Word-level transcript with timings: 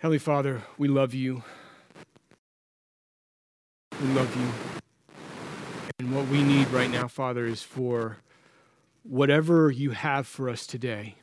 Heavenly 0.00 0.18
Father, 0.18 0.62
we 0.78 0.88
love 0.88 1.12
you. 1.12 1.42
We 4.00 4.08
love 4.14 4.34
you. 4.34 4.48
And 5.98 6.16
what 6.16 6.26
we 6.28 6.42
need 6.42 6.68
right 6.68 6.90
now, 6.90 7.06
Father, 7.06 7.44
is 7.44 7.62
for 7.62 8.16
whatever 9.02 9.70
you 9.70 9.90
have 9.90 10.26
for 10.26 10.48
us 10.48 10.66
today 10.66 11.16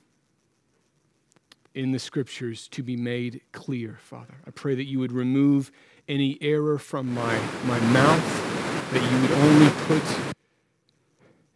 in 1.74 1.92
the 1.92 1.98
scriptures 1.98 2.68
to 2.68 2.84
be 2.84 2.96
made 2.96 3.42
clear, 3.52 3.98
Father. 4.00 4.36
I 4.46 4.52
pray 4.52 4.76
that 4.76 4.86
you 4.86 5.00
would 5.00 5.12
remove 5.12 5.72
any 6.08 6.38
error 6.40 6.78
from 6.78 7.12
my, 7.16 7.36
my 7.66 7.80
mouth, 7.80 8.92
that 8.94 9.12
you 9.12 9.22
would 9.22 9.32
only 9.32 9.72
put 9.88 10.36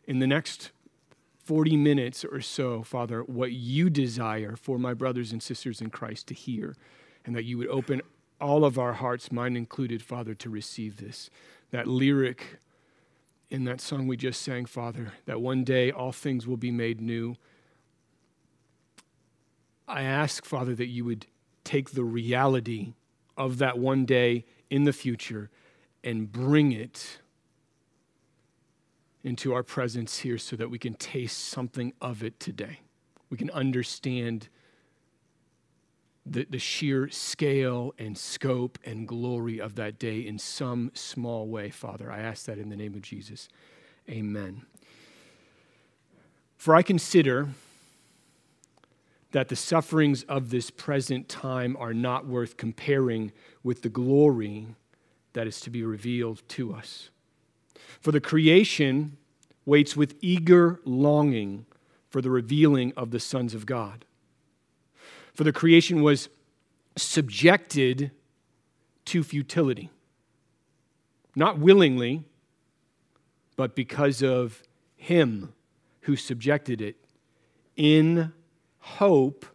in 0.08 0.18
the 0.18 0.26
next 0.26 0.72
40 1.44 1.78
minutes 1.78 2.26
or 2.26 2.42
so, 2.42 2.82
Father, 2.82 3.22
what 3.22 3.52
you 3.52 3.92
desire 3.92 4.56
for 4.56 4.80
my 4.80 4.96
brothers 4.96 5.32
and 5.32 5.44
sisters 5.44 5.82
in 5.82 5.92
Christ 5.92 6.26
to 6.30 6.34
hear, 6.34 6.76
and 7.26 7.36
that 7.36 7.44
you 7.44 7.58
would 7.58 7.68
open 7.68 8.02
all 8.40 8.66
of 8.66 8.80
our 8.80 8.94
hearts, 8.94 9.32
mine 9.32 9.56
included, 9.56 10.02
Father, 10.02 10.34
to 10.34 10.50
receive 10.50 10.98
this. 10.98 11.30
That 11.70 11.88
lyric 11.88 12.60
in 13.50 13.66
that 13.66 13.82
song 13.82 14.08
we 14.08 14.18
just 14.18 14.42
sang, 14.42 14.66
Father, 14.66 15.14
that 15.26 15.42
one 15.42 15.64
day 15.64 15.92
all 15.92 16.12
things 16.12 16.48
will 16.48 16.58
be 16.58 16.72
made 16.72 17.02
new. 17.02 17.36
I 19.88 20.04
ask, 20.04 20.46
Father, 20.46 20.74
that 20.76 20.88
you 20.88 21.06
would 21.06 21.28
take 21.64 21.92
the 21.92 22.04
reality 22.04 22.94
of 23.38 23.58
that 23.60 23.78
one 23.78 24.06
day 24.06 24.46
in 24.70 24.86
the 24.86 24.94
future 24.94 25.50
and 26.04 26.32
bring 26.32 26.72
it 26.72 27.20
into 29.24 29.54
our 29.54 29.64
presence 29.64 30.20
here 30.20 30.38
so 30.38 30.56
that 30.56 30.70
we 30.70 30.80
can 30.80 30.96
taste 30.96 31.40
something 31.40 31.94
of 32.02 32.24
it 32.24 32.40
today. 32.40 32.80
We 33.30 33.38
can 33.38 33.52
understand 33.52 34.50
the, 36.26 36.46
the 36.50 36.60
sheer 36.60 37.10
scale 37.10 37.94
and 37.98 38.18
scope 38.18 38.78
and 38.86 39.08
glory 39.08 39.60
of 39.60 39.76
that 39.76 40.00
day 40.00 40.20
in 40.20 40.38
some 40.38 40.92
small 40.94 41.48
way, 41.48 41.70
Father. 41.70 42.12
I 42.12 42.20
ask 42.20 42.46
that 42.46 42.58
in 42.58 42.70
the 42.70 42.76
name 42.76 42.94
of 42.94 43.02
Jesus. 43.02 43.50
Amen. 44.10 44.64
For 46.58 46.76
I 46.76 46.84
consider 46.84 47.50
that 49.32 49.48
the 49.48 49.56
sufferings 49.56 50.24
of 50.24 50.50
this 50.50 50.70
present 50.70 51.30
time 51.30 51.76
are 51.80 51.94
not 51.94 52.28
worth 52.28 52.58
comparing 52.58 53.32
with 53.64 53.82
the 53.82 53.90
glory 53.90 54.68
that 55.34 55.48
is 55.48 55.62
to 55.62 55.70
be 55.70 55.84
revealed 55.84 56.42
to 56.50 56.74
us. 56.74 57.10
For 58.02 58.12
the 58.12 58.20
creation 58.20 59.18
waits 59.66 59.96
with 59.96 60.16
eager 60.22 60.80
longing 60.86 61.66
for 62.10 62.22
the 62.22 62.30
revealing 62.30 62.92
of 62.98 63.12
the 63.12 63.20
sons 63.20 63.54
of 63.54 63.66
God. 63.66 64.06
For 65.34 65.44
the 65.44 65.54
creation 65.54 66.02
was 66.02 66.30
subjected 66.96 68.12
to 69.06 69.24
futility, 69.24 69.90
not 71.36 71.60
willingly, 71.60 72.24
but 73.56 73.76
because 73.76 74.22
of 74.22 74.62
Him 74.96 75.54
who 76.02 76.16
subjected 76.16 76.82
it, 76.82 76.98
in 77.76 78.34
hope 78.80 79.46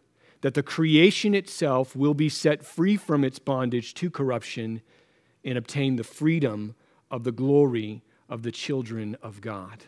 that 0.41 0.53
the 0.53 0.63
creation 0.63 1.33
itself 1.35 1.95
will 1.95 2.13
be 2.13 2.29
set 2.29 2.65
free 2.65 2.95
from 2.95 3.23
its 3.23 3.39
bondage 3.39 3.93
to 3.95 4.09
corruption 4.09 4.81
and 5.43 5.57
obtain 5.57 5.95
the 5.95 6.03
freedom 6.03 6.75
of 7.09 7.23
the 7.23 7.31
glory 7.31 8.01
of 8.29 8.43
the 8.43 8.51
children 8.51 9.15
of 9.21 9.41
God. 9.41 9.85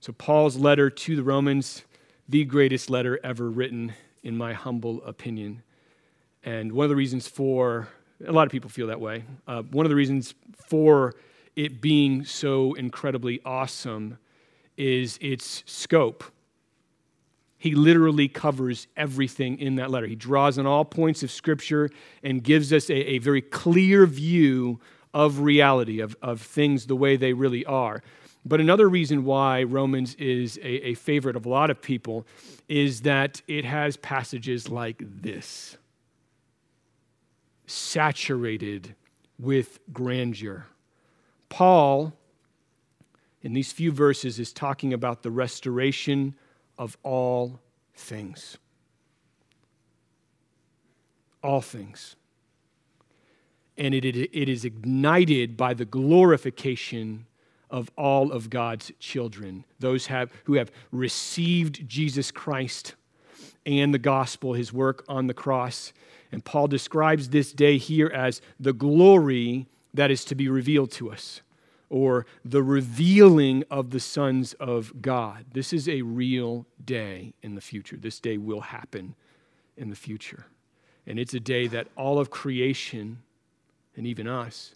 So, 0.00 0.12
Paul's 0.12 0.56
letter 0.56 0.90
to 0.90 1.16
the 1.16 1.24
Romans, 1.24 1.82
the 2.28 2.44
greatest 2.44 2.88
letter 2.88 3.18
ever 3.24 3.50
written, 3.50 3.94
in 4.28 4.36
my 4.36 4.52
humble 4.52 5.02
opinion. 5.04 5.62
And 6.44 6.70
one 6.72 6.84
of 6.84 6.90
the 6.90 6.96
reasons 6.96 7.26
for, 7.26 7.88
a 8.26 8.30
lot 8.30 8.46
of 8.46 8.52
people 8.52 8.68
feel 8.68 8.88
that 8.88 9.00
way, 9.00 9.24
uh, 9.46 9.62
one 9.62 9.86
of 9.86 9.90
the 9.90 9.96
reasons 9.96 10.34
for 10.66 11.14
it 11.56 11.80
being 11.80 12.26
so 12.26 12.74
incredibly 12.74 13.40
awesome 13.42 14.18
is 14.76 15.18
its 15.22 15.64
scope. 15.64 16.22
He 17.56 17.74
literally 17.74 18.28
covers 18.28 18.86
everything 18.98 19.58
in 19.58 19.76
that 19.76 19.90
letter. 19.90 20.06
He 20.06 20.14
draws 20.14 20.58
on 20.58 20.66
all 20.66 20.84
points 20.84 21.22
of 21.22 21.30
Scripture 21.30 21.88
and 22.22 22.44
gives 22.44 22.70
us 22.70 22.90
a, 22.90 23.14
a 23.14 23.18
very 23.18 23.40
clear 23.40 24.04
view 24.04 24.78
of 25.14 25.40
reality, 25.40 26.00
of, 26.00 26.14
of 26.20 26.42
things 26.42 26.86
the 26.86 26.94
way 26.94 27.16
they 27.16 27.32
really 27.32 27.64
are. 27.64 28.02
But 28.48 28.60
another 28.62 28.88
reason 28.88 29.24
why 29.24 29.62
Romans 29.62 30.14
is 30.14 30.56
a, 30.58 30.88
a, 30.88 30.94
favorite 30.94 31.36
of 31.36 31.44
a 31.44 31.48
lot 31.50 31.68
of 31.68 31.82
people 31.82 32.26
is 32.66 33.02
that 33.02 33.42
it 33.46 33.66
has 33.66 33.98
passages 33.98 34.70
like 34.70 35.02
this 35.04 35.76
saturated 37.66 38.94
with 39.38 39.78
grandeur. 39.92 40.66
Paul, 41.50 42.14
in 43.42 43.52
these 43.52 43.70
few 43.70 43.92
verses, 43.92 44.38
is 44.38 44.54
talking 44.54 44.94
about 44.94 45.22
the 45.22 45.30
restoration 45.30 46.34
of 46.78 46.96
all 47.02 47.60
things. 47.94 48.56
All 51.42 51.60
things. 51.60 52.16
And 53.76 53.94
it, 53.94 54.06
it, 54.06 54.16
it 54.16 54.48
is 54.48 54.64
ignited 54.64 55.58
by 55.58 55.74
the 55.74 55.84
glorification 55.84 57.26
of 57.70 57.90
all 57.96 58.32
of 58.32 58.50
God's 58.50 58.92
children, 58.98 59.64
those 59.78 60.06
have, 60.06 60.30
who 60.44 60.54
have 60.54 60.70
received 60.90 61.88
Jesus 61.88 62.30
Christ 62.30 62.94
and 63.66 63.92
the 63.92 63.98
gospel, 63.98 64.54
his 64.54 64.72
work 64.72 65.04
on 65.08 65.26
the 65.26 65.34
cross. 65.34 65.92
And 66.32 66.44
Paul 66.44 66.68
describes 66.68 67.28
this 67.28 67.52
day 67.52 67.78
here 67.78 68.08
as 68.08 68.40
the 68.58 68.72
glory 68.72 69.66
that 69.94 70.10
is 70.10 70.24
to 70.26 70.34
be 70.34 70.48
revealed 70.48 70.90
to 70.92 71.10
us, 71.10 71.42
or 71.90 72.26
the 72.44 72.62
revealing 72.62 73.64
of 73.70 73.90
the 73.90 74.00
sons 74.00 74.52
of 74.54 75.00
God. 75.00 75.46
This 75.52 75.72
is 75.72 75.88
a 75.88 76.02
real 76.02 76.66
day 76.84 77.32
in 77.42 77.54
the 77.54 77.60
future. 77.60 77.96
This 77.96 78.20
day 78.20 78.36
will 78.36 78.60
happen 78.60 79.14
in 79.76 79.90
the 79.90 79.96
future. 79.96 80.46
And 81.06 81.18
it's 81.18 81.32
a 81.32 81.40
day 81.40 81.66
that 81.68 81.88
all 81.96 82.18
of 82.18 82.30
creation, 82.30 83.22
and 83.96 84.06
even 84.06 84.28
us, 84.28 84.74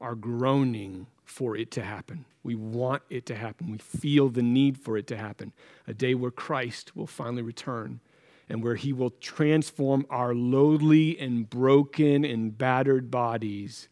are 0.00 0.14
groaning 0.14 1.06
for 1.24 1.56
it 1.56 1.70
to 1.72 1.82
happen. 1.82 2.24
We 2.42 2.54
want 2.54 3.02
it 3.10 3.26
to 3.26 3.34
happen. 3.34 3.70
We 3.70 3.78
feel 3.78 4.28
the 4.28 4.42
need 4.42 4.78
for 4.78 4.96
it 4.96 5.06
to 5.08 5.16
happen. 5.16 5.52
A 5.86 5.94
day 5.94 6.14
where 6.14 6.30
Christ 6.30 6.94
will 6.94 7.06
finally 7.06 7.42
return 7.42 8.00
and 8.48 8.62
where 8.62 8.76
he 8.76 8.92
will 8.92 9.10
transform 9.10 10.06
our 10.08 10.34
lowly 10.34 11.18
and 11.18 11.50
broken 11.50 12.24
and 12.24 12.56
battered 12.56 13.10
bodies 13.10 13.88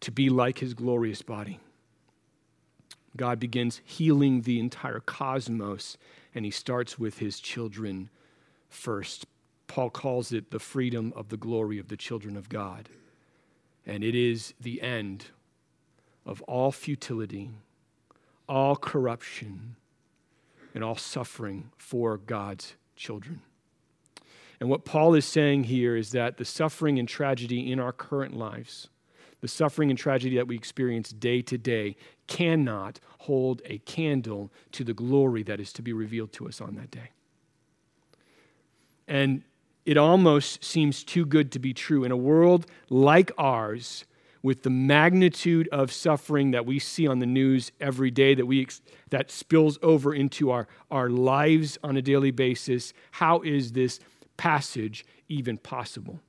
to 0.00 0.10
be 0.10 0.28
like 0.28 0.58
his 0.58 0.74
glorious 0.74 1.22
body. 1.22 1.60
God 3.16 3.38
begins 3.38 3.80
healing 3.84 4.42
the 4.42 4.58
entire 4.58 5.00
cosmos, 5.00 5.96
and 6.34 6.44
he 6.44 6.50
starts 6.50 6.98
with 6.98 7.18
his 7.18 7.40
children 7.40 8.08
first. 8.68 9.26
Paul 9.66 9.90
calls 9.90 10.32
it 10.32 10.50
the 10.50 10.58
freedom 10.58 11.12
of 11.14 11.28
the 11.28 11.36
glory 11.36 11.78
of 11.78 11.88
the 11.88 11.96
children 11.96 12.36
of 12.36 12.48
God. 12.48 12.88
And 13.90 14.04
it 14.04 14.14
is 14.14 14.54
the 14.60 14.80
end 14.82 15.26
of 16.24 16.42
all 16.42 16.70
futility, 16.70 17.50
all 18.48 18.76
corruption, 18.76 19.74
and 20.72 20.84
all 20.84 20.94
suffering 20.94 21.72
for 21.76 22.16
God's 22.16 22.74
children. 22.94 23.42
And 24.60 24.70
what 24.70 24.84
Paul 24.84 25.16
is 25.16 25.24
saying 25.24 25.64
here 25.64 25.96
is 25.96 26.12
that 26.12 26.36
the 26.36 26.44
suffering 26.44 27.00
and 27.00 27.08
tragedy 27.08 27.72
in 27.72 27.80
our 27.80 27.90
current 27.90 28.36
lives, 28.36 28.90
the 29.40 29.48
suffering 29.48 29.90
and 29.90 29.98
tragedy 29.98 30.36
that 30.36 30.46
we 30.46 30.54
experience 30.54 31.10
day 31.10 31.42
to 31.42 31.58
day, 31.58 31.96
cannot 32.28 33.00
hold 33.18 33.60
a 33.64 33.78
candle 33.78 34.52
to 34.70 34.84
the 34.84 34.94
glory 34.94 35.42
that 35.42 35.58
is 35.58 35.72
to 35.72 35.82
be 35.82 35.92
revealed 35.92 36.32
to 36.34 36.46
us 36.46 36.60
on 36.60 36.76
that 36.76 36.92
day. 36.92 37.10
And 39.08 39.42
it 39.84 39.96
almost 39.96 40.64
seems 40.64 41.02
too 41.02 41.24
good 41.24 41.50
to 41.52 41.58
be 41.58 41.72
true. 41.72 42.04
In 42.04 42.12
a 42.12 42.16
world 42.16 42.66
like 42.88 43.32
ours, 43.38 44.04
with 44.42 44.62
the 44.62 44.70
magnitude 44.70 45.68
of 45.68 45.92
suffering 45.92 46.50
that 46.52 46.64
we 46.64 46.78
see 46.78 47.06
on 47.06 47.18
the 47.18 47.26
news 47.26 47.72
every 47.80 48.10
day 48.10 48.34
that 48.34 48.46
we 48.46 48.66
that 49.10 49.30
spills 49.30 49.78
over 49.82 50.14
into 50.14 50.50
our, 50.50 50.66
our 50.90 51.10
lives 51.10 51.78
on 51.82 51.96
a 51.96 52.02
daily 52.02 52.30
basis 52.30 52.92
how 53.12 53.40
is 53.40 53.72
this 53.72 54.00
passage 54.36 55.04
even 55.28 55.58
possible? 55.58 56.20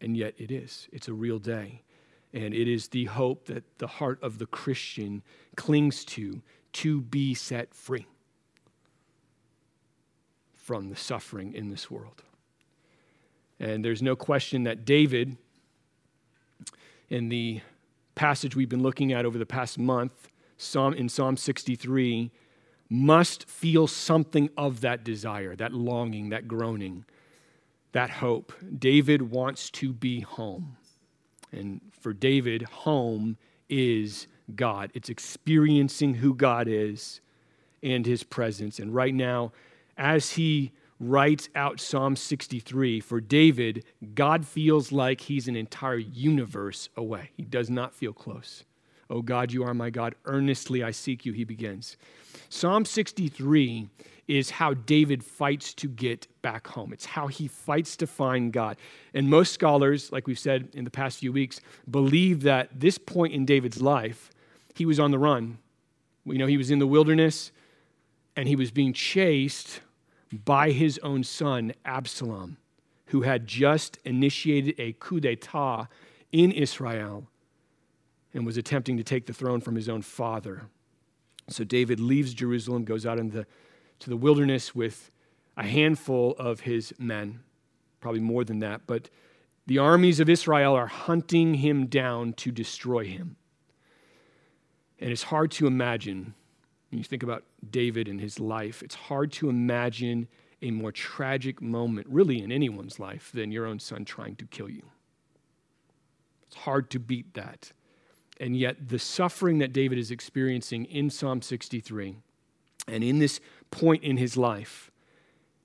And 0.00 0.16
yet 0.16 0.34
it 0.38 0.50
is. 0.50 0.88
It's 0.92 1.08
a 1.08 1.12
real 1.12 1.38
day. 1.38 1.82
And 2.32 2.54
it 2.54 2.68
is 2.68 2.88
the 2.88 3.06
hope 3.06 3.46
that 3.46 3.64
the 3.78 3.88
heart 3.88 4.22
of 4.22 4.38
the 4.38 4.46
christian 4.46 5.22
clings 5.56 6.04
to 6.04 6.42
to 6.72 7.00
be 7.00 7.34
set 7.34 7.74
free 7.74 8.06
from 10.62 10.88
the 10.88 10.96
suffering 10.96 11.52
in 11.54 11.70
this 11.70 11.90
world 11.90 12.22
and 13.58 13.84
there's 13.84 14.02
no 14.02 14.16
question 14.16 14.64
that 14.64 14.84
david 14.84 15.36
in 17.10 17.28
the 17.28 17.60
passage 18.14 18.54
we've 18.54 18.68
been 18.68 18.82
looking 18.82 19.12
at 19.12 19.24
over 19.24 19.38
the 19.38 19.46
past 19.46 19.78
month, 19.78 20.28
Psalm, 20.56 20.94
in 20.94 21.08
Psalm 21.08 21.36
63, 21.36 22.30
must 22.88 23.48
feel 23.48 23.86
something 23.86 24.50
of 24.56 24.80
that 24.80 25.04
desire, 25.04 25.56
that 25.56 25.72
longing, 25.72 26.30
that 26.30 26.46
groaning. 26.48 27.04
that 27.92 28.10
hope. 28.10 28.52
David 28.78 29.20
wants 29.20 29.68
to 29.68 29.92
be 29.92 30.20
home. 30.20 30.76
And 31.50 31.80
for 31.90 32.12
David, 32.12 32.62
home 32.62 33.36
is 33.68 34.28
God. 34.54 34.92
It's 34.94 35.08
experiencing 35.08 36.14
who 36.14 36.34
God 36.34 36.68
is 36.68 37.20
and 37.82 38.06
his 38.06 38.22
presence. 38.22 38.78
And 38.78 38.94
right 38.94 39.14
now, 39.14 39.50
as 40.00 40.32
he 40.32 40.72
writes 40.98 41.50
out 41.54 41.78
Psalm 41.78 42.16
63, 42.16 43.00
for 43.00 43.20
David, 43.20 43.84
God 44.14 44.46
feels 44.46 44.90
like 44.90 45.20
he's 45.20 45.46
an 45.46 45.56
entire 45.56 45.98
universe 45.98 46.88
away. 46.96 47.30
He 47.36 47.44
does 47.44 47.70
not 47.70 47.94
feel 47.94 48.14
close. 48.14 48.64
Oh 49.10 49.22
God, 49.22 49.52
you 49.52 49.62
are 49.62 49.74
my 49.74 49.90
God. 49.90 50.14
Earnestly 50.24 50.82
I 50.82 50.90
seek 50.90 51.26
you, 51.26 51.32
he 51.32 51.44
begins. 51.44 51.96
Psalm 52.48 52.84
63 52.84 53.88
is 54.26 54.50
how 54.50 54.72
David 54.72 55.22
fights 55.22 55.74
to 55.74 55.88
get 55.88 56.28
back 56.40 56.66
home. 56.68 56.92
It's 56.92 57.06
how 57.06 57.26
he 57.26 57.46
fights 57.46 57.96
to 57.96 58.06
find 58.06 58.52
God. 58.52 58.78
And 59.12 59.28
most 59.28 59.52
scholars, 59.52 60.12
like 60.12 60.26
we've 60.26 60.38
said 60.38 60.68
in 60.72 60.84
the 60.84 60.90
past 60.90 61.18
few 61.18 61.32
weeks, 61.32 61.60
believe 61.90 62.42
that 62.44 62.68
this 62.78 62.96
point 62.96 63.34
in 63.34 63.44
David's 63.44 63.82
life, 63.82 64.30
he 64.74 64.86
was 64.86 65.00
on 65.00 65.10
the 65.10 65.18
run. 65.18 65.58
We 66.24 66.38
know 66.38 66.46
he 66.46 66.56
was 66.56 66.70
in 66.70 66.78
the 66.78 66.86
wilderness 66.86 67.50
and 68.36 68.48
he 68.48 68.56
was 68.56 68.70
being 68.70 68.92
chased 68.92 69.80
by 70.32 70.70
his 70.70 70.98
own 71.02 71.24
son, 71.24 71.72
Absalom, 71.84 72.56
who 73.06 73.22
had 73.22 73.46
just 73.46 73.98
initiated 74.04 74.74
a 74.78 74.92
coup 74.94 75.20
d'etat 75.20 75.86
in 76.32 76.52
Israel 76.52 77.26
and 78.32 78.46
was 78.46 78.56
attempting 78.56 78.96
to 78.96 79.02
take 79.02 79.26
the 79.26 79.32
throne 79.32 79.60
from 79.60 79.74
his 79.74 79.88
own 79.88 80.02
father. 80.02 80.68
So 81.48 81.64
David 81.64 81.98
leaves 81.98 82.32
Jerusalem, 82.32 82.84
goes 82.84 83.04
out 83.04 83.18
into 83.18 83.38
the, 83.38 83.46
to 84.00 84.10
the 84.10 84.16
wilderness 84.16 84.74
with 84.74 85.10
a 85.56 85.64
handful 85.64 86.36
of 86.38 86.60
his 86.60 86.94
men, 86.98 87.40
probably 88.00 88.20
more 88.20 88.44
than 88.44 88.60
that, 88.60 88.82
but 88.86 89.10
the 89.66 89.78
armies 89.78 90.20
of 90.20 90.28
Israel 90.28 90.74
are 90.74 90.86
hunting 90.86 91.54
him 91.54 91.86
down 91.86 92.32
to 92.34 92.50
destroy 92.50 93.04
him. 93.04 93.36
And 95.00 95.10
it's 95.10 95.24
hard 95.24 95.50
to 95.52 95.66
imagine 95.66 96.34
when 96.90 96.98
you 96.98 97.04
think 97.04 97.22
about 97.22 97.44
David 97.68 98.08
and 98.08 98.20
his 98.20 98.40
life, 98.40 98.82
it's 98.82 98.94
hard 98.94 99.32
to 99.32 99.48
imagine 99.48 100.28
a 100.62 100.70
more 100.70 100.92
tragic 100.92 101.60
moment, 101.60 102.06
really, 102.08 102.42
in 102.42 102.52
anyone's 102.52 102.98
life 102.98 103.30
than 103.32 103.50
your 103.50 103.66
own 103.66 103.78
son 103.78 104.04
trying 104.04 104.36
to 104.36 104.44
kill 104.46 104.68
you. 104.68 104.82
It's 106.46 106.56
hard 106.56 106.90
to 106.90 106.98
beat 106.98 107.34
that. 107.34 107.72
And 108.38 108.56
yet, 108.56 108.88
the 108.88 108.98
suffering 108.98 109.58
that 109.58 109.72
David 109.72 109.98
is 109.98 110.10
experiencing 110.10 110.86
in 110.86 111.10
Psalm 111.10 111.42
63 111.42 112.16
and 112.88 113.04
in 113.04 113.18
this 113.18 113.40
point 113.70 114.02
in 114.02 114.16
his 114.16 114.36
life 114.36 114.90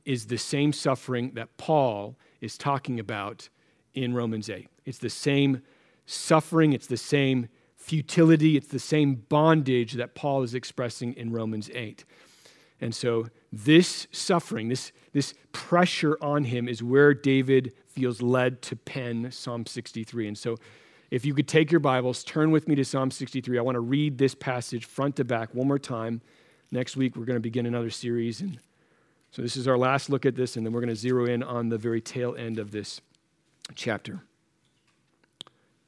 is 0.06 0.27
the 0.27 0.38
same 0.38 0.71
suffering 0.71 1.31
that 1.33 1.57
Paul 1.57 2.15
is 2.42 2.57
talking 2.57 3.00
about 3.00 3.50
in 3.94 4.13
Romans 4.13 4.50
8. 4.50 4.68
It's 4.86 5.00
the 5.00 5.09
same 5.09 5.62
suffering, 6.06 6.74
it's 6.74 6.88
the 6.88 6.97
same 6.97 7.47
futility, 7.86 8.58
it's 8.58 8.68
the 8.68 8.80
same 8.80 9.14
bondage 9.30 9.94
that 9.94 10.16
Paul 10.16 10.42
is 10.42 10.56
expressing 10.56 11.14
in 11.14 11.32
Romans 11.32 11.70
8. 11.72 12.04
And 12.82 12.96
so, 12.96 13.28
this 13.54 14.08
suffering, 14.12 14.70
this, 14.70 14.92
this 15.14 15.36
pressure 15.52 16.18
on 16.20 16.46
him, 16.46 16.68
is 16.68 16.82
where 16.82 17.14
David 17.14 17.74
feels 17.88 18.24
led 18.24 18.64
to 18.64 18.76
pen 18.76 19.32
Psalm 19.32 19.68
63. 19.68 20.30
And 20.30 20.38
so, 20.38 20.58
if 21.12 21.26
you 21.26 21.36
could 21.36 21.48
take 21.48 21.72
your 21.72 21.80
Bibles, 21.80 22.24
turn 22.24 22.50
with 22.50 22.68
me 22.68 22.74
to 22.74 22.84
Psalm 22.84 23.12
63. 23.12 23.60
I 23.60 23.62
want 23.62 23.76
to 23.76 23.82
read 23.82 24.18
this 24.18 24.34
passage 24.34 24.86
front 24.86 25.16
to 25.18 25.24
back 25.24 25.54
one 25.54 25.68
more 25.68 25.80
time. 25.80 26.22
Next 26.72 26.98
week, 26.98 27.16
we're 27.16 27.26
going 27.26 27.38
to 27.38 27.40
begin 27.40 27.68
another 27.68 27.92
series. 27.92 28.42
And 28.42 28.60
so, 29.30 29.44
this 29.44 29.56
is 29.56 29.68
our 29.68 29.78
last 29.78 30.10
look 30.10 30.26
at 30.26 30.36
this, 30.36 30.58
and 30.58 30.66
then 30.66 30.74
we're 30.74 30.81
going 30.81 30.90
to 30.90 30.96
zero 30.96 31.26
in 31.26 31.44
on 31.44 31.70
the 31.70 31.78
very 31.78 32.02
tail 32.02 32.36
end 32.36 32.58
of 32.58 32.72
this 32.72 33.00
chapter. 33.76 34.24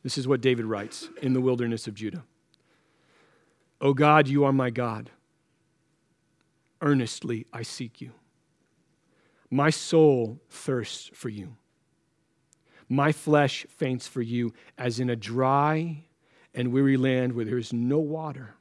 This 0.08 0.18
is 0.18 0.26
what 0.26 0.40
David 0.40 0.64
writes 0.64 1.10
in 1.22 1.34
the 1.34 1.42
wilderness 1.42 1.86
of 1.86 1.94
Judah 1.94 2.24
O 3.82 3.94
God, 3.94 4.30
you 4.30 4.46
are 4.46 4.54
my 4.54 4.70
God. 4.70 5.10
Earnestly 6.82 7.46
I 7.52 7.64
seek 7.64 8.00
you. 8.00 8.12
My 9.52 9.70
soul 9.70 10.40
thirsts 10.50 11.12
for 11.14 11.28
you. 11.28 11.58
My 12.88 13.12
flesh 13.12 13.66
faints 13.70 14.08
for 14.08 14.22
you 14.22 14.54
as 14.78 15.02
in 15.02 15.10
a 15.10 15.16
dry 15.18 16.06
and 16.54 16.72
weary 16.72 16.96
land 16.96 17.34
where 17.34 17.44
there 17.44 17.58
is 17.58 17.74
no 17.74 18.00
water. 18.00 18.56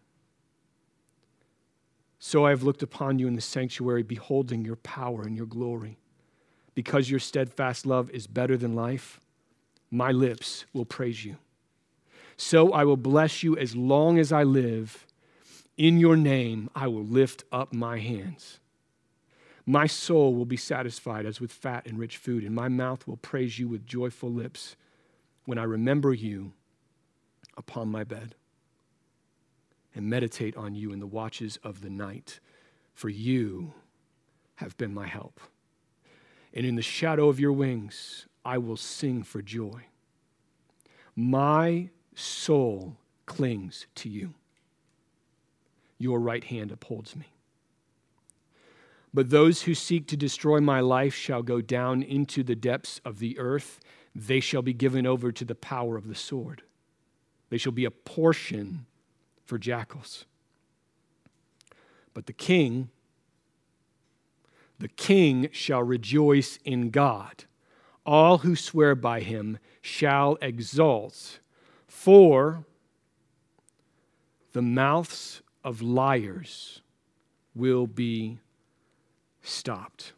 So 2.18 2.44
I 2.44 2.50
have 2.50 2.64
looked 2.64 2.82
upon 2.82 3.20
you 3.20 3.28
in 3.28 3.36
the 3.36 3.40
sanctuary, 3.40 4.02
beholding 4.02 4.64
your 4.64 4.74
power 4.74 5.22
and 5.22 5.36
your 5.36 5.46
glory. 5.46 5.96
Because 6.74 7.08
your 7.08 7.20
steadfast 7.20 7.86
love 7.86 8.10
is 8.10 8.26
better 8.26 8.56
than 8.56 8.74
life, 8.74 9.20
my 9.96 10.12
lips 10.12 10.66
will 10.72 10.84
praise 10.84 11.24
you. 11.24 11.36
So 12.36 12.72
I 12.72 12.84
will 12.84 12.98
bless 12.98 13.42
you 13.42 13.56
as 13.56 13.74
long 13.74 14.18
as 14.18 14.30
I 14.30 14.42
live. 14.42 15.06
In 15.76 15.98
your 15.98 16.16
name 16.16 16.68
I 16.74 16.86
will 16.86 17.04
lift 17.04 17.44
up 17.50 17.72
my 17.72 17.98
hands. 17.98 18.60
My 19.64 19.86
soul 19.86 20.34
will 20.34 20.44
be 20.44 20.56
satisfied 20.56 21.26
as 21.26 21.40
with 21.40 21.50
fat 21.50 21.86
and 21.86 21.98
rich 21.98 22.18
food, 22.18 22.44
and 22.44 22.54
my 22.54 22.68
mouth 22.68 23.06
will 23.06 23.16
praise 23.16 23.58
you 23.58 23.66
with 23.66 23.86
joyful 23.86 24.30
lips 24.30 24.76
when 25.44 25.58
I 25.58 25.64
remember 25.64 26.12
you 26.12 26.52
upon 27.56 27.88
my 27.88 28.04
bed 28.04 28.34
and 29.94 30.08
meditate 30.08 30.56
on 30.56 30.74
you 30.74 30.92
in 30.92 31.00
the 31.00 31.06
watches 31.06 31.58
of 31.64 31.80
the 31.80 31.90
night, 31.90 32.38
for 32.92 33.08
you 33.08 33.72
have 34.56 34.76
been 34.76 34.92
my 34.92 35.06
help. 35.06 35.40
And 36.52 36.66
in 36.66 36.76
the 36.76 36.82
shadow 36.82 37.28
of 37.28 37.40
your 37.40 37.52
wings, 37.52 38.26
I 38.46 38.58
will 38.58 38.76
sing 38.76 39.24
for 39.24 39.42
joy. 39.42 39.86
My 41.16 41.88
soul 42.14 42.96
clings 43.26 43.86
to 43.96 44.08
you. 44.08 44.34
Your 45.98 46.20
right 46.20 46.44
hand 46.44 46.70
upholds 46.70 47.16
me. 47.16 47.26
But 49.12 49.30
those 49.30 49.62
who 49.62 49.74
seek 49.74 50.06
to 50.08 50.16
destroy 50.16 50.60
my 50.60 50.78
life 50.78 51.12
shall 51.12 51.42
go 51.42 51.60
down 51.60 52.04
into 52.04 52.44
the 52.44 52.54
depths 52.54 53.00
of 53.04 53.18
the 53.18 53.36
earth. 53.36 53.80
They 54.14 54.38
shall 54.38 54.62
be 54.62 54.72
given 54.72 55.06
over 55.06 55.32
to 55.32 55.44
the 55.44 55.56
power 55.56 55.96
of 55.96 56.06
the 56.06 56.14
sword. 56.14 56.62
They 57.50 57.58
shall 57.58 57.72
be 57.72 57.84
a 57.84 57.90
portion 57.90 58.86
for 59.44 59.58
jackals. 59.58 60.24
But 62.14 62.26
the 62.26 62.32
king, 62.32 62.90
the 64.78 64.88
king 64.88 65.48
shall 65.50 65.82
rejoice 65.82 66.60
in 66.64 66.90
God 66.90 67.45
all 68.06 68.38
who 68.38 68.56
swear 68.56 68.94
by 68.94 69.20
him 69.20 69.58
shall 69.82 70.38
exult, 70.40 71.40
for 71.86 72.64
the 74.52 74.62
mouths 74.62 75.42
of 75.64 75.82
liars 75.82 76.80
will 77.54 77.86
be 77.86 78.38
stopped. 79.42 80.12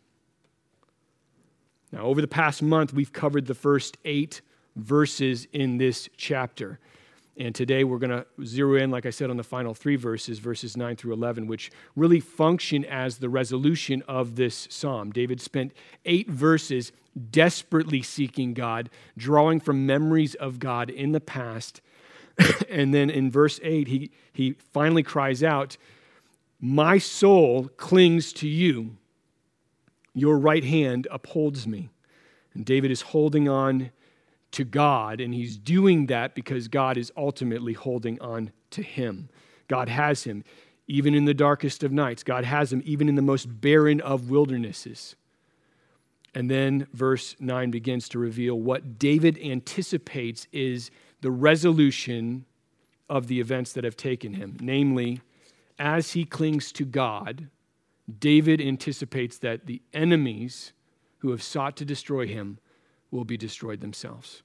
Now, 1.90 2.02
over 2.02 2.20
the 2.20 2.28
past 2.28 2.62
month, 2.62 2.92
we've 2.92 3.12
covered 3.12 3.46
the 3.46 3.54
first 3.54 3.96
eight 4.04 4.42
verses 4.76 5.46
in 5.52 5.78
this 5.78 6.08
chapter. 6.16 6.78
And 7.38 7.54
today 7.54 7.84
we're 7.84 7.98
going 7.98 8.10
to 8.10 8.26
zero 8.44 8.74
in, 8.82 8.90
like 8.90 9.06
I 9.06 9.10
said, 9.10 9.30
on 9.30 9.36
the 9.36 9.44
final 9.44 9.72
three 9.72 9.94
verses, 9.94 10.40
verses 10.40 10.76
9 10.76 10.96
through 10.96 11.12
11, 11.12 11.46
which 11.46 11.70
really 11.94 12.18
function 12.18 12.84
as 12.84 13.18
the 13.18 13.28
resolution 13.28 14.02
of 14.08 14.34
this 14.34 14.66
psalm. 14.70 15.12
David 15.12 15.40
spent 15.40 15.72
eight 16.04 16.28
verses 16.28 16.90
desperately 17.30 18.02
seeking 18.02 18.54
God, 18.54 18.90
drawing 19.16 19.60
from 19.60 19.86
memories 19.86 20.34
of 20.34 20.58
God 20.58 20.90
in 20.90 21.12
the 21.12 21.20
past. 21.20 21.80
and 22.68 22.92
then 22.92 23.08
in 23.08 23.30
verse 23.30 23.60
8, 23.62 23.86
he, 23.86 24.10
he 24.32 24.56
finally 24.72 25.04
cries 25.04 25.44
out, 25.44 25.76
My 26.60 26.98
soul 26.98 27.68
clings 27.76 28.32
to 28.34 28.48
you, 28.48 28.96
your 30.12 30.38
right 30.38 30.64
hand 30.64 31.06
upholds 31.08 31.68
me. 31.68 31.90
And 32.52 32.64
David 32.64 32.90
is 32.90 33.02
holding 33.02 33.48
on 33.48 33.92
to 34.52 34.64
God, 34.64 35.20
and 35.20 35.34
he's 35.34 35.56
doing 35.56 36.06
that 36.06 36.34
because 36.34 36.68
God 36.68 36.96
is 36.96 37.12
ultimately 37.16 37.74
holding 37.74 38.20
on 38.20 38.52
to 38.70 38.82
him. 38.82 39.28
God 39.68 39.88
has 39.88 40.24
him 40.24 40.44
even 40.88 41.14
in 41.14 41.26
the 41.26 41.34
darkest 41.34 41.84
of 41.84 41.92
nights, 41.92 42.22
God 42.22 42.44
has 42.44 42.72
him 42.72 42.82
even 42.84 43.08
in 43.08 43.14
the 43.14 43.22
most 43.22 43.60
barren 43.60 44.00
of 44.00 44.30
wildernesses. 44.30 45.16
And 46.34 46.50
then 46.50 46.86
verse 46.92 47.36
9 47.38 47.70
begins 47.70 48.08
to 48.10 48.18
reveal 48.18 48.58
what 48.58 48.98
David 48.98 49.38
anticipates 49.38 50.46
is 50.50 50.90
the 51.20 51.30
resolution 51.30 52.46
of 53.08 53.26
the 53.26 53.40
events 53.40 53.72
that 53.74 53.84
have 53.84 53.96
taken 53.96 54.34
him. 54.34 54.56
Namely, 54.60 55.20
as 55.78 56.12
he 56.12 56.24
clings 56.24 56.72
to 56.72 56.84
God, 56.84 57.48
David 58.18 58.60
anticipates 58.60 59.38
that 59.38 59.66
the 59.66 59.82
enemies 59.92 60.72
who 61.18 61.30
have 61.30 61.42
sought 61.42 61.76
to 61.76 61.84
destroy 61.84 62.26
him 62.26 62.58
will 63.10 63.24
be 63.24 63.36
destroyed 63.36 63.80
themselves. 63.80 64.42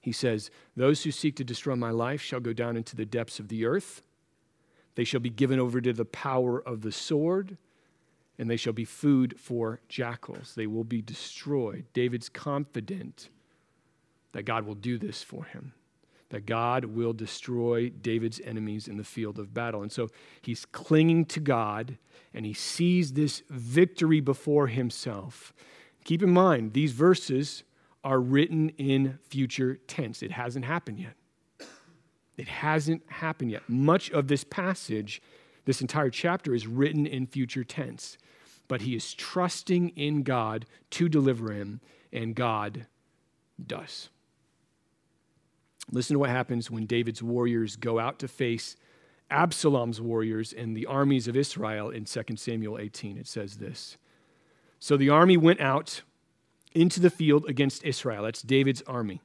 He 0.00 0.12
says, 0.12 0.50
Those 0.76 1.02
who 1.02 1.10
seek 1.10 1.36
to 1.36 1.44
destroy 1.44 1.74
my 1.76 1.90
life 1.90 2.20
shall 2.20 2.40
go 2.40 2.52
down 2.52 2.76
into 2.76 2.96
the 2.96 3.04
depths 3.04 3.38
of 3.38 3.48
the 3.48 3.64
earth. 3.64 4.02
They 4.94 5.04
shall 5.04 5.20
be 5.20 5.30
given 5.30 5.60
over 5.60 5.80
to 5.80 5.92
the 5.92 6.04
power 6.04 6.60
of 6.60 6.82
the 6.82 6.92
sword, 6.92 7.56
and 8.38 8.50
they 8.50 8.56
shall 8.56 8.72
be 8.72 8.84
food 8.84 9.38
for 9.38 9.80
jackals. 9.88 10.54
They 10.54 10.66
will 10.66 10.84
be 10.84 11.02
destroyed. 11.02 11.84
David's 11.92 12.28
confident 12.28 13.28
that 14.32 14.44
God 14.44 14.66
will 14.66 14.74
do 14.74 14.98
this 14.98 15.22
for 15.22 15.44
him, 15.44 15.72
that 16.30 16.46
God 16.46 16.84
will 16.84 17.12
destroy 17.12 17.88
David's 17.88 18.40
enemies 18.44 18.88
in 18.88 18.96
the 18.96 19.04
field 19.04 19.38
of 19.38 19.54
battle. 19.54 19.82
And 19.82 19.92
so 19.92 20.08
he's 20.42 20.64
clinging 20.66 21.24
to 21.26 21.40
God 21.40 21.98
and 22.34 22.44
he 22.44 22.52
sees 22.52 23.12
this 23.12 23.42
victory 23.48 24.20
before 24.20 24.66
himself. 24.66 25.52
Keep 26.08 26.22
in 26.22 26.30
mind, 26.30 26.72
these 26.72 26.92
verses 26.92 27.64
are 28.02 28.18
written 28.18 28.70
in 28.70 29.18
future 29.28 29.76
tense. 29.86 30.22
It 30.22 30.32
hasn't 30.32 30.64
happened 30.64 31.00
yet. 31.00 31.68
It 32.38 32.48
hasn't 32.48 33.02
happened 33.08 33.50
yet. 33.50 33.68
Much 33.68 34.10
of 34.12 34.28
this 34.28 34.42
passage, 34.42 35.20
this 35.66 35.82
entire 35.82 36.08
chapter, 36.08 36.54
is 36.54 36.66
written 36.66 37.06
in 37.06 37.26
future 37.26 37.62
tense 37.62 38.16
but 38.68 38.82
he 38.82 38.94
is 38.94 39.14
trusting 39.14 39.88
in 39.96 40.22
God 40.22 40.66
to 40.90 41.08
deliver 41.08 41.50
him, 41.52 41.80
and 42.12 42.34
God 42.34 42.86
does. 43.66 44.10
Listen 45.90 46.14
to 46.14 46.18
what 46.20 46.30
happens 46.30 46.70
when 46.70 46.84
David's 46.84 47.22
warriors 47.22 47.76
go 47.76 47.98
out 47.98 48.18
to 48.18 48.28
face 48.28 48.76
Absalom's 49.30 50.00
warriors 50.00 50.52
and 50.52 50.76
the 50.76 50.86
armies 50.86 51.26
of 51.28 51.36
Israel 51.36 51.88
in 51.88 52.04
2 52.04 52.36
Samuel 52.36 52.78
18. 52.78 53.16
It 53.16 53.26
says 53.26 53.56
this 53.56 53.96
So 54.80 54.96
the 54.96 55.10
army 55.10 55.36
went 55.36 55.60
out 55.60 56.02
into 56.74 57.00
the 57.00 57.10
field 57.10 57.48
against 57.48 57.84
Israel. 57.84 58.24
That's 58.24 58.42
David's 58.42 58.82
army. 58.82 59.20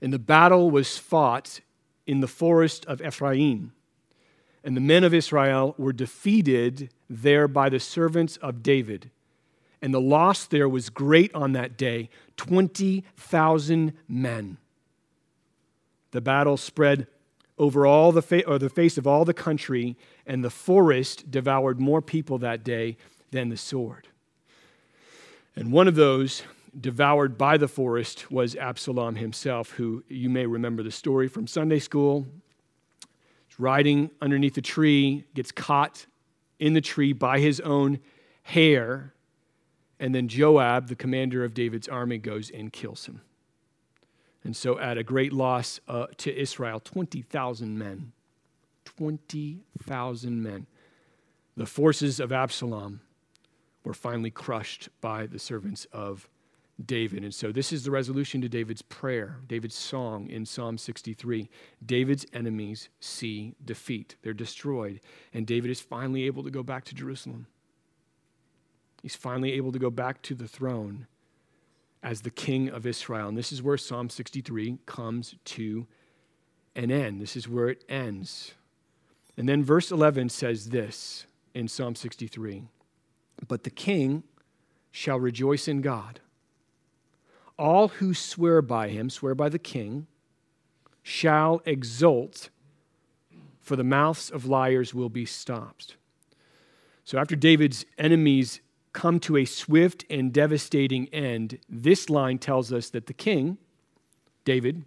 And 0.00 0.12
the 0.12 0.18
battle 0.18 0.70
was 0.70 0.96
fought 0.96 1.60
in 2.06 2.20
the 2.20 2.28
forest 2.28 2.86
of 2.86 3.02
Ephraim. 3.02 3.72
And 4.64 4.76
the 4.76 4.80
men 4.80 5.04
of 5.04 5.14
Israel 5.14 5.74
were 5.78 5.92
defeated 5.92 6.90
there 7.08 7.48
by 7.48 7.68
the 7.68 7.80
servants 7.80 8.36
of 8.38 8.62
David. 8.62 9.10
And 9.80 9.94
the 9.94 10.00
loss 10.00 10.46
there 10.46 10.68
was 10.68 10.90
great 10.90 11.34
on 11.34 11.52
that 11.52 11.76
day 11.76 12.10
20,000 12.36 13.92
men. 14.08 14.56
The 16.10 16.20
battle 16.20 16.56
spread 16.56 17.06
over 17.58 17.86
all 17.86 18.12
the, 18.12 18.22
fa- 18.22 18.46
or 18.46 18.58
the 18.58 18.70
face 18.70 18.96
of 18.96 19.06
all 19.06 19.24
the 19.24 19.34
country, 19.34 19.96
and 20.26 20.44
the 20.44 20.50
forest 20.50 21.30
devoured 21.30 21.80
more 21.80 22.00
people 22.00 22.38
that 22.38 22.64
day 22.64 22.96
than 23.30 23.48
the 23.48 23.56
sword. 23.56 24.08
And 25.56 25.72
one 25.72 25.88
of 25.88 25.94
those 25.94 26.42
devoured 26.78 27.36
by 27.36 27.56
the 27.56 27.68
forest 27.68 28.30
was 28.30 28.54
Absalom 28.54 29.16
himself, 29.16 29.70
who 29.70 30.04
you 30.08 30.28
may 30.28 30.46
remember 30.46 30.82
the 30.82 30.90
story 30.90 31.28
from 31.28 31.46
Sunday 31.46 31.78
school. 31.78 32.26
He's 33.48 33.58
riding 33.58 34.10
underneath 34.20 34.56
a 34.56 34.62
tree, 34.62 35.24
gets 35.34 35.50
caught 35.50 36.06
in 36.58 36.74
the 36.74 36.80
tree 36.80 37.12
by 37.12 37.40
his 37.40 37.60
own 37.60 37.98
hair. 38.42 39.14
And 40.00 40.14
then 40.14 40.28
Joab, 40.28 40.88
the 40.88 40.94
commander 40.94 41.44
of 41.44 41.54
David's 41.54 41.88
army, 41.88 42.18
goes 42.18 42.50
and 42.50 42.72
kills 42.72 43.06
him. 43.06 43.22
And 44.44 44.56
so, 44.56 44.78
at 44.78 44.96
a 44.96 45.02
great 45.02 45.32
loss 45.32 45.80
uh, 45.88 46.06
to 46.18 46.34
Israel, 46.34 46.80
20,000 46.80 47.76
men. 47.76 48.12
20,000 48.84 50.42
men. 50.42 50.66
The 51.56 51.66
forces 51.66 52.20
of 52.20 52.32
Absalom 52.32 53.00
were 53.88 53.94
finally 53.94 54.30
crushed 54.30 54.90
by 55.00 55.24
the 55.24 55.38
servants 55.38 55.86
of 55.94 56.28
David. 56.84 57.24
And 57.24 57.32
so 57.32 57.50
this 57.50 57.72
is 57.72 57.84
the 57.84 57.90
resolution 57.90 58.42
to 58.42 58.48
David's 58.48 58.82
prayer, 58.82 59.38
David's 59.48 59.76
song 59.76 60.28
in 60.28 60.44
Psalm 60.44 60.76
63. 60.76 61.48
David's 61.84 62.26
enemies 62.34 62.90
see 63.00 63.54
defeat, 63.64 64.16
they're 64.20 64.34
destroyed. 64.34 65.00
And 65.32 65.46
David 65.46 65.70
is 65.70 65.80
finally 65.80 66.24
able 66.26 66.42
to 66.42 66.50
go 66.50 66.62
back 66.62 66.84
to 66.84 66.94
Jerusalem. 66.94 67.46
He's 69.02 69.16
finally 69.16 69.52
able 69.52 69.72
to 69.72 69.78
go 69.78 69.88
back 69.88 70.20
to 70.22 70.34
the 70.34 70.46
throne 70.46 71.06
as 72.02 72.20
the 72.20 72.30
king 72.30 72.68
of 72.68 72.86
Israel. 72.86 73.28
And 73.28 73.38
this 73.38 73.52
is 73.52 73.62
where 73.62 73.78
Psalm 73.78 74.10
63 74.10 74.80
comes 74.84 75.34
to 75.46 75.86
an 76.76 76.90
end. 76.90 77.22
This 77.22 77.36
is 77.36 77.48
where 77.48 77.70
it 77.70 77.84
ends. 77.88 78.52
And 79.38 79.48
then 79.48 79.64
verse 79.64 79.90
11 79.90 80.28
says 80.28 80.68
this 80.68 81.24
in 81.54 81.68
Psalm 81.68 81.94
63 81.94 82.68
But 83.46 83.64
the 83.64 83.70
king 83.70 84.24
shall 84.90 85.20
rejoice 85.20 85.68
in 85.68 85.80
God 85.80 86.20
all 87.58 87.88
who 87.88 88.14
swear 88.14 88.62
by 88.62 88.88
him, 88.88 89.10
swear 89.10 89.34
by 89.34 89.48
the 89.48 89.58
king, 89.58 90.06
shall 91.02 91.60
exult, 91.64 92.50
for 93.60 93.76
the 93.76 93.84
mouths 93.84 94.30
of 94.30 94.46
liars 94.46 94.94
will 94.94 95.08
be 95.08 95.26
stopped. 95.26 95.96
So 97.04 97.18
after 97.18 97.34
David's 97.34 97.84
enemies 97.96 98.60
come 98.92 99.18
to 99.20 99.36
a 99.36 99.44
swift 99.44 100.04
and 100.08 100.32
devastating 100.32 101.08
end, 101.08 101.58
this 101.68 102.08
line 102.08 102.38
tells 102.38 102.72
us 102.72 102.90
that 102.90 103.06
the 103.06 103.12
king, 103.12 103.58
David 104.44 104.84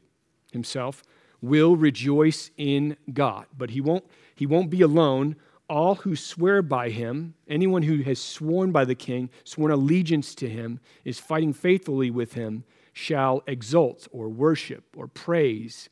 himself, 0.52 1.04
will 1.42 1.76
rejoice 1.76 2.52
in 2.58 2.96
God. 3.12 3.46
But 3.58 3.72
he 3.72 3.82
won't, 3.82 4.06
he 4.36 4.46
won't 4.46 4.70
be 4.70 4.82
alone 4.82 5.36
all 5.72 5.96
who 5.96 6.18
swear 6.18 6.62
by 6.62 6.90
him, 6.90 7.34
anyone 7.48 7.82
who 7.82 8.04
has 8.04 8.20
sworn 8.20 8.74
by 8.74 8.84
the 8.84 8.94
king, 8.94 9.30
sworn 9.46 9.72
allegiance 9.72 10.36
to 10.36 10.50
him, 10.50 10.82
is 11.06 11.18
fighting 11.18 11.54
faithfully 11.54 12.12
with 12.12 12.34
him, 12.34 12.66
shall 12.92 13.42
exult 13.48 14.06
or 14.12 14.28
worship 14.28 14.84
or 14.98 15.08
praise 15.08 15.88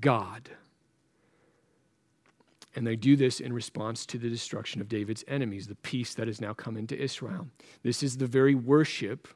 God. 0.00 0.48
And 2.74 2.86
they 2.86 2.96
do 2.96 3.14
this 3.14 3.38
in 3.38 3.52
response 3.52 4.06
to 4.06 4.18
the 4.18 4.30
destruction 4.30 4.80
of 4.80 4.88
David's 4.88 5.24
enemies, 5.28 5.66
the 5.66 5.74
peace 5.74 6.14
that 6.14 6.26
has 6.26 6.40
now 6.40 6.54
come 6.54 6.78
into 6.78 6.98
Israel. 6.98 7.48
This 7.82 8.02
is 8.02 8.16
the 8.16 8.26
very 8.26 8.54
worship, 8.54 9.28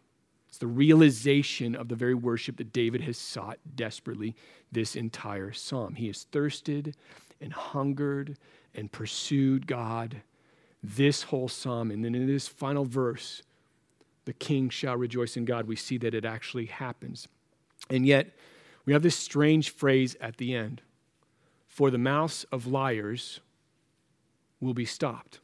it's 0.49 0.56
the 0.56 0.66
realization 0.66 1.76
of 1.76 1.88
the 1.88 1.97
very 1.97 2.14
worship 2.14 2.56
that 2.56 2.73
David 2.73 3.02
has 3.02 3.18
sought 3.18 3.59
desperately 3.75 4.35
this 4.73 4.97
entire 4.97 5.52
psalm. 5.52 5.97
He 5.97 6.06
has 6.06 6.25
thirsted 6.25 6.97
and 7.42 7.52
hungered 7.52 8.38
and 8.76 8.92
pursued 8.92 9.66
God 9.66 10.23
this 10.83 11.25
whole 11.25 11.49
psalm. 11.49 11.90
And 11.90 12.04
then 12.04 12.14
in 12.14 12.26
this 12.26 12.47
final 12.47 12.85
verse, 12.85 13.42
the 14.25 14.33
king 14.33 14.68
shall 14.68 14.97
rejoice 14.97 15.37
in 15.37 15.45
God, 15.45 15.66
we 15.66 15.76
see 15.76 15.99
that 15.99 16.14
it 16.14 16.25
actually 16.25 16.66
happens. 16.66 17.28
And 17.90 18.06
yet, 18.06 18.35
we 18.85 18.92
have 18.92 19.02
this 19.02 19.16
strange 19.16 19.71
phrase 19.71 20.16
at 20.21 20.37
the 20.37 20.54
end 20.54 20.83
for 21.66 21.90
the 21.90 21.99
mouths 21.99 22.45
of 22.50 22.66
liars 22.66 23.40
will 24.61 24.73
be 24.73 24.87
stopped. 24.87 25.40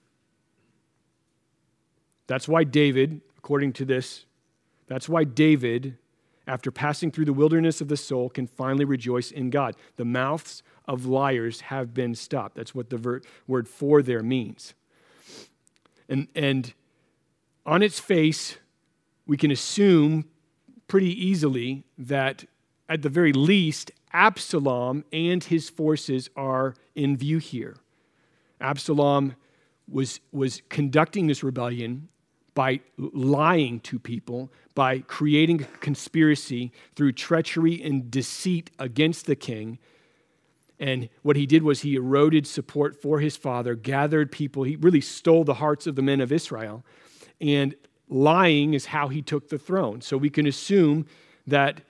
That's 2.27 2.49
why 2.49 2.65
David, 2.65 3.21
according 3.37 3.75
to 3.75 3.85
this, 3.85 4.25
that's 4.87 5.09
why 5.09 5.25
David, 5.25 5.99
after 6.47 6.71
passing 6.71 7.11
through 7.11 7.27
the 7.27 7.33
wilderness 7.33 7.81
of 7.81 7.89
the 7.89 7.97
soul, 7.97 8.29
can 8.29 8.47
finally 8.47 8.85
rejoice 8.85 9.31
in 9.31 9.51
God. 9.51 9.77
The 9.97 10.05
mouths 10.05 10.63
of 10.87 11.07
liars 11.07 11.63
have 11.63 11.95
been 11.95 12.15
stopped. 12.15 12.57
That's 12.57 12.75
what 12.75 12.91
the 12.91 12.97
ver- 12.97 13.23
word 13.47 13.69
for 13.69 14.03
there 14.03 14.23
means. 14.23 14.75
And, 16.09 16.29
and 16.35 16.75
on 17.65 17.83
its 17.83 18.01
face, 18.01 18.59
we 19.27 19.37
can 19.37 19.51
assume 19.51 20.25
pretty 20.89 21.13
easily 21.27 21.85
that 21.97 22.45
at 22.89 23.03
the 23.03 23.09
very 23.09 23.33
least, 23.33 23.91
Absalom 24.13 25.05
and 25.13 25.43
his 25.43 25.71
forces 25.71 26.29
are 26.37 26.75
in 26.95 27.17
view 27.17 27.39
here. 27.39 27.77
Absalom 28.61 29.37
was, 29.89 30.21
was 30.33 30.63
conducting 30.69 31.27
this 31.27 31.43
rebellion 31.43 32.09
by 32.55 32.81
lying 32.99 33.81
to 33.81 33.99
people, 33.99 34.53
by 34.75 35.00
creating 35.00 35.62
a 35.62 35.79
conspiracy 35.79 36.73
through 36.95 37.12
treachery 37.12 37.83
and 37.83 38.11
deceit 38.11 38.71
against 38.79 39.26
the 39.26 39.37
king, 39.37 39.79
and 40.83 41.09
what 41.23 41.37
he 41.37 41.47
did 41.47 41.62
was 41.62 41.83
he 41.83 41.95
eroded 41.95 42.45
support 42.45 43.00
for 43.00 43.21
his 43.21 43.37
father, 43.37 43.76
gathered 43.76 44.33
people. 44.33 44.64
He 44.64 44.75
really 44.75 45.00
stole 45.00 45.45
the 45.45 45.55
hearts 45.55 45.87
of 45.87 45.95
the 45.95 46.02
men 46.02 46.21
of 46.21 46.33
Israel. 46.33 46.85
And 47.41 47.76
lying 48.09 48.75
is 48.75 48.87
how 48.87 49.07
he 49.07 49.23
took 49.23 49.49
the 49.49 49.59
throne. 49.59 50.00
So 50.00 50.17
we 50.17 50.29
can 50.29 50.45
assume 50.45 51.07
that, 51.47 51.83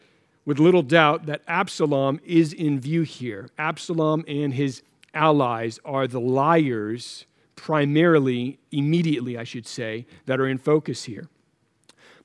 with 0.44 0.58
little 0.58 0.82
doubt, 0.82 1.24
that 1.24 1.40
Absalom 1.48 2.20
is 2.22 2.52
in 2.52 2.80
view 2.80 3.00
here. 3.00 3.48
Absalom 3.56 4.26
and 4.28 4.52
his 4.52 4.82
allies 5.14 5.80
are 5.86 6.06
the 6.06 6.20
liars, 6.20 7.24
primarily, 7.56 8.58
immediately, 8.72 9.38
I 9.38 9.44
should 9.44 9.66
say, 9.66 10.06
that 10.26 10.38
are 10.38 10.46
in 10.46 10.58
focus 10.58 11.04
here. 11.04 11.30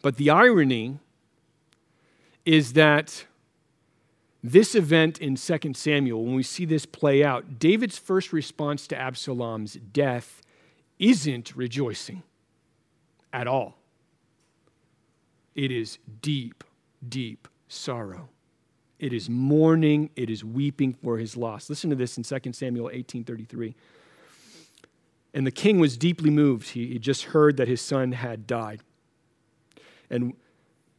But 0.01 0.18
the 0.18 0.30
irony 0.30 1.00
is 2.46 2.74
that 2.74 3.25
this 4.44 4.75
event 4.75 5.18
in 5.20 5.36
2 5.36 5.74
Samuel, 5.74 6.24
when 6.24 6.36
we 6.36 6.44
see 6.44 6.66
this 6.66 6.86
play 6.86 7.24
out, 7.24 7.60
David's 7.60 7.98
first 7.98 8.32
response 8.32 8.88
to 8.88 8.98
Absalom's 8.98 9.74
death 9.74 10.42
isn't 11.00 11.56
rejoicing 11.56 12.24
at 13.34 13.48
all. 13.48 13.77
It 15.56 15.72
is 15.72 15.98
deep, 16.22 16.63
deep 17.08 17.48
sorrow. 17.68 18.30
It 19.00 19.13
is 19.13 19.30
mourning, 19.30 20.10
it 20.16 20.30
is 20.30 20.44
weeping 20.44 20.94
for 20.94 21.18
his 21.18 21.36
loss. 21.36 21.70
Listen 21.70 21.89
to 21.89 21.96
this 21.96 22.18
in 22.18 22.24
2 22.24 22.54
Samuel 22.54 22.89
18:33. 22.92 23.75
And 25.34 25.46
the 25.46 25.51
king 25.51 25.80
was 25.80 25.98
deeply 25.98 26.30
moved. 26.30 26.70
He, 26.70 26.88
he 26.88 27.00
just 27.00 27.25
heard 27.25 27.58
that 27.58 27.68
his 27.68 27.82
son 27.82 28.13
had 28.13 28.48
died. 28.48 28.82
And 30.10 30.34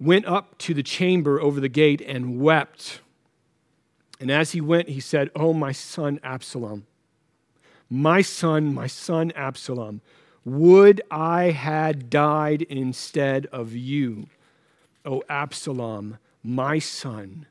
went 0.01 0.27
up 0.27 0.57
to 0.59 0.75
the 0.75 0.83
chamber 0.83 1.41
over 1.41 1.61
the 1.61 1.69
gate 1.69 2.01
and 2.01 2.41
wept. 2.41 3.01
And 4.21 4.31
as 4.31 4.53
he 4.53 4.61
went, 4.61 4.89
he 4.89 5.01
said, 5.01 5.31
Oh, 5.35 5.53
my 5.53 5.73
son 5.73 6.21
Absalom, 6.23 6.87
my 7.89 8.23
son, 8.23 8.75
my 8.75 8.87
son 8.87 9.33
Absalom, 9.35 10.01
would 10.45 11.01
I 11.11 11.51
had 11.51 12.11
died 12.11 12.63
instead 12.63 13.47
of 13.47 13.75
you, 13.75 14.29
O 15.05 15.23
Absalom, 15.29 16.19
my 16.43 16.79
son, 16.79 17.47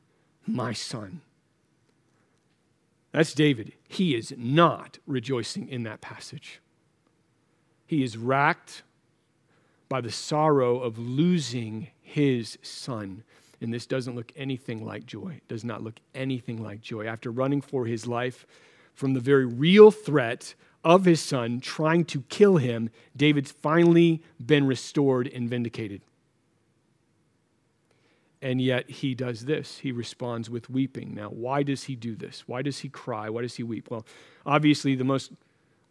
my 0.46 0.72
son. 0.72 1.20
That's 3.12 3.32
David. 3.32 3.72
He 3.88 4.14
is 4.14 4.34
not 4.36 4.98
rejoicing 5.06 5.68
in 5.68 5.82
that 5.84 6.00
passage. 6.00 6.60
He 7.86 8.02
is 8.02 8.16
racked 8.16 8.82
by 9.88 10.00
the 10.00 10.12
sorrow 10.12 10.80
of 10.80 10.98
losing 10.98 11.88
his 12.00 12.58
son. 12.62 13.22
And 13.60 13.72
this 13.72 13.86
doesn't 13.86 14.14
look 14.14 14.32
anything 14.36 14.84
like 14.84 15.06
joy. 15.06 15.34
It 15.36 15.48
does 15.48 15.64
not 15.64 15.82
look 15.82 15.96
anything 16.14 16.62
like 16.62 16.80
joy. 16.80 17.06
After 17.06 17.30
running 17.30 17.60
for 17.60 17.86
his 17.86 18.06
life 18.06 18.46
from 18.94 19.14
the 19.14 19.20
very 19.20 19.46
real 19.46 19.90
threat 19.90 20.54
of 20.84 21.04
his 21.04 21.20
son 21.20 21.60
trying 21.60 22.04
to 22.06 22.22
kill 22.28 22.58
him, 22.58 22.90
David's 23.16 23.50
finally 23.50 24.22
been 24.44 24.66
restored 24.66 25.26
and 25.26 25.48
vindicated. 25.50 26.02
And 28.40 28.62
yet 28.62 28.88
he 28.88 29.16
does 29.16 29.46
this. 29.46 29.78
He 29.78 29.90
responds 29.90 30.48
with 30.48 30.70
weeping. 30.70 31.14
Now, 31.14 31.28
why 31.28 31.64
does 31.64 31.84
he 31.84 31.96
do 31.96 32.14
this? 32.14 32.44
Why 32.46 32.62
does 32.62 32.78
he 32.78 32.88
cry? 32.88 33.28
Why 33.28 33.42
does 33.42 33.56
he 33.56 33.64
weep? 33.64 33.90
Well, 33.90 34.06
obviously, 34.46 34.94
the 34.94 35.02
most 35.02 35.32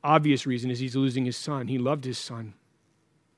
obvious 0.02 0.46
reason 0.46 0.72
is 0.72 0.80
he's 0.80 0.96
losing 0.96 1.26
his 1.26 1.36
son. 1.36 1.68
He 1.68 1.78
loved 1.78 2.06
his 2.06 2.18
son. 2.18 2.54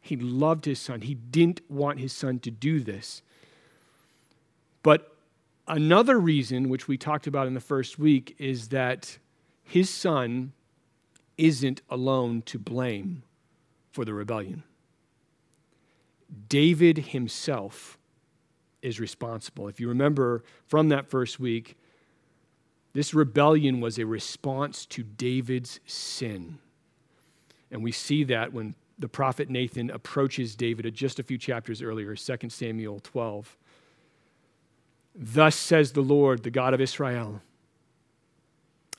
He 0.01 0.15
loved 0.15 0.65
his 0.65 0.79
son. 0.79 1.01
He 1.01 1.15
didn't 1.15 1.61
want 1.69 1.99
his 1.99 2.13
son 2.13 2.39
to 2.39 2.51
do 2.51 2.79
this. 2.79 3.21
But 4.81 5.15
another 5.67 6.19
reason, 6.19 6.69
which 6.69 6.87
we 6.87 6.97
talked 6.97 7.27
about 7.27 7.47
in 7.47 7.53
the 7.53 7.59
first 7.59 7.99
week, 7.99 8.35
is 8.37 8.69
that 8.69 9.17
his 9.63 9.89
son 9.89 10.53
isn't 11.37 11.81
alone 11.89 12.41
to 12.43 12.57
blame 12.57 13.23
for 13.91 14.05
the 14.05 14.13
rebellion. 14.13 14.63
David 16.47 16.97
himself 16.97 17.97
is 18.81 18.99
responsible. 18.99 19.67
If 19.67 19.79
you 19.79 19.89
remember 19.89 20.43
from 20.67 20.89
that 20.89 21.09
first 21.09 21.39
week, 21.39 21.77
this 22.93 23.13
rebellion 23.13 23.81
was 23.81 23.99
a 23.99 24.05
response 24.05 24.85
to 24.87 25.03
David's 25.03 25.79
sin. 25.85 26.59
And 27.71 27.83
we 27.83 27.91
see 27.91 28.23
that 28.25 28.51
when 28.53 28.75
the 28.99 29.07
prophet 29.07 29.49
Nathan 29.49 29.89
approaches 29.89 30.55
David 30.55 30.93
just 30.93 31.19
a 31.19 31.23
few 31.23 31.37
chapters 31.37 31.81
earlier, 31.81 32.15
2 32.15 32.49
Samuel 32.49 32.99
12. 32.99 33.57
Thus 35.15 35.55
says 35.55 35.93
the 35.93 36.01
Lord, 36.01 36.43
the 36.43 36.51
God 36.51 36.73
of 36.73 36.81
Israel 36.81 37.41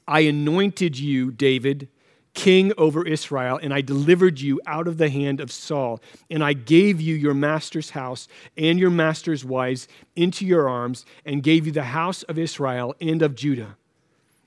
I 0.08 0.20
anointed 0.20 0.98
you, 0.98 1.30
David 1.30 1.88
king 2.34 2.72
over 2.78 3.06
Israel, 3.06 3.58
and 3.62 3.72
I 3.72 3.80
delivered 3.80 4.40
you 4.40 4.60
out 4.66 4.88
of 4.88 4.98
the 4.98 5.08
hand 5.08 5.40
of 5.40 5.52
Saul, 5.52 6.00
and 6.30 6.42
I 6.42 6.52
gave 6.52 7.00
you 7.00 7.14
your 7.14 7.34
master's 7.34 7.90
house 7.90 8.28
and 8.56 8.78
your 8.78 8.90
master's 8.90 9.44
wives 9.44 9.88
into 10.16 10.46
your 10.46 10.68
arms, 10.68 11.04
and 11.24 11.42
gave 11.42 11.66
you 11.66 11.72
the 11.72 11.84
house 11.84 12.22
of 12.24 12.38
Israel 12.38 12.94
and 13.00 13.22
of 13.22 13.34
Judah. 13.34 13.76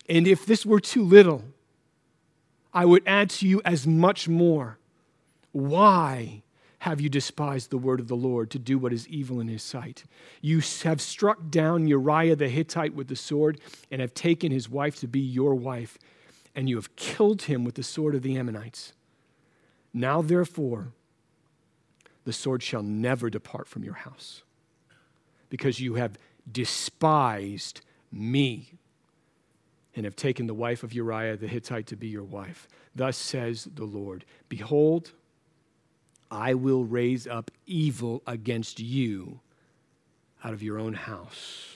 And 0.09 0.27
if 0.27 0.45
this 0.45 0.65
were 0.65 0.79
too 0.79 1.03
little, 1.03 1.43
I 2.73 2.85
would 2.85 3.03
add 3.05 3.29
to 3.31 3.47
you 3.47 3.61
as 3.63 3.85
much 3.85 4.27
more. 4.27 4.77
Why 5.53 6.43
have 6.79 6.99
you 6.99 7.07
despised 7.07 7.69
the 7.69 7.77
word 7.77 8.01
of 8.01 8.09
the 8.09 8.15
Lord 8.15 8.51
to 8.51 8.59
do 8.59 8.77
what 8.77 8.91
is 8.91 9.07
evil 9.07 9.39
in 9.39 9.47
his 9.47 9.63
sight? 9.63 10.03
You 10.41 10.61
have 10.83 10.99
struck 10.99 11.49
down 11.49 11.87
Uriah 11.87 12.35
the 12.35 12.49
Hittite 12.49 12.93
with 12.93 13.07
the 13.07 13.15
sword, 13.15 13.61
and 13.89 14.01
have 14.01 14.13
taken 14.13 14.51
his 14.51 14.69
wife 14.69 14.97
to 14.97 15.07
be 15.07 15.21
your 15.21 15.55
wife 15.55 15.97
and 16.55 16.69
you 16.69 16.75
have 16.75 16.95
killed 16.95 17.43
him 17.43 17.63
with 17.63 17.75
the 17.75 17.83
sword 17.83 18.15
of 18.15 18.21
the 18.21 18.37
Ammonites. 18.37 18.93
Now, 19.93 20.21
therefore, 20.21 20.89
the 22.25 22.33
sword 22.33 22.63
shall 22.63 22.83
never 22.83 23.29
depart 23.29 23.67
from 23.67 23.83
your 23.83 23.95
house, 23.95 24.43
because 25.49 25.79
you 25.79 25.95
have 25.95 26.17
despised 26.51 27.81
me 28.11 28.73
and 29.95 30.05
have 30.05 30.15
taken 30.15 30.47
the 30.47 30.53
wife 30.53 30.83
of 30.83 30.93
Uriah 30.93 31.37
the 31.37 31.47
Hittite 31.47 31.87
to 31.87 31.95
be 31.95 32.07
your 32.07 32.23
wife. 32.23 32.67
Thus 32.95 33.17
says 33.17 33.67
the 33.75 33.85
Lord 33.85 34.25
Behold, 34.49 35.11
I 36.33 36.55
will 36.55 36.83
raise 36.83 37.27
up 37.27 37.51
evil 37.65 38.21
against 38.27 38.79
you 38.79 39.39
out 40.43 40.53
of 40.53 40.61
your 40.61 40.77
own 40.77 40.93
house 40.93 41.73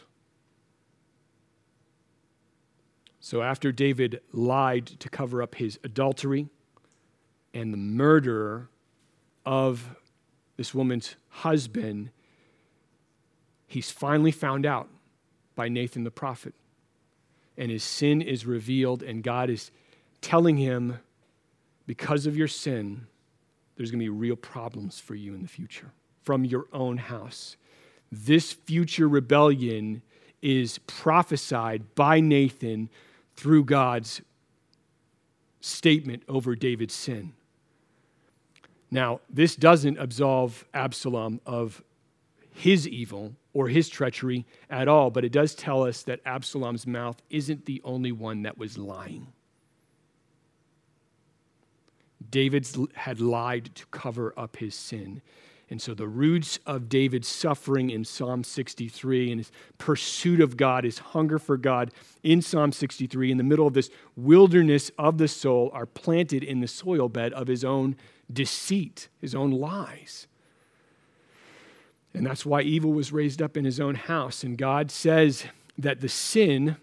So 3.27 3.41
after 3.41 3.73
David 3.73 4.21
lied 4.31 4.85
to 4.85 5.09
cover 5.09 5.41
up 5.41 5.55
his 5.55 5.77
adultery 5.83 6.47
and 7.53 7.73
the 7.73 7.77
murder 7.77 8.69
of 9.45 9.97
this 10.55 10.73
woman's 10.73 11.17
husband, 11.27 12.11
he's 13.67 13.91
finally 13.91 14.31
found 14.31 14.65
out 14.65 14.87
by 15.57 15.67
Nathan 15.67 16.05
the 16.05 16.09
prophet. 16.09 16.53
And 17.57 17.69
his 17.69 17.83
sin 17.83 18.21
is 18.21 18.45
revealed, 18.45 19.03
and 19.03 19.21
God 19.21 19.49
is 19.49 19.71
telling 20.21 20.55
him, 20.55 20.99
because 21.85 22.27
of 22.27 22.37
your 22.37 22.47
sin, 22.47 23.07
there's 23.77 23.91
going 23.91 23.99
to 23.99 24.05
be 24.05 24.09
real 24.09 24.35
problems 24.35 24.99
for 24.99 25.15
you 25.15 25.33
in 25.33 25.41
the 25.41 25.47
future 25.47 25.91
from 26.23 26.43
your 26.43 26.65
own 26.73 26.97
house. 26.97 27.55
This 28.11 28.51
future 28.51 29.07
rebellion 29.07 30.01
is 30.41 30.79
prophesied 30.79 31.95
by 31.95 32.19
Nathan 32.19 32.89
through 33.35 33.63
God's 33.63 34.21
statement 35.61 36.23
over 36.27 36.55
David's 36.55 36.93
sin. 36.93 37.33
Now, 38.89 39.19
this 39.29 39.55
doesn't 39.55 39.97
absolve 39.97 40.65
Absalom 40.73 41.41
of 41.45 41.83
his 42.53 42.87
evil 42.87 43.35
or 43.53 43.67
his 43.67 43.89
treachery 43.89 44.45
at 44.69 44.87
all, 44.87 45.11
but 45.11 45.25
it 45.25 45.31
does 45.31 45.53
tell 45.53 45.83
us 45.83 46.03
that 46.03 46.21
Absalom's 46.25 46.87
mouth 46.87 47.21
isn't 47.29 47.65
the 47.65 47.81
only 47.83 48.11
one 48.11 48.43
that 48.43 48.57
was 48.57 48.77
lying. 48.77 49.27
David 52.29 52.67
had 52.95 53.19
lied 53.19 53.71
to 53.75 53.85
cover 53.87 54.33
up 54.37 54.57
his 54.57 54.75
sin. 54.75 55.21
And 55.69 55.81
so 55.81 55.93
the 55.93 56.07
roots 56.07 56.59
of 56.65 56.87
David's 56.87 57.27
suffering 57.27 57.89
in 57.89 58.05
Psalm 58.05 58.43
63 58.43 59.31
and 59.31 59.39
his 59.41 59.51
pursuit 59.77 60.39
of 60.39 60.55
God, 60.55 60.85
his 60.85 60.99
hunger 60.99 61.37
for 61.37 61.57
God 61.57 61.91
in 62.23 62.41
Psalm 62.41 62.71
63, 62.71 63.31
in 63.31 63.37
the 63.37 63.43
middle 63.43 63.67
of 63.67 63.73
this 63.73 63.89
wilderness 64.15 64.91
of 64.97 65.17
the 65.17 65.27
soul, 65.27 65.69
are 65.73 65.85
planted 65.85 66.41
in 66.43 66.61
the 66.61 66.67
soil 66.67 67.09
bed 67.09 67.33
of 67.33 67.47
his 67.47 67.65
own 67.65 67.97
deceit, 68.31 69.09
his 69.19 69.35
own 69.35 69.51
lies. 69.51 70.27
And 72.13 72.25
that's 72.25 72.45
why 72.45 72.61
evil 72.61 72.93
was 72.93 73.11
raised 73.11 73.41
up 73.41 73.57
in 73.57 73.65
his 73.65 73.79
own 73.79 73.95
house. 73.95 74.43
And 74.43 74.57
God 74.57 74.89
says 74.89 75.45
that 75.77 75.99
the 75.99 76.09
sin, 76.09 76.77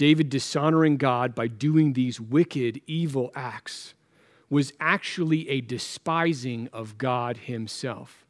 David 0.00 0.30
dishonoring 0.30 0.96
God 0.96 1.34
by 1.34 1.46
doing 1.46 1.92
these 1.92 2.18
wicked, 2.18 2.80
evil 2.86 3.30
acts, 3.34 3.92
was 4.48 4.72
actually 4.80 5.46
a 5.50 5.60
despising 5.60 6.70
of 6.72 6.96
God 6.96 7.36
Himself, 7.36 8.24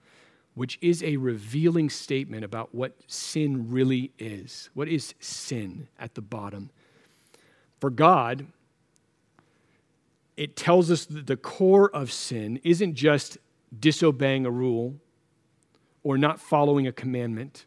which 0.54 0.80
is 0.82 1.00
a 1.04 1.16
revealing 1.18 1.88
statement 1.88 2.42
about 2.44 2.74
what 2.74 2.96
sin 3.06 3.70
really 3.70 4.10
is. 4.18 4.68
What 4.74 4.88
is 4.88 5.14
sin 5.20 5.86
at 5.96 6.16
the 6.16 6.20
bottom? 6.20 6.70
For 7.78 7.88
God, 7.88 8.48
it 10.36 10.56
tells 10.56 10.90
us 10.90 11.06
that 11.06 11.28
the 11.28 11.36
core 11.36 11.88
of 11.94 12.10
sin 12.10 12.58
isn't 12.64 12.94
just 12.94 13.38
disobeying 13.78 14.44
a 14.44 14.50
rule 14.50 14.96
or 16.02 16.18
not 16.18 16.40
following 16.40 16.88
a 16.88 16.92
commandment. 16.92 17.64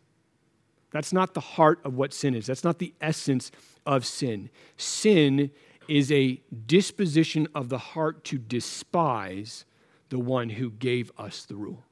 That's 0.94 1.12
not 1.12 1.34
the 1.34 1.42
heart 1.42 1.80
of 1.84 1.96
what 1.96 2.14
sin 2.14 2.36
is. 2.36 2.46
That's 2.46 2.64
not 2.64 2.78
the 2.78 2.94
essence 3.02 3.52
of 3.84 4.06
sin. 4.06 4.52
Sin 4.78 5.50
is 5.90 6.12
a 6.12 6.40
disposition 6.68 7.48
of 7.56 7.70
the 7.70 7.80
heart 7.80 8.24
to 8.26 8.38
despise 8.38 9.66
the 10.10 10.20
one 10.20 10.52
who 10.52 10.70
gave 10.70 11.12
us 11.18 11.46
the 11.46 11.56
rule. 11.56 11.84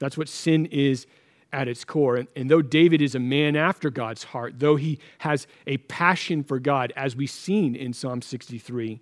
That's 0.00 0.18
what 0.18 0.28
sin 0.28 0.66
is 0.66 1.06
at 1.52 1.68
its 1.68 1.84
core. 1.84 2.16
And, 2.16 2.28
and, 2.34 2.50
though 2.50 2.60
David 2.62 3.00
is 3.00 3.14
a 3.14 3.20
man 3.20 3.54
after 3.54 3.90
God's 3.90 4.24
heart, 4.24 4.54
though 4.58 4.74
he 4.74 4.98
has 5.18 5.46
a 5.68 5.76
passion 5.76 6.42
for 6.42 6.58
God, 6.58 6.92
as 6.96 7.14
we've 7.14 7.30
seen 7.30 7.76
in 7.76 7.92
Psalm 7.92 8.22
63, 8.22 9.00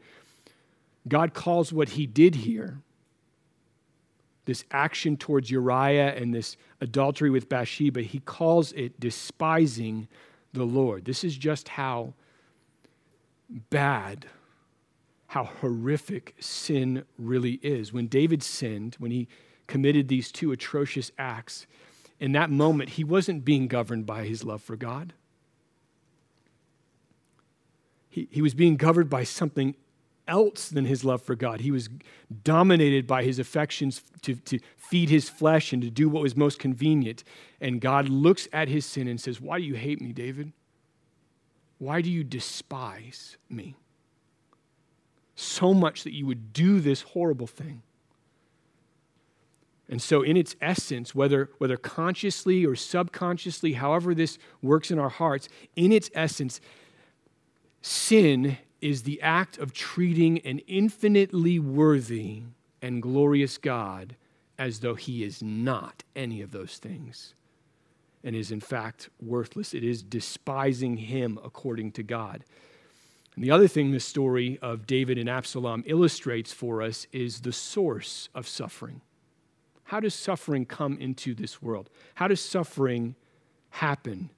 God 1.09 1.33
calls 1.33 1.72
what 1.72 1.90
he 1.90 2.07
did 2.07 2.35
here, 2.35 2.83
this 4.44 4.64
action 4.70 5.16
towards 5.16 5.50
Uriah 5.50 6.14
and 6.14 6.35
this 6.35 6.57
adultery 6.81 7.31
with 7.31 7.48
Bathsheba, 7.48 8.02
he 8.02 8.18
calls 8.18 8.72
it 8.72 8.98
despising 8.98 10.09
the 10.52 10.64
Lord. 10.64 11.05
This 11.05 11.24
is 11.24 11.37
just 11.37 11.68
how 11.68 12.14
bad 13.70 14.26
how 15.28 15.44
horrific 15.44 16.35
sin 16.40 17.05
really 17.18 17.52
is. 17.62 17.90
When 17.90 18.07
David 18.07 18.42
sinned, 18.42 18.96
when 18.98 19.11
he 19.11 19.28
committed 19.66 20.09
these 20.09 20.31
two 20.31 20.52
atrocious 20.52 21.11
acts, 21.16 21.66
in 22.20 22.33
that 22.33 22.50
moment, 22.50 22.90
he 22.90 23.05
wasn't 23.05 23.42
being 23.42 23.66
governed 23.66 24.05
by 24.05 24.24
his 24.24 24.44
love 24.44 24.61
for 24.61 24.76
God. 24.76 25.14
He, 28.11 28.28
he 28.31 28.42
was 28.42 28.52
being 28.52 28.76
governed 28.76 29.09
by 29.09 29.24
something 29.24 29.74
else 30.33 30.68
than 30.68 30.87
his 30.87 31.05
love 31.05 31.23
for 31.23 31.37
God. 31.37 31.61
He 31.61 31.71
was 31.71 31.88
dominated 32.42 33.07
by 33.07 33.23
his 33.23 33.38
affections 33.38 34.03
to, 34.23 34.35
to 34.35 34.59
feed 34.77 35.11
his 35.11 35.29
flesh 35.29 35.73
and 35.73 35.83
to 35.83 35.90
do 35.90 36.09
what 36.09 36.23
was 36.23 36.37
most 36.37 36.59
convenient. 36.59 37.23
And 37.61 37.81
God 37.81 38.09
looks 38.09 38.49
at 38.53 38.68
his 38.68 38.87
sin 38.87 39.07
and 39.07 39.21
says, 39.21 39.40
Why 39.40 39.59
do 39.59 39.64
you 39.64 39.75
hate 39.75 40.01
me, 40.01 40.12
David? 40.12 40.53
Why 41.79 42.01
do 42.01 42.11
you 42.11 42.25
despise 42.25 43.37
me? 43.49 43.77
so 45.42 45.75
much 45.75 46.05
that 46.05 46.14
you 46.14 46.27
would 46.27 46.53
do 46.53 46.81
this 46.81 47.03
horrible 47.03 47.47
thing. 47.47 47.83
And 49.88 50.01
so, 50.01 50.23
in 50.23 50.37
its 50.37 50.57
essence, 50.61 51.14
whether, 51.14 51.51
whether 51.59 51.77
consciously 51.77 52.64
or 52.64 52.75
subconsciously, 52.75 53.75
however 53.75 54.14
this 54.14 54.38
works 54.62 54.90
in 54.90 54.99
our 54.99 55.11
hearts, 55.11 55.49
in 55.77 55.92
its 55.92 56.11
essence, 56.14 56.61
sin 57.83 58.57
is 58.83 59.03
the 59.03 59.23
act 59.23 59.57
of 59.59 59.73
treating 59.73 60.38
an 60.40 60.59
infinitely 60.61 61.59
worthy 61.59 62.42
and 62.83 63.01
glorious 63.01 63.57
God 63.57 64.16
as 64.59 64.81
though 64.81 64.95
he 64.95 65.25
is 65.25 65.42
not 65.42 66.03
any 66.14 66.42
of 66.42 66.51
those 66.51 66.77
things 66.77 67.35
and 68.25 68.37
is 68.37 68.51
in 68.51 68.61
fact 68.61 69.09
worthless. 69.21 69.75
It 69.75 69.85
is 69.85 70.03
despising 70.03 70.97
him 70.97 71.38
according 71.45 71.92
to 71.92 72.03
God. 72.03 72.45
And 73.35 73.42
the 73.42 73.51
other 73.51 73.68
thing 73.68 73.92
the 73.92 74.01
story 74.01 74.59
of 74.61 74.87
David 74.87 75.18
and 75.18 75.29
Absalom 75.29 75.83
illustrates 75.87 76.53
for 76.53 76.83
us 76.83 77.07
is 77.12 77.40
the 77.40 77.53
source 77.53 78.29
of 78.35 78.47
suffering. 78.47 79.01
How 79.85 80.01
does 80.01 80.14
suffering 80.14 80.66
come 80.66 80.99
into 80.99 81.35
this 81.35 81.62
world? 81.62 81.90
How 82.14 82.29
does 82.29 82.40
suffering 82.40 83.14
happen? 83.71 84.31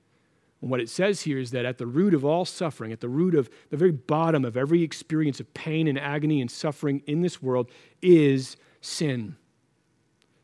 And 0.65 0.71
what 0.71 0.81
it 0.81 0.89
says 0.89 1.21
here 1.21 1.39
is 1.39 1.51
that 1.51 1.65
at 1.65 1.79
the 1.79 1.87
root 1.87 2.15
of 2.15 2.25
all 2.25 2.45
suffering, 2.45 2.91
at 2.91 3.01
the 3.01 3.09
root 3.09 3.35
of 3.35 3.51
the 3.69 3.77
very 3.77 3.93
bottom 3.93 4.45
of 4.45 4.57
every 4.57 4.83
experience 4.83 5.39
of 5.39 5.53
pain 5.55 5.87
and 5.87 5.99
agony 5.99 6.41
and 6.41 6.51
suffering 6.51 7.03
in 7.07 7.21
this 7.21 7.43
world, 7.43 7.71
is 8.01 8.57
sin. 8.81 9.37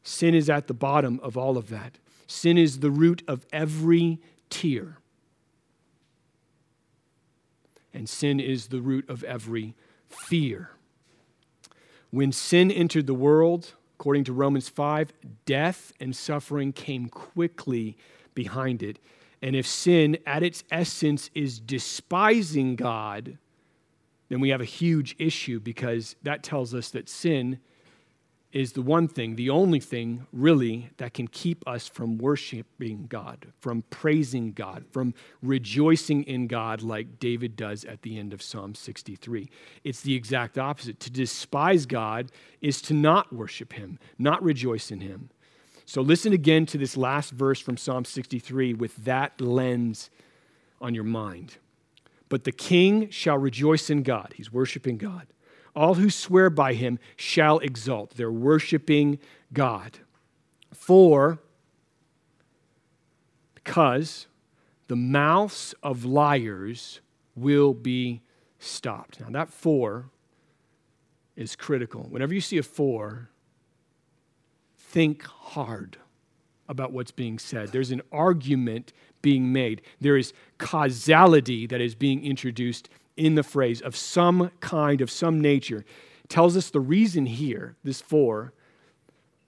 Sin 0.03 0.35
is 0.35 0.49
at 0.49 0.67
the 0.67 0.75
bottom 0.75 1.19
of 1.23 1.37
all 1.37 1.57
of 1.57 1.71
that. 1.71 1.99
Sin 2.27 2.59
is 2.59 2.81
the 2.81 2.91
root 2.91 3.23
of 3.27 3.47
every 3.53 4.21
tear 4.51 5.01
and 7.93 8.09
sin 8.09 8.41
is 8.41 8.69
the 8.69 8.81
root 8.81 9.09
of 9.09 9.25
every 9.25 9.75
fear. 10.09 10.71
When 12.11 12.33
sin 12.33 12.71
entered 12.71 13.07
the 13.07 13.15
world, 13.15 13.75
according 13.99 14.25
to 14.25 14.33
Romans 14.33 14.69
5, 14.69 15.13
death 15.45 15.93
and 16.01 16.15
suffering 16.15 16.73
came 16.73 17.09
quickly 17.09 17.97
behind 18.35 18.83
it. 18.83 18.99
And 19.43 19.57
if 19.57 19.67
sin, 19.67 20.19
at 20.27 20.43
its 20.43 20.65
essence, 20.71 21.31
is 21.35 21.61
despising 21.61 22.77
God, 22.77 23.39
then 24.29 24.41
we 24.41 24.51
have 24.51 24.61
a 24.61 24.67
huge 24.67 25.17
issue 25.19 25.61
because 25.61 26.17
that 26.23 26.43
tells 26.43 26.75
us 26.75 26.91
that 26.91 27.09
sin 27.09 27.59
is 28.53 28.73
the 28.73 28.83
one 28.83 29.07
thing, 29.07 29.37
the 29.37 29.51
only 29.51 29.79
thing 29.79 30.27
really 30.33 30.91
that 30.97 31.15
can 31.15 31.29
keep 31.29 31.67
us 31.69 31.87
from 31.87 32.19
worshiping 32.19 33.07
God, 33.09 33.47
from 33.61 33.83
praising 33.91 34.53
God, 34.53 34.85
from 34.91 35.15
rejoicing 35.41 36.25
in 36.25 36.49
God 36.49 36.83
like 36.83 37.21
David 37.21 37.55
does 37.55 37.85
at 37.85 38.03
the 38.03 38.19
end 38.19 38.33
of 38.33 38.43
Psalm 38.43 38.75
63. 38.75 39.49
It's 39.85 40.01
the 40.01 40.15
exact 40.15 40.59
opposite. 40.59 40.99
To 41.01 41.11
despise 41.11 41.87
God 41.87 42.33
is 42.61 42.83
to 42.83 42.95
not 42.95 43.33
worship 43.33 43.73
Him, 43.73 44.01
not 44.19 44.43
rejoice 44.43 44.91
in 44.91 45.01
Him. 45.01 45.31
So 45.91 46.03
listen 46.03 46.33
again 46.33 46.67
to 46.67 46.79
this 46.79 46.97
last 46.97 47.33
verse 47.33 47.59
from 47.61 47.77
Psalm 47.77 48.05
63 48.05 48.75
with 48.75 48.95
that 49.05 49.41
lens 49.41 50.11
on 50.81 50.95
your 50.95 51.05
mind. 51.05 51.57
But 52.29 52.45
the 52.45 52.53
king 52.53 53.11
shall 53.11 53.39
rejoice 53.39 53.91
in 53.91 54.05
God. 54.05 54.35
He's 54.37 54.53
worshiping 54.53 54.99
God 54.99 55.27
all 55.75 55.95
who 55.95 56.11
swear 56.11 56.51
by 56.51 56.75
him 56.75 56.99
shall 57.17 57.59
exult. 57.59 58.11
They're 58.11 58.33
worshiping 58.33 59.19
God. 59.53 59.99
For, 60.73 61.39
because 63.55 64.27
the 64.89 64.97
mouths 64.97 65.75
of 65.83 66.05
liars 66.05 67.01
will 67.35 67.75
be 67.75 68.23
stopped. 68.59 69.21
Now, 69.21 69.31
that 69.31 69.51
for 69.51 70.11
is 71.37 71.57
critical. 71.57 72.03
Whenever 72.09 72.35
you 72.35 72.41
see 72.41 72.59
a 72.59 72.63
for, 72.63 73.31
think 74.91 75.25
hard 75.25 75.97
about 76.69 76.93
what's 76.93 77.13
being 77.13 77.39
said. 77.39 77.69
There's 77.69 77.93
an 77.93 78.03
argument 78.11 78.93
being 79.23 79.53
made, 79.53 79.83
there 80.01 80.17
is 80.17 80.33
causality 80.59 81.67
that 81.67 81.81
is 81.81 81.95
being 81.95 82.25
introduced 82.25 82.89
in 83.19 83.35
the 83.35 83.43
phrase 83.43 83.83
of 83.83 83.95
some 83.95 84.51
kind, 84.61 85.03
of 85.03 85.11
some 85.11 85.41
nature, 85.41 85.85
tells 86.29 86.57
us 86.57 86.71
the 86.71 86.81
reason 86.81 87.27
here, 87.27 87.77
this 87.85 88.01
for, 88.01 88.55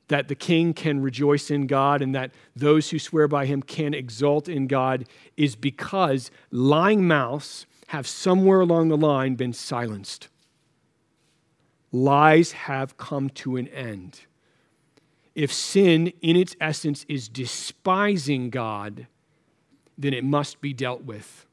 that 0.08 0.28
the 0.28 0.34
king 0.34 0.74
can 0.74 1.00
rejoice 1.00 1.50
in 1.50 1.66
God 1.66 2.02
and 2.02 2.14
that 2.14 2.32
those 2.54 2.90
who 2.90 2.98
swear 2.98 3.26
by 3.28 3.46
him 3.46 3.62
can 3.62 3.94
exult 3.94 4.46
in 4.46 4.66
God 4.66 5.06
is 5.38 5.56
because 5.56 6.30
lying 6.50 7.06
mouths 7.06 7.66
have 7.88 8.06
somewhere 8.06 8.60
along 8.60 8.88
the 8.88 8.96
line 8.96 9.36
been 9.36 9.54
silenced. 9.54 10.28
Lies 11.92 12.52
have 12.52 12.98
come 12.98 13.30
to 13.30 13.56
an 13.56 13.68
end. 13.68 14.20
If 15.34 15.52
sin, 15.52 16.12
in 16.20 16.36
its 16.36 16.54
essence, 16.60 17.06
is 17.08 17.28
despising 17.28 18.50
God, 18.50 19.06
then 19.96 20.12
it 20.12 20.24
must 20.24 20.60
be 20.60 20.72
dealt 20.72 21.04
with 21.04 21.46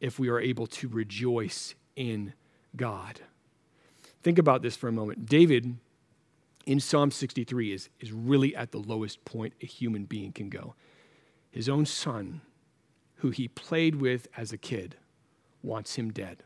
if 0.00 0.18
we 0.18 0.28
are 0.28 0.40
able 0.40 0.66
to 0.66 0.88
rejoice 0.88 1.74
in 1.96 2.32
God. 2.76 3.20
Think 4.22 4.38
about 4.38 4.62
this 4.62 4.76
for 4.76 4.88
a 4.88 4.92
moment. 4.92 5.26
David 5.26 5.76
in 6.66 6.80
Psalm 6.80 7.10
63 7.10 7.72
is, 7.72 7.88
is 8.00 8.12
really 8.12 8.54
at 8.54 8.72
the 8.72 8.78
lowest 8.78 9.24
point 9.24 9.54
a 9.62 9.66
human 9.66 10.04
being 10.04 10.32
can 10.32 10.48
go. 10.48 10.74
His 11.50 11.68
own 11.68 11.86
son, 11.86 12.42
who 13.16 13.30
he 13.30 13.48
played 13.48 13.96
with 13.96 14.28
as 14.36 14.52
a 14.52 14.58
kid, 14.58 14.96
wants 15.62 15.94
him 15.96 16.12
dead 16.12 16.42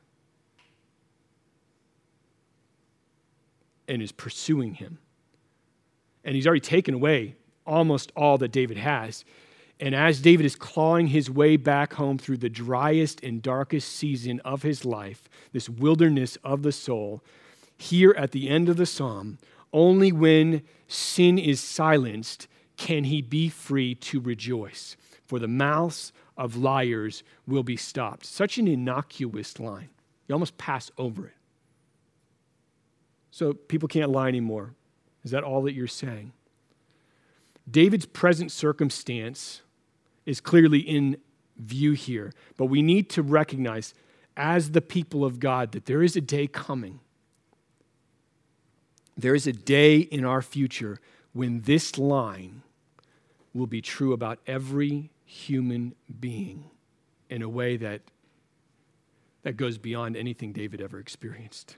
and 3.88 4.00
is 4.00 4.12
pursuing 4.12 4.74
him. 4.74 4.98
And 6.24 6.34
he's 6.34 6.46
already 6.46 6.60
taken 6.60 6.94
away 6.94 7.36
almost 7.66 8.12
all 8.16 8.38
that 8.38 8.52
David 8.52 8.76
has. 8.76 9.24
And 9.78 9.94
as 9.94 10.20
David 10.20 10.44
is 10.44 10.56
clawing 10.56 11.06
his 11.06 11.30
way 11.30 11.56
back 11.56 11.94
home 11.94 12.18
through 12.18 12.38
the 12.38 12.50
driest 12.50 13.22
and 13.22 13.40
darkest 13.40 13.90
season 13.90 14.40
of 14.40 14.62
his 14.62 14.84
life, 14.84 15.22
this 15.52 15.68
wilderness 15.68 16.36
of 16.44 16.62
the 16.62 16.72
soul, 16.72 17.22
here 17.78 18.14
at 18.18 18.32
the 18.32 18.50
end 18.50 18.68
of 18.68 18.76
the 18.76 18.84
psalm, 18.84 19.38
only 19.72 20.12
when 20.12 20.62
sin 20.86 21.38
is 21.38 21.60
silenced 21.60 22.46
can 22.76 23.04
he 23.04 23.22
be 23.22 23.48
free 23.48 23.94
to 23.94 24.20
rejoice, 24.20 24.96
for 25.24 25.38
the 25.38 25.48
mouths 25.48 26.12
of 26.36 26.56
liars 26.56 27.22
will 27.46 27.62
be 27.62 27.76
stopped. 27.76 28.26
Such 28.26 28.58
an 28.58 28.66
innocuous 28.66 29.58
line. 29.58 29.88
You 30.26 30.34
almost 30.34 30.58
pass 30.58 30.90
over 30.98 31.26
it. 31.26 31.34
So 33.30 33.52
people 33.52 33.88
can't 33.88 34.10
lie 34.10 34.28
anymore. 34.28 34.74
Is 35.24 35.30
that 35.30 35.44
all 35.44 35.62
that 35.62 35.72
you're 35.72 35.86
saying? 35.86 36.32
David's 37.70 38.06
present 38.06 38.50
circumstance 38.50 39.62
is 40.26 40.40
clearly 40.40 40.80
in 40.80 41.16
view 41.56 41.92
here. 41.92 42.32
But 42.56 42.66
we 42.66 42.82
need 42.82 43.08
to 43.10 43.22
recognize, 43.22 43.94
as 44.36 44.72
the 44.72 44.80
people 44.80 45.24
of 45.24 45.40
God, 45.40 45.72
that 45.72 45.86
there 45.86 46.02
is 46.02 46.16
a 46.16 46.20
day 46.20 46.46
coming. 46.46 47.00
There 49.16 49.34
is 49.34 49.46
a 49.46 49.52
day 49.52 49.98
in 49.98 50.24
our 50.24 50.42
future 50.42 50.98
when 51.32 51.62
this 51.62 51.98
line 51.98 52.62
will 53.52 53.66
be 53.66 53.82
true 53.82 54.12
about 54.12 54.38
every 54.46 55.10
human 55.24 55.94
being 56.18 56.64
in 57.28 57.42
a 57.42 57.48
way 57.48 57.76
that, 57.76 58.00
that 59.42 59.56
goes 59.56 59.78
beyond 59.78 60.16
anything 60.16 60.52
David 60.52 60.80
ever 60.80 60.98
experienced. 60.98 61.76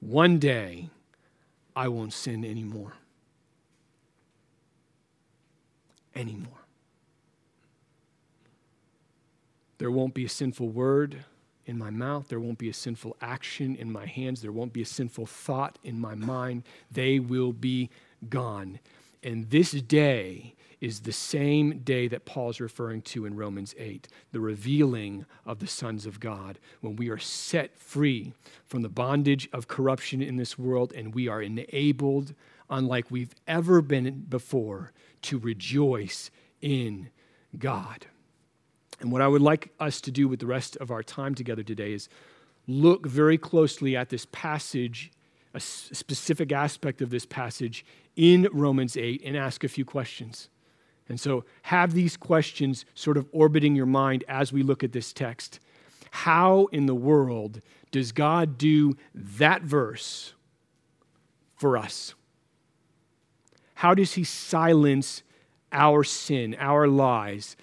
One 0.00 0.38
day, 0.38 0.90
I 1.80 1.88
won't 1.88 2.12
sin 2.12 2.44
anymore. 2.44 2.92
Anymore. 6.14 6.66
There 9.78 9.90
won't 9.90 10.12
be 10.12 10.26
a 10.26 10.28
sinful 10.28 10.68
word 10.68 11.24
in 11.64 11.78
my 11.78 11.88
mouth. 11.88 12.28
There 12.28 12.38
won't 12.38 12.58
be 12.58 12.68
a 12.68 12.74
sinful 12.74 13.16
action 13.22 13.76
in 13.76 13.90
my 13.90 14.04
hands. 14.04 14.42
There 14.42 14.52
won't 14.52 14.74
be 14.74 14.82
a 14.82 14.84
sinful 14.84 15.24
thought 15.24 15.78
in 15.82 15.98
my 15.98 16.14
mind. 16.14 16.64
They 16.92 17.18
will 17.18 17.54
be 17.54 17.88
gone. 18.28 18.78
And 19.22 19.48
this 19.48 19.70
day 19.70 20.56
is 20.80 21.00
the 21.00 21.12
same 21.12 21.80
day 21.80 22.08
that 22.08 22.24
Paul's 22.24 22.60
referring 22.60 23.02
to 23.02 23.26
in 23.26 23.36
Romans 23.36 23.74
8, 23.78 24.08
the 24.32 24.40
revealing 24.40 25.26
of 25.44 25.58
the 25.58 25.66
sons 25.66 26.06
of 26.06 26.20
God, 26.20 26.58
when 26.80 26.96
we 26.96 27.10
are 27.10 27.18
set 27.18 27.76
free 27.78 28.32
from 28.66 28.82
the 28.82 28.88
bondage 28.88 29.48
of 29.52 29.68
corruption 29.68 30.22
in 30.22 30.36
this 30.36 30.58
world 30.58 30.92
and 30.94 31.14
we 31.14 31.28
are 31.28 31.42
enabled, 31.42 32.34
unlike 32.70 33.10
we've 33.10 33.34
ever 33.46 33.82
been 33.82 34.24
before, 34.28 34.92
to 35.22 35.38
rejoice 35.38 36.30
in 36.62 37.10
God. 37.58 38.06
And 39.00 39.12
what 39.12 39.22
I 39.22 39.28
would 39.28 39.42
like 39.42 39.72
us 39.80 40.00
to 40.02 40.10
do 40.10 40.28
with 40.28 40.40
the 40.40 40.46
rest 40.46 40.76
of 40.76 40.90
our 40.90 41.02
time 41.02 41.34
together 41.34 41.62
today 41.62 41.92
is 41.92 42.08
look 42.66 43.06
very 43.06 43.36
closely 43.36 43.96
at 43.96 44.08
this 44.08 44.26
passage, 44.32 45.10
a 45.52 45.60
specific 45.60 46.52
aspect 46.52 47.02
of 47.02 47.10
this 47.10 47.26
passage 47.26 47.84
in 48.16 48.48
Romans 48.52 48.96
8, 48.96 49.22
and 49.24 49.36
ask 49.36 49.64
a 49.64 49.68
few 49.68 49.84
questions. 49.84 50.48
And 51.10 51.20
so 51.20 51.44
have 51.62 51.92
these 51.92 52.16
questions 52.16 52.84
sort 52.94 53.16
of 53.16 53.28
orbiting 53.32 53.74
your 53.74 53.84
mind 53.84 54.22
as 54.28 54.52
we 54.52 54.62
look 54.62 54.84
at 54.84 54.92
this 54.92 55.12
text. 55.12 55.58
How 56.12 56.66
in 56.72 56.86
the 56.86 56.94
world 56.94 57.60
does 57.90 58.12
God 58.12 58.56
do 58.56 58.96
that 59.12 59.62
verse 59.62 60.34
for 61.56 61.76
us? 61.76 62.14
How 63.74 63.92
does 63.92 64.12
He 64.12 64.22
silence 64.22 65.22
our 65.72 66.04
sin, 66.04 66.56
our 66.58 66.86
lies 66.86 67.56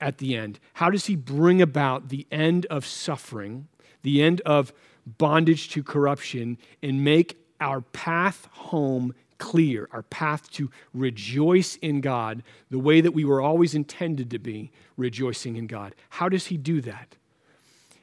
at 0.00 0.18
the 0.18 0.36
end? 0.36 0.60
How 0.74 0.88
does 0.88 1.06
He 1.06 1.16
bring 1.16 1.60
about 1.60 2.10
the 2.10 2.28
end 2.30 2.64
of 2.66 2.86
suffering, 2.86 3.66
the 4.02 4.22
end 4.22 4.40
of 4.42 4.72
bondage 5.04 5.68
to 5.70 5.82
corruption, 5.82 6.58
and 6.80 7.02
make 7.02 7.38
our 7.60 7.80
path 7.80 8.48
home 8.52 9.14
clear, 9.44 9.90
our 9.92 10.04
path 10.04 10.50
to 10.52 10.70
rejoice 10.94 11.76
in 11.76 12.00
God 12.00 12.42
the 12.70 12.78
way 12.78 13.02
that 13.02 13.12
we 13.12 13.26
were 13.26 13.42
always 13.42 13.74
intended 13.74 14.30
to 14.30 14.38
be 14.38 14.72
rejoicing 14.96 15.56
in 15.56 15.66
God. 15.66 15.94
How 16.08 16.30
does 16.30 16.46
He 16.46 16.56
do 16.56 16.80
that? 16.80 17.16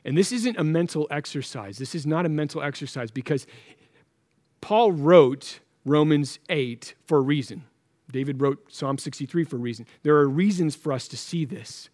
And 0.05 0.15
this 0.15 0.31
isn't 0.31 0.59
a 0.59 0.63
mental 0.63 1.07
exercise. 1.09 1.79
This 1.79 1.95
is 1.95 2.05
not 2.05 2.27
a 2.27 2.29
mental 2.29 2.61
exercise 2.61 3.09
because 3.09 3.47
Paul 4.61 4.91
wrote 4.91 5.61
Romans 5.83 6.37
8 6.47 6.93
for 7.07 7.17
a 7.17 7.21
reason. 7.21 7.63
David 8.11 8.39
wrote 8.39 8.71
Psalm 8.71 8.99
63 8.99 9.43
for 9.43 9.55
a 9.55 9.59
reason. 9.59 9.87
There 10.03 10.17
are 10.17 10.29
reasons 10.29 10.75
for 10.75 10.93
us 10.93 11.07
to 11.07 11.17
see 11.17 11.43
this. 11.43 11.89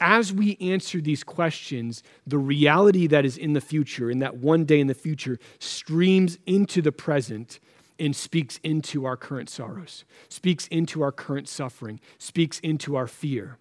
As 0.00 0.32
we 0.32 0.56
answer 0.60 1.00
these 1.00 1.24
questions, 1.24 2.04
the 2.24 2.38
reality 2.38 3.08
that 3.08 3.24
is 3.24 3.36
in 3.36 3.52
the 3.52 3.60
future, 3.60 4.12
in 4.12 4.20
that 4.20 4.36
one 4.36 4.64
day 4.64 4.78
in 4.78 4.86
the 4.86 4.94
future, 4.94 5.40
streams 5.58 6.38
into 6.46 6.80
the 6.80 6.92
present 6.92 7.58
and 7.98 8.14
speaks 8.14 8.58
into 8.62 9.04
our 9.04 9.16
current 9.16 9.48
sorrows, 9.48 10.04
speaks 10.28 10.66
into 10.68 11.02
our 11.02 11.12
current 11.12 11.48
suffering, 11.48 12.00
speaks 12.18 12.58
into 12.60 12.96
our 12.96 13.06
fear. 13.06 13.58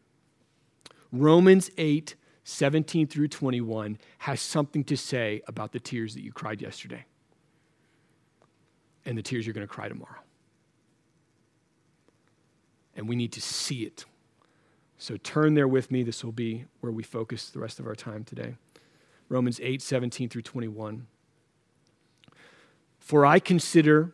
Romans 1.11 1.69
8, 1.77 2.15
17 2.43 3.07
through 3.07 3.27
21 3.27 3.97
has 4.19 4.41
something 4.41 4.83
to 4.85 4.97
say 4.97 5.41
about 5.47 5.71
the 5.71 5.79
tears 5.79 6.15
that 6.15 6.23
you 6.23 6.31
cried 6.31 6.61
yesterday 6.61 7.05
and 9.05 9.17
the 9.17 9.21
tears 9.21 9.45
you're 9.45 9.53
going 9.53 9.67
to 9.67 9.73
cry 9.73 9.87
tomorrow. 9.87 10.19
And 12.95 13.07
we 13.07 13.15
need 13.15 13.31
to 13.33 13.41
see 13.41 13.83
it. 13.83 14.05
So 14.97 15.17
turn 15.17 15.53
there 15.53 15.67
with 15.67 15.91
me. 15.91 16.03
This 16.03 16.23
will 16.23 16.31
be 16.31 16.65
where 16.79 16.91
we 16.91 17.03
focus 17.03 17.49
the 17.49 17.59
rest 17.59 17.79
of 17.79 17.87
our 17.87 17.95
time 17.95 18.23
today. 18.23 18.55
Romans 19.29 19.59
8, 19.61 19.81
17 19.81 20.29
through 20.29 20.43
21. 20.43 21.07
For 22.99 23.25
I 23.25 23.39
consider 23.39 24.13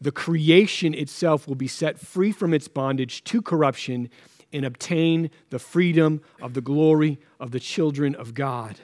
the 0.00 0.12
creation 0.12 0.94
itself 0.94 1.46
will 1.46 1.54
be 1.54 1.68
set 1.68 1.98
free 1.98 2.32
from 2.32 2.54
its 2.54 2.68
bondage 2.68 3.22
to 3.24 3.42
corruption 3.42 4.08
and 4.52 4.64
obtain 4.64 5.30
the 5.50 5.58
freedom 5.58 6.20
of 6.40 6.54
the 6.54 6.60
glory 6.60 7.18
of 7.38 7.50
the 7.50 7.60
children 7.60 8.14
of 8.14 8.34
God. 8.34 8.80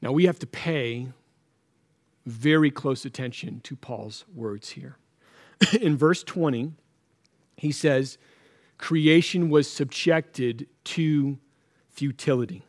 Now, 0.00 0.12
we 0.12 0.26
have 0.26 0.38
to 0.40 0.46
pay 0.46 1.08
very 2.24 2.70
close 2.70 3.04
attention 3.04 3.60
to 3.60 3.76
Paul's 3.76 4.24
words 4.34 4.70
here. 4.70 4.96
In 5.80 5.96
verse 5.96 6.22
20, 6.22 6.72
he 7.56 7.72
says, 7.72 8.18
Creation 8.78 9.48
was 9.48 9.70
subjected 9.70 10.66
to 10.84 11.38
futility. 11.88 12.62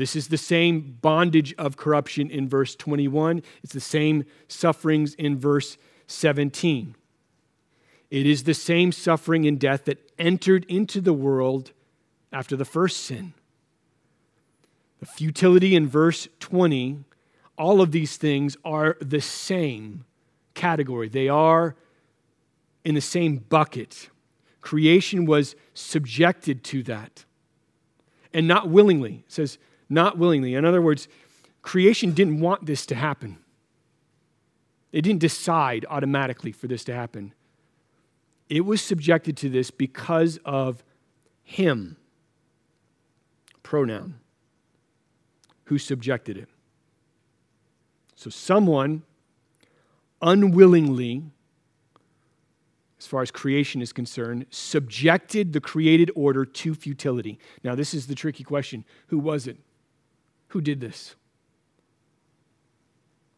This 0.00 0.16
is 0.16 0.28
the 0.28 0.38
same 0.38 0.96
bondage 1.02 1.54
of 1.58 1.76
corruption 1.76 2.30
in 2.30 2.48
verse 2.48 2.74
21. 2.74 3.42
It's 3.62 3.74
the 3.74 3.80
same 3.80 4.24
sufferings 4.48 5.12
in 5.12 5.38
verse 5.38 5.76
17. 6.06 6.96
It 8.10 8.26
is 8.26 8.44
the 8.44 8.54
same 8.54 8.92
suffering 8.92 9.44
and 9.44 9.60
death 9.60 9.84
that 9.84 10.10
entered 10.18 10.64
into 10.70 11.02
the 11.02 11.12
world 11.12 11.72
after 12.32 12.56
the 12.56 12.64
first 12.64 13.02
sin. 13.02 13.34
The 15.00 15.04
futility 15.06 15.76
in 15.76 15.86
verse 15.86 16.28
20, 16.38 17.04
all 17.58 17.82
of 17.82 17.92
these 17.92 18.16
things 18.16 18.56
are 18.64 18.96
the 19.02 19.20
same 19.20 20.06
category. 20.54 21.10
They 21.10 21.28
are 21.28 21.76
in 22.86 22.94
the 22.94 23.02
same 23.02 23.36
bucket. 23.50 24.08
Creation 24.62 25.26
was 25.26 25.56
subjected 25.74 26.64
to 26.64 26.82
that. 26.84 27.26
And 28.32 28.48
not 28.48 28.70
willingly. 28.70 29.24
It 29.26 29.32
says, 29.32 29.58
not 29.90 30.16
willingly. 30.16 30.54
In 30.54 30.64
other 30.64 30.80
words, 30.80 31.08
creation 31.60 32.12
didn't 32.12 32.40
want 32.40 32.64
this 32.64 32.86
to 32.86 32.94
happen. 32.94 33.38
It 34.92 35.02
didn't 35.02 35.20
decide 35.20 35.84
automatically 35.90 36.52
for 36.52 36.68
this 36.68 36.84
to 36.84 36.94
happen. 36.94 37.34
It 38.48 38.64
was 38.64 38.80
subjected 38.80 39.36
to 39.38 39.48
this 39.48 39.70
because 39.70 40.38
of 40.44 40.82
Him, 41.42 41.96
pronoun, 43.62 44.20
who 45.64 45.78
subjected 45.78 46.36
it. 46.36 46.48
So 48.16 48.30
someone 48.30 49.02
unwillingly, 50.20 51.22
as 52.98 53.06
far 53.06 53.22
as 53.22 53.30
creation 53.30 53.80
is 53.80 53.92
concerned, 53.92 54.46
subjected 54.50 55.52
the 55.52 55.60
created 55.60 56.10
order 56.14 56.44
to 56.44 56.74
futility. 56.74 57.38
Now, 57.64 57.74
this 57.74 57.94
is 57.94 58.08
the 58.08 58.14
tricky 58.14 58.44
question 58.44 58.84
who 59.06 59.18
was 59.18 59.46
it? 59.46 59.56
Who 60.50 60.60
did 60.60 60.80
this? 60.80 61.14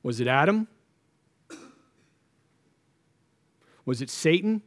Was 0.02 0.20
it 0.20 0.26
Adam? 0.26 0.66
Was 3.84 4.00
it 4.00 4.10
Satan? 4.10 4.62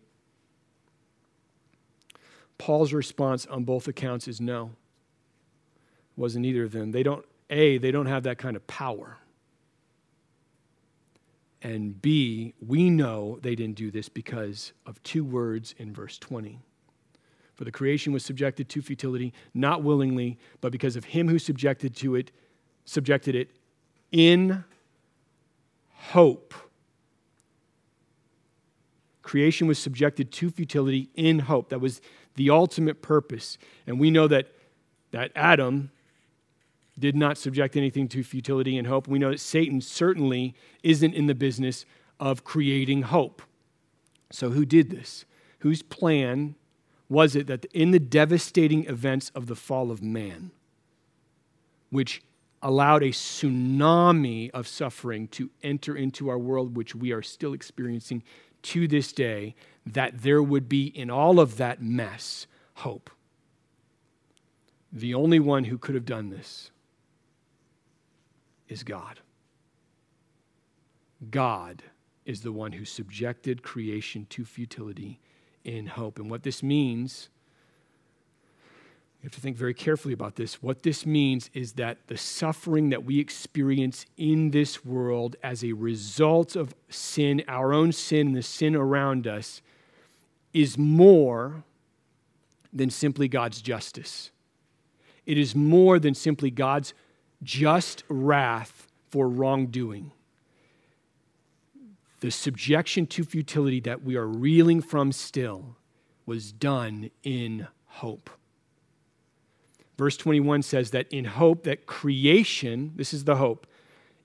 Paul's 2.58 2.94
response 2.94 3.46
on 3.46 3.64
both 3.64 3.88
accounts 3.88 4.28
is 4.28 4.40
no. 4.40 4.72
It 5.76 6.20
wasn't 6.20 6.46
either 6.46 6.64
of 6.64 6.72
them. 6.72 6.92
They 6.92 7.04
don't, 7.04 7.26
A, 7.50 7.78
they 7.78 7.92
don't 7.92 8.06
have 8.06 8.24
that 8.24 8.38
kind 8.38 8.56
of 8.56 8.66
power. 8.68 9.18
And 11.62 12.00
B, 12.00 12.54
we 12.66 12.90
know 12.90 13.40
they 13.42 13.56
didn't 13.56 13.76
do 13.76 13.90
this 13.90 14.08
because 14.08 14.72
of 14.86 15.02
two 15.02 15.26
words 15.26 15.74
in 15.80 15.94
verse 15.94 16.20
20. 16.20 16.60
For 17.56 17.64
the 17.64 17.72
creation 17.72 18.12
was 18.12 18.24
subjected 18.24 18.68
to 18.70 18.82
futility, 18.82 19.34
not 19.54 19.82
willingly, 19.82 20.38
but 20.62 20.72
because 20.72 20.96
of 20.96 21.06
him 21.06 21.30
who 21.30 21.40
subjected 21.40 21.96
to 21.98 22.16
it, 22.16 22.32
subjected 22.84 23.34
it 23.34 23.50
in 24.12 24.64
hope. 25.94 26.54
Creation 29.22 29.68
was 29.68 29.80
subjected 29.80 30.32
to 30.34 30.52
futility 30.52 31.10
in 31.16 31.40
hope. 31.40 31.70
That 31.70 31.80
was 31.80 32.02
the 32.36 32.50
ultimate 32.50 33.02
purpose. 33.02 33.58
And 33.88 34.00
we 34.00 34.12
know 34.12 34.28
that, 34.28 34.50
that 35.12 35.32
Adam 35.36 35.92
did 37.00 37.16
not 37.16 37.38
subject 37.38 37.76
anything 37.76 38.08
to 38.10 38.24
futility 38.24 38.78
and 38.78 38.88
hope. 38.88 39.08
We 39.08 39.20
know 39.20 39.32
that 39.32 39.40
Satan 39.40 39.82
certainly 39.82 40.54
isn't 40.84 41.14
in 41.14 41.28
the 41.28 41.36
business 41.36 41.86
of 42.20 42.44
creating 42.44 43.04
hope. 43.04 43.42
So, 44.32 44.52
who 44.52 44.66
did 44.66 44.92
this? 44.92 45.26
Whose 45.60 45.82
plan 45.82 46.56
was 47.10 47.36
it 47.36 47.48
that 47.48 47.66
in 47.66 47.92
the 47.92 48.00
devastating 48.00 48.86
events 48.86 49.32
of 49.36 49.48
the 49.48 49.56
fall 49.56 49.92
of 49.92 50.02
man, 50.02 50.52
which 51.90 52.24
allowed 52.62 53.04
a 53.04 53.10
tsunami 53.10 54.50
of 54.52 54.68
suffering 54.68 55.28
to 55.28 55.52
enter 55.62 55.96
into 55.96 56.30
our 56.30 56.40
world, 56.40 56.76
which 56.76 56.96
we 56.96 57.12
are 57.12 57.22
still 57.22 57.54
experiencing 57.54 58.24
to 58.64 58.88
this 58.88 59.14
day, 59.14 59.54
that 59.86 60.24
there 60.24 60.42
would 60.42 60.68
be 60.68 60.88
in 60.88 61.12
all 61.12 61.40
of 61.40 61.58
that 61.58 61.82
mess 61.82 62.48
hope. 62.76 63.12
The 64.92 65.14
only 65.14 65.40
one 65.40 65.66
who 65.66 65.78
could 65.78 65.94
have 65.94 66.06
done 66.06 66.30
this 66.30 66.72
is 68.68 68.84
God. 68.84 69.20
God 71.30 71.84
is 72.26 72.42
the 72.42 72.52
one 72.52 72.72
who 72.72 72.86
subjected 72.86 73.62
creation 73.62 74.26
to 74.32 74.44
futility 74.44 75.20
in 75.66 75.88
hope. 75.88 76.20
And 76.20 76.30
what 76.30 76.44
this 76.44 76.64
means, 76.64 77.30
you 79.22 79.28
have 79.28 79.34
to 79.34 79.42
think 79.42 79.58
very 79.58 79.74
carefully 79.74 80.14
about 80.14 80.36
this. 80.36 80.62
What 80.62 80.84
this 80.84 81.06
means 81.06 81.50
is 81.54 81.74
that 81.74 81.98
the 82.08 82.18
suffering 82.18 82.90
that 82.92 83.04
we 83.04 83.20
experience 83.20 84.06
in 84.18 84.52
this 84.52 84.86
world 84.86 85.36
as 85.44 85.64
a 85.64 85.74
result 85.74 86.56
of 86.56 86.74
sin, 86.90 87.44
our 87.48 87.74
own 87.74 87.92
sin, 87.92 88.34
the 88.34 88.44
sin 88.44 88.76
around 88.76 89.28
us, 89.28 89.62
is 90.54 90.78
more 90.78 91.64
than 92.72 92.90
simply 92.90 93.28
God's 93.28 93.62
justice. 93.62 94.32
It 95.26 95.38
is 95.38 95.56
more 95.56 95.98
than 95.98 96.14
simply 96.14 96.52
God's 96.52 96.94
just 97.42 98.04
wrath 98.08 98.88
for 99.10 99.28
wrongdoing 99.28 100.12
the 102.26 102.32
subjection 102.32 103.06
to 103.06 103.24
futility 103.24 103.80
that 103.80 104.04
we 104.04 104.16
are 104.16 104.26
reeling 104.26 104.82
from 104.82 105.12
still 105.12 105.78
was 106.26 106.52
done 106.52 107.12
in 107.22 107.68
hope. 107.86 108.32
Verse 109.96 110.18
21 110.18 110.64
says 110.64 110.90
that 110.90 111.08
in 111.14 111.26
hope 111.26 111.66
that 111.66 111.86
creation, 111.86 112.94
this 112.96 113.14
is 113.14 113.26
the 113.26 113.36
hope, 113.36 113.68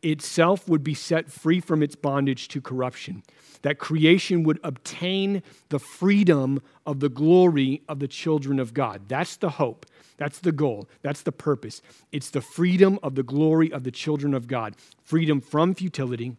itself 0.03 0.67
would 0.67 0.83
be 0.83 0.95
set 0.95 1.31
free 1.31 1.61
from 1.61 1.83
its 1.83 1.95
bondage 1.95 2.49
to 2.49 2.63
corruption, 2.63 3.23
that 3.61 3.79
creation 3.79 4.45
would 4.45 4.59
obtain 4.65 5.43
the 5.69 5.79
freedom 5.79 6.63
of 6.87 7.01
the 7.01 7.11
glory 7.11 7.83
of 7.87 7.99
the 7.99 8.09
children 8.09 8.59
of 8.59 8.73
God. 8.73 9.03
That's 9.09 9.37
the 9.37 9.51
hope. 9.51 9.85
That's 10.17 10.39
the 10.39 10.53
goal. 10.53 10.89
That's 11.03 11.21
the 11.21 11.33
purpose. 11.33 11.83
It's 12.13 12.31
the 12.31 12.41
freedom 12.41 12.99
of 13.03 13.15
the 13.15 13.23
glory 13.23 13.71
of 13.71 13.85
the 13.85 13.91
children 13.91 14.33
of 14.33 14.47
God, 14.47 14.75
freedom 15.03 15.43
from 15.43 15.75
futility 15.75 16.39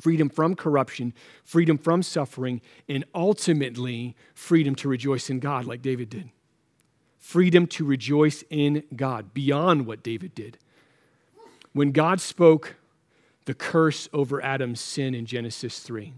freedom 0.00 0.28
from 0.28 0.54
corruption, 0.54 1.12
freedom 1.44 1.78
from 1.78 2.02
suffering, 2.02 2.60
and 2.88 3.04
ultimately 3.14 4.14
freedom 4.34 4.74
to 4.76 4.88
rejoice 4.88 5.30
in 5.30 5.40
God, 5.40 5.64
like 5.64 5.82
David 5.82 6.10
did. 6.10 6.30
Freedom 7.18 7.66
to 7.68 7.84
rejoice 7.84 8.44
in 8.50 8.84
God 8.94 9.34
beyond 9.34 9.86
what 9.86 10.02
David 10.02 10.34
did. 10.34 10.58
When 11.72 11.92
God 11.92 12.20
spoke 12.20 12.76
the 13.46 13.54
curse 13.54 14.08
over 14.12 14.42
Adam's 14.42 14.80
sin 14.80 15.14
in 15.14 15.26
Genesis 15.26 15.80
3, 15.80 16.12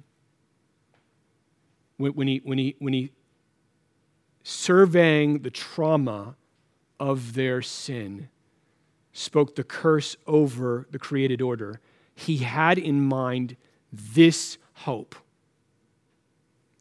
when, 1.97 2.13
when, 2.13 2.29
he, 2.29 2.41
when, 2.45 2.59
he, 2.59 2.77
when 2.79 2.93
he 2.93 3.13
surveying 4.43 5.41
the 5.41 5.51
trauma 5.51 6.37
of 6.99 7.35
their 7.35 7.63
sin, 7.63 8.29
spoke 9.13 9.57
the 9.57 9.65
curse 9.65 10.17
over 10.27 10.87
the 10.91 10.99
created 10.99 11.43
order, 11.43 11.81
he 12.15 12.39
had 12.39 12.79
in 12.79 13.01
mind 13.01 13.57
this 13.93 14.59
hope, 14.75 15.15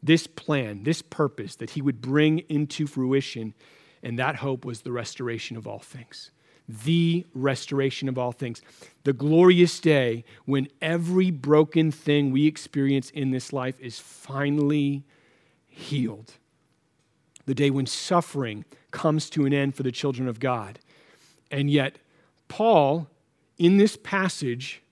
this 0.02 0.26
plan, 0.26 0.84
this 0.84 1.02
purpose 1.02 1.56
that 1.56 1.70
he 1.70 1.82
would 1.82 2.00
bring 2.00 2.40
into 2.48 2.86
fruition. 2.86 3.54
And 4.02 4.18
that 4.18 4.36
hope 4.36 4.64
was 4.64 4.82
the 4.82 4.92
restoration 4.92 5.56
of 5.56 5.66
all 5.66 5.80
things. 5.80 6.30
The 6.68 7.26
restoration 7.34 8.08
of 8.08 8.18
all 8.18 8.32
things. 8.32 8.62
The 9.04 9.12
glorious 9.12 9.80
day 9.80 10.24
when 10.44 10.68
every 10.82 11.30
broken 11.30 11.90
thing 11.90 12.30
we 12.30 12.46
experience 12.46 13.10
in 13.10 13.30
this 13.30 13.52
life 13.52 13.80
is 13.80 13.98
finally 13.98 15.04
healed. 15.66 16.34
The 17.46 17.54
day 17.54 17.70
when 17.70 17.86
suffering 17.86 18.66
comes 18.90 19.30
to 19.30 19.46
an 19.46 19.54
end 19.54 19.74
for 19.74 19.82
the 19.82 19.92
children 19.92 20.28
of 20.28 20.38
God. 20.38 20.78
And 21.50 21.70
yet, 21.70 21.98
Paul, 22.48 23.08
in 23.56 23.78
this 23.78 23.96
passage, 23.96 24.82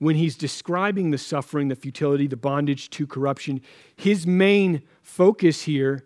when 0.00 0.16
he's 0.16 0.34
describing 0.34 1.10
the 1.10 1.18
suffering, 1.18 1.68
the 1.68 1.76
futility, 1.76 2.26
the 2.26 2.36
bondage 2.36 2.88
to 2.88 3.06
corruption, 3.06 3.60
his 3.94 4.26
main 4.26 4.82
focus 5.02 5.62
here 5.62 6.04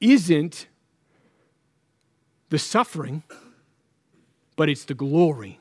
isn't 0.00 0.66
the 2.48 2.58
suffering, 2.58 3.22
but 4.56 4.70
it's 4.70 4.86
the 4.86 4.94
glory. 4.94 5.60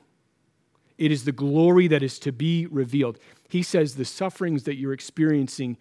It 0.97 1.11
is 1.11 1.25
the 1.25 1.33
glory 1.33 1.87
that 1.89 2.01
is 2.01 2.19
to 2.19 2.31
be 2.31 2.67
revealed. 2.67 3.19
He 3.49 3.61
says 3.61 3.95
the 3.95 4.05
sufferings 4.05 4.63
that 4.63 4.77
you're 4.77 4.93
experiencing 4.93 5.77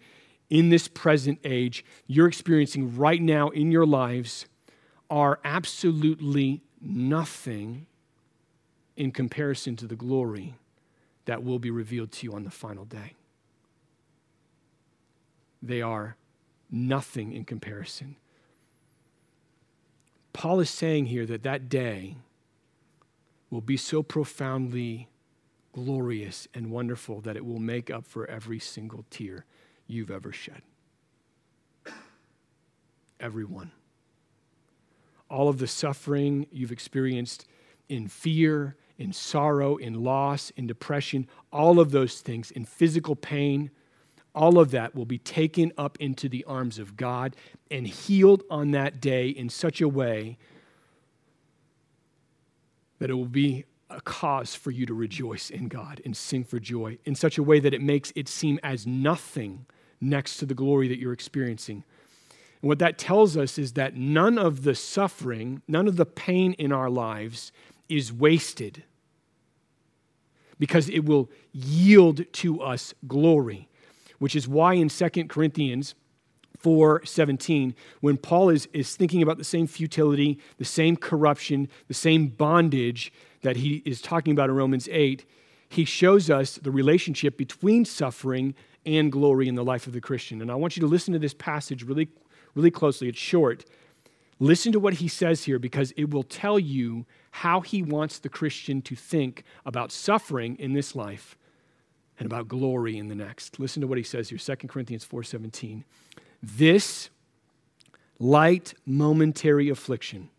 in 0.49 0.69
this 0.69 0.89
present 0.89 1.39
age, 1.45 1.85
you're 2.05 2.27
experiencing 2.27 2.97
right 2.97 3.21
now 3.21 3.47
in 3.49 3.71
your 3.71 3.85
lives, 3.85 4.45
are 5.09 5.39
absolutely 5.45 6.63
nothing 6.81 7.87
in 8.97 9.11
comparison 9.11 9.77
to 9.77 9.87
the 9.87 9.95
glory 9.95 10.55
that 11.25 11.43
will 11.43 11.59
be 11.59 11.71
revealed 11.71 12.11
to 12.11 12.27
you 12.27 12.33
on 12.33 12.43
the 12.43 12.51
final 12.51 12.85
day. 12.85 13.13
They 15.61 15.81
are 15.81 16.17
nothing 16.69 17.33
in 17.33 17.45
comparison. 17.45 18.17
Paul 20.33 20.59
is 20.59 20.69
saying 20.69 21.05
here 21.05 21.25
that 21.25 21.43
that 21.43 21.69
day 21.69 22.17
will 23.49 23.61
be 23.61 23.77
so 23.77 24.01
profoundly 24.01 25.07
glorious 25.73 26.47
and 26.53 26.71
wonderful 26.71 27.21
that 27.21 27.35
it 27.35 27.45
will 27.45 27.59
make 27.59 27.89
up 27.89 28.05
for 28.05 28.29
every 28.29 28.59
single 28.59 29.05
tear 29.09 29.45
you've 29.87 30.11
ever 30.11 30.31
shed. 30.31 30.61
Everyone. 33.19 33.71
All 35.29 35.47
of 35.47 35.59
the 35.59 35.67
suffering 35.67 36.47
you've 36.51 36.71
experienced 36.71 37.47
in 37.87 38.07
fear 38.07 38.75
in 38.97 39.11
sorrow, 39.11 39.77
in 39.77 40.03
loss, 40.03 40.51
in 40.51 40.67
depression, 40.67 41.27
all 41.51 41.79
of 41.79 41.91
those 41.91 42.21
things, 42.21 42.51
in 42.51 42.65
physical 42.65 43.15
pain, 43.15 43.71
all 44.35 44.59
of 44.59 44.71
that 44.71 44.95
will 44.95 45.05
be 45.05 45.17
taken 45.17 45.71
up 45.77 45.97
into 45.99 46.27
the 46.27 46.43
arms 46.45 46.79
of 46.79 46.97
God 46.97 47.35
and 47.69 47.87
healed 47.87 48.43
on 48.49 48.71
that 48.71 48.99
day 48.99 49.29
in 49.29 49.49
such 49.49 49.81
a 49.81 49.87
way 49.87 50.37
that 52.99 53.09
it 53.09 53.13
will 53.13 53.25
be 53.25 53.65
a 53.89 54.01
cause 54.01 54.55
for 54.55 54.71
you 54.71 54.85
to 54.85 54.93
rejoice 54.93 55.49
in 55.49 55.67
God 55.67 56.01
and 56.03 56.17
sing 56.17 56.43
for 56.43 56.59
joy 56.59 56.97
in 57.05 57.15
such 57.15 57.37
a 57.37 57.43
way 57.43 57.59
that 57.59 57.73
it 57.73 57.81
makes 57.81 58.11
it 58.15 58.27
seem 58.27 58.59
as 58.63 58.87
nothing 58.87 59.65
next 60.01 60.37
to 60.37 60.45
the 60.45 60.55
glory 60.55 60.87
that 60.87 60.99
you're 60.99 61.13
experiencing. 61.13 61.83
And 62.61 62.69
what 62.69 62.79
that 62.79 62.97
tells 62.97 63.37
us 63.37 63.57
is 63.57 63.73
that 63.73 63.95
none 63.95 64.37
of 64.37 64.63
the 64.63 64.73
suffering, 64.73 65.61
none 65.67 65.87
of 65.87 65.97
the 65.97 66.05
pain 66.05 66.53
in 66.53 66.71
our 66.71 66.89
lives 66.89 67.51
is 67.89 68.11
wasted 68.11 68.83
because 70.59 70.89
it 70.89 71.05
will 71.05 71.29
yield 71.51 72.31
to 72.33 72.61
us 72.61 72.93
glory, 73.07 73.67
which 74.19 74.35
is 74.35 74.47
why 74.47 74.73
in 74.73 74.89
2 74.89 75.27
Corinthians 75.27 75.95
4:17 76.63 77.73
when 77.99 78.17
Paul 78.17 78.49
is, 78.49 78.67
is 78.71 78.95
thinking 78.95 79.21
about 79.21 79.37
the 79.37 79.43
same 79.43 79.67
futility, 79.67 80.39
the 80.57 80.65
same 80.65 80.95
corruption, 80.95 81.67
the 81.87 81.93
same 81.93 82.27
bondage 82.27 83.11
that 83.41 83.57
he 83.57 83.81
is 83.85 84.01
talking 84.01 84.31
about 84.31 84.49
in 84.49 84.55
Romans 84.55 84.87
8, 84.89 85.25
he 85.67 85.83
shows 85.83 86.29
us 86.29 86.55
the 86.55 86.71
relationship 86.71 87.37
between 87.37 87.83
suffering 87.83 88.55
and 88.85 89.11
glory 89.11 89.47
in 89.47 89.55
the 89.55 89.63
life 89.63 89.87
of 89.87 89.93
the 89.93 89.99
Christian. 89.99 90.41
And 90.41 90.49
I 90.49 90.55
want 90.55 90.77
you 90.77 90.81
to 90.81 90.87
listen 90.87 91.11
to 91.13 91.19
this 91.19 91.33
passage 91.33 91.83
really 91.83 92.07
really 92.55 92.71
closely. 92.71 93.09
It's 93.09 93.19
short. 93.19 93.65
Listen 94.39 94.71
to 94.71 94.79
what 94.79 94.95
he 94.95 95.07
says 95.07 95.43
here 95.43 95.59
because 95.59 95.91
it 95.97 96.09
will 96.11 96.23
tell 96.23 96.59
you 96.59 97.05
how 97.37 97.61
he 97.61 97.81
wants 97.81 98.19
the 98.19 98.29
Christian 98.29 98.79
to 98.83 98.95
think 98.95 99.43
about 99.65 99.91
suffering 99.91 100.55
in 100.59 100.73
this 100.73 100.95
life 100.95 101.35
and 102.19 102.27
about 102.27 102.47
glory 102.47 102.95
in 102.95 103.07
the 103.07 103.15
next. 103.15 103.59
Listen 103.59 103.81
to 103.81 103.87
what 103.87 103.97
he 103.97 104.03
says 104.03 104.29
here, 104.29 104.37
2 104.37 104.67
Corinthians 104.67 105.03
4:17. 105.03 105.83
This 106.43 107.09
light 108.19 108.75
momentary 108.85 109.67
affliction, 109.69 110.29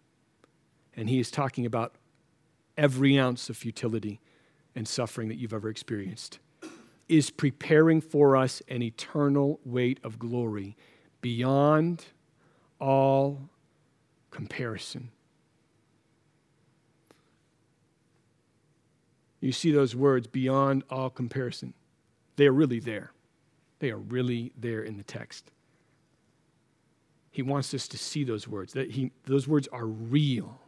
and 0.97 1.09
he 1.09 1.19
is 1.19 1.33
talking 1.33 1.67
about 1.67 1.97
every 2.77 3.19
ounce 3.19 3.51
of 3.51 3.57
futility 3.57 4.21
and 4.77 4.87
suffering 4.87 5.29
that 5.29 5.35
you've 5.35 5.53
ever 5.53 5.69
experienced, 5.69 6.39
is 7.09 7.29
preparing 7.29 8.01
for 8.01 8.37
us 8.37 8.63
an 8.69 8.83
eternal 8.83 9.59
weight 9.65 9.99
of 10.05 10.21
glory 10.21 10.77
beyond 11.21 12.05
all 12.79 13.49
comparison. 14.31 15.11
You 19.45 19.53
see 19.53 19.71
those 19.73 19.95
words 19.95 20.27
beyond 20.27 20.85
all 20.89 21.11
comparison. 21.11 21.75
They 22.37 22.47
are 22.47 22.53
really 22.53 22.81
there. 22.81 23.13
They 23.79 23.91
are 23.91 23.99
really 23.99 24.53
there 24.57 24.83
in 24.83 24.97
the 24.97 25.03
text. 25.03 25.51
He 27.31 27.43
wants 27.43 27.75
us 27.75 27.87
to 27.89 27.99
see 27.99 28.25
those 28.25 28.49
words, 28.49 28.73
that 28.73 28.93
he, 28.93 29.11
those 29.27 29.47
words 29.47 29.69
are 29.69 29.87
real. 29.87 30.61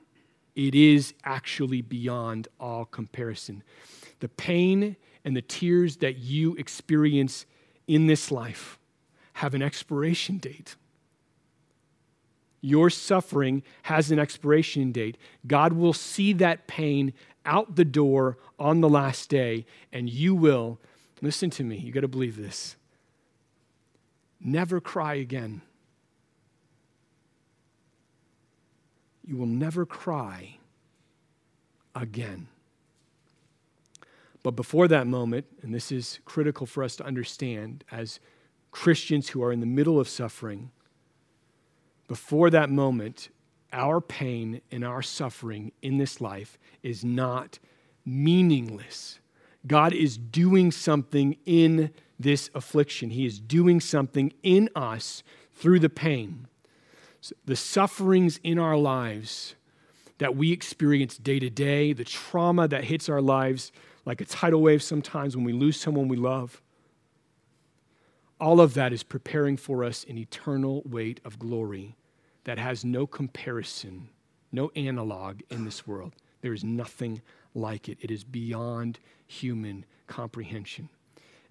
It 0.55 0.74
is 0.74 1.14
actually 1.24 1.81
beyond 1.81 2.49
all 2.61 2.85
comparison. 2.85 3.62
The 4.20 4.29
pain 4.29 4.97
and 5.24 5.37
the 5.37 5.43
tears 5.43 5.97
that 5.99 6.18
you 6.18 6.55
experience 6.57 7.47
in 7.87 8.07
this 8.07 8.31
life 8.31 8.79
have 9.35 9.55
an 9.55 9.62
expiration 9.62 10.39
date. 10.39 10.77
Your 12.61 12.91
suffering 12.91 13.62
has 13.83 14.11
an 14.11 14.18
expiration 14.18 14.93
date. 14.93 15.16
God 15.47 15.72
will 15.72 15.93
see 15.93 16.33
that 16.35 16.66
pain 16.66 17.12
out 17.47 17.76
the 17.76 17.84
door 17.84 18.36
on 18.59 18.80
the 18.80 18.88
last 18.88 19.30
day, 19.30 19.64
and 19.92 20.11
you 20.11 20.34
will, 20.34 20.78
listen 21.22 21.49
to 21.51 21.64
me, 21.64 21.78
you 21.78 21.92
got 21.92 22.01
to 22.01 22.09
believe 22.09 22.36
this, 22.36 22.76
never 24.40 24.80
cry 24.80 25.14
again. 25.14 25.62
You 29.24 29.36
will 29.36 29.47
never 29.47 29.86
cry 29.86 30.59
again. 31.94 32.49
But 34.42 34.53
before 34.53 34.86
that 34.86 35.09
moment, 35.09 35.47
and 35.62 35.74
this 35.74 35.90
is 35.90 36.20
critical 36.24 36.66
for 36.66 36.84
us 36.84 36.94
to 36.97 37.05
understand 37.05 37.82
as 37.90 38.20
Christians 38.70 39.30
who 39.30 39.42
are 39.42 39.51
in 39.51 39.59
the 39.59 39.66
middle 39.66 39.99
of 39.99 40.09
suffering, 40.09 40.70
before 42.07 42.51
that 42.51 42.70
moment, 42.70 43.30
our 43.72 44.00
pain 44.00 44.60
and 44.70 44.84
our 44.84 45.02
suffering 45.02 45.72
in 45.82 45.98
this 45.98 46.20
life 46.20 46.58
is 46.82 47.04
not 47.04 47.58
meaningless. 48.04 49.18
God 49.66 49.92
is 49.92 50.16
doing 50.16 50.70
something 50.70 51.36
in 51.44 51.90
this 52.18 52.50
affliction, 52.54 53.10
He 53.10 53.26
is 53.26 53.38
doing 53.38 53.80
something 53.80 54.32
in 54.42 54.70
us 54.74 55.22
through 55.52 55.80
the 55.80 55.90
pain. 55.90 56.46
The 57.44 57.56
sufferings 57.56 58.38
in 58.42 58.58
our 58.58 58.76
lives 58.76 59.54
that 60.18 60.36
we 60.36 60.52
experience 60.52 61.18
day 61.18 61.38
to 61.40 61.50
day, 61.50 61.92
the 61.92 62.04
trauma 62.04 62.68
that 62.68 62.84
hits 62.84 63.08
our 63.08 63.20
lives 63.20 63.72
like 64.06 64.20
a 64.20 64.24
tidal 64.24 64.62
wave 64.62 64.82
sometimes 64.82 65.36
when 65.36 65.44
we 65.44 65.52
lose 65.52 65.78
someone 65.78 66.08
we 66.08 66.16
love, 66.16 66.62
all 68.40 68.60
of 68.60 68.74
that 68.74 68.92
is 68.92 69.02
preparing 69.02 69.56
for 69.56 69.82
us 69.84 70.04
an 70.08 70.16
eternal 70.16 70.82
weight 70.86 71.20
of 71.24 71.38
glory 71.38 71.96
that 72.47 72.59
has 72.59 72.84
no 72.84 73.09
comparison, 73.09 74.09
no 74.53 74.70
analog 74.76 75.40
in 75.51 75.64
this 75.64 75.84
world. 75.84 76.14
There 76.42 76.53
is 76.53 76.62
nothing 76.62 77.20
like 77.55 77.88
it. 77.88 77.99
It 78.01 78.12
is 78.12 78.22
beyond 78.22 79.01
human 79.26 79.84
comprehension. 80.07 80.88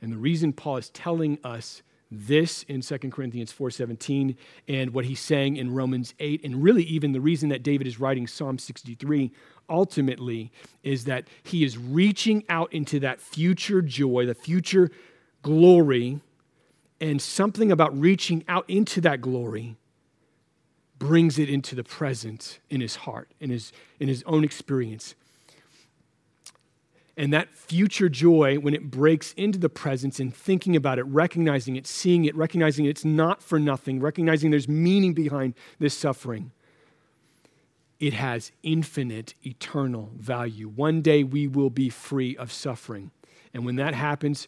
And 0.01 0.09
the 0.11 0.17
reason 0.17 0.53
Paul 0.53 0.77
is 0.77 0.89
telling 0.89 1.37
us 1.43 1.83
this 2.09 2.63
in 2.63 2.81
2 2.81 3.11
Corinthians 3.11 3.51
4:17 3.51 4.37
and 4.69 4.93
what 4.93 5.03
he's 5.03 5.19
saying 5.19 5.57
in 5.57 5.73
Romans 5.73 6.13
8 6.19 6.45
and 6.45 6.63
really 6.63 6.83
even 6.83 7.11
the 7.11 7.19
reason 7.19 7.49
that 7.49 7.61
David 7.61 7.87
is 7.87 7.99
writing 7.99 8.25
Psalm 8.25 8.57
63 8.57 9.31
ultimately 9.67 10.49
is 10.81 11.03
that 11.05 11.27
he 11.43 11.65
is 11.65 11.77
reaching 11.77 12.45
out 12.47 12.71
into 12.71 13.01
that 13.01 13.19
future 13.19 13.81
joy, 13.81 14.25
the 14.25 14.35
future 14.35 14.91
glory 15.41 16.21
and 17.01 17.21
something 17.21 17.69
about 17.69 17.99
reaching 17.99 18.45
out 18.47 18.63
into 18.69 19.01
that 19.01 19.19
glory 19.19 19.75
brings 21.07 21.37
it 21.37 21.49
into 21.49 21.75
the 21.75 21.83
present 21.83 22.59
in 22.69 22.81
his 22.81 22.95
heart, 22.95 23.29
in 23.39 23.51
his, 23.51 23.71
in 23.99 24.07
his 24.07 24.23
own 24.25 24.43
experience. 24.43 25.13
And 27.15 27.31
that 27.31 27.55
future 27.55 28.09
joy, 28.09 28.55
when 28.55 28.73
it 28.73 28.89
breaks 28.89 29.31
into 29.33 29.59
the 29.59 29.69
presence 29.69 30.19
and 30.19 30.35
thinking 30.35 30.75
about 30.75 30.97
it, 30.97 31.03
recognizing 31.03 31.75
it, 31.75 31.85
seeing 31.85 32.25
it, 32.25 32.35
recognizing 32.35 32.85
it's 32.85 33.05
not 33.05 33.43
for 33.43 33.59
nothing, 33.59 33.99
recognizing 33.99 34.49
there's 34.49 34.67
meaning 34.67 35.13
behind 35.13 35.53
this 35.77 35.95
suffering, 35.95 36.51
it 37.99 38.13
has 38.13 38.51
infinite, 38.63 39.35
eternal 39.45 40.09
value. 40.17 40.67
One 40.67 41.01
day 41.01 41.23
we 41.23 41.47
will 41.47 41.69
be 41.69 41.89
free 41.89 42.35
of 42.35 42.51
suffering. 42.51 43.11
And 43.53 43.63
when 43.63 43.75
that 43.75 43.93
happens, 43.93 44.47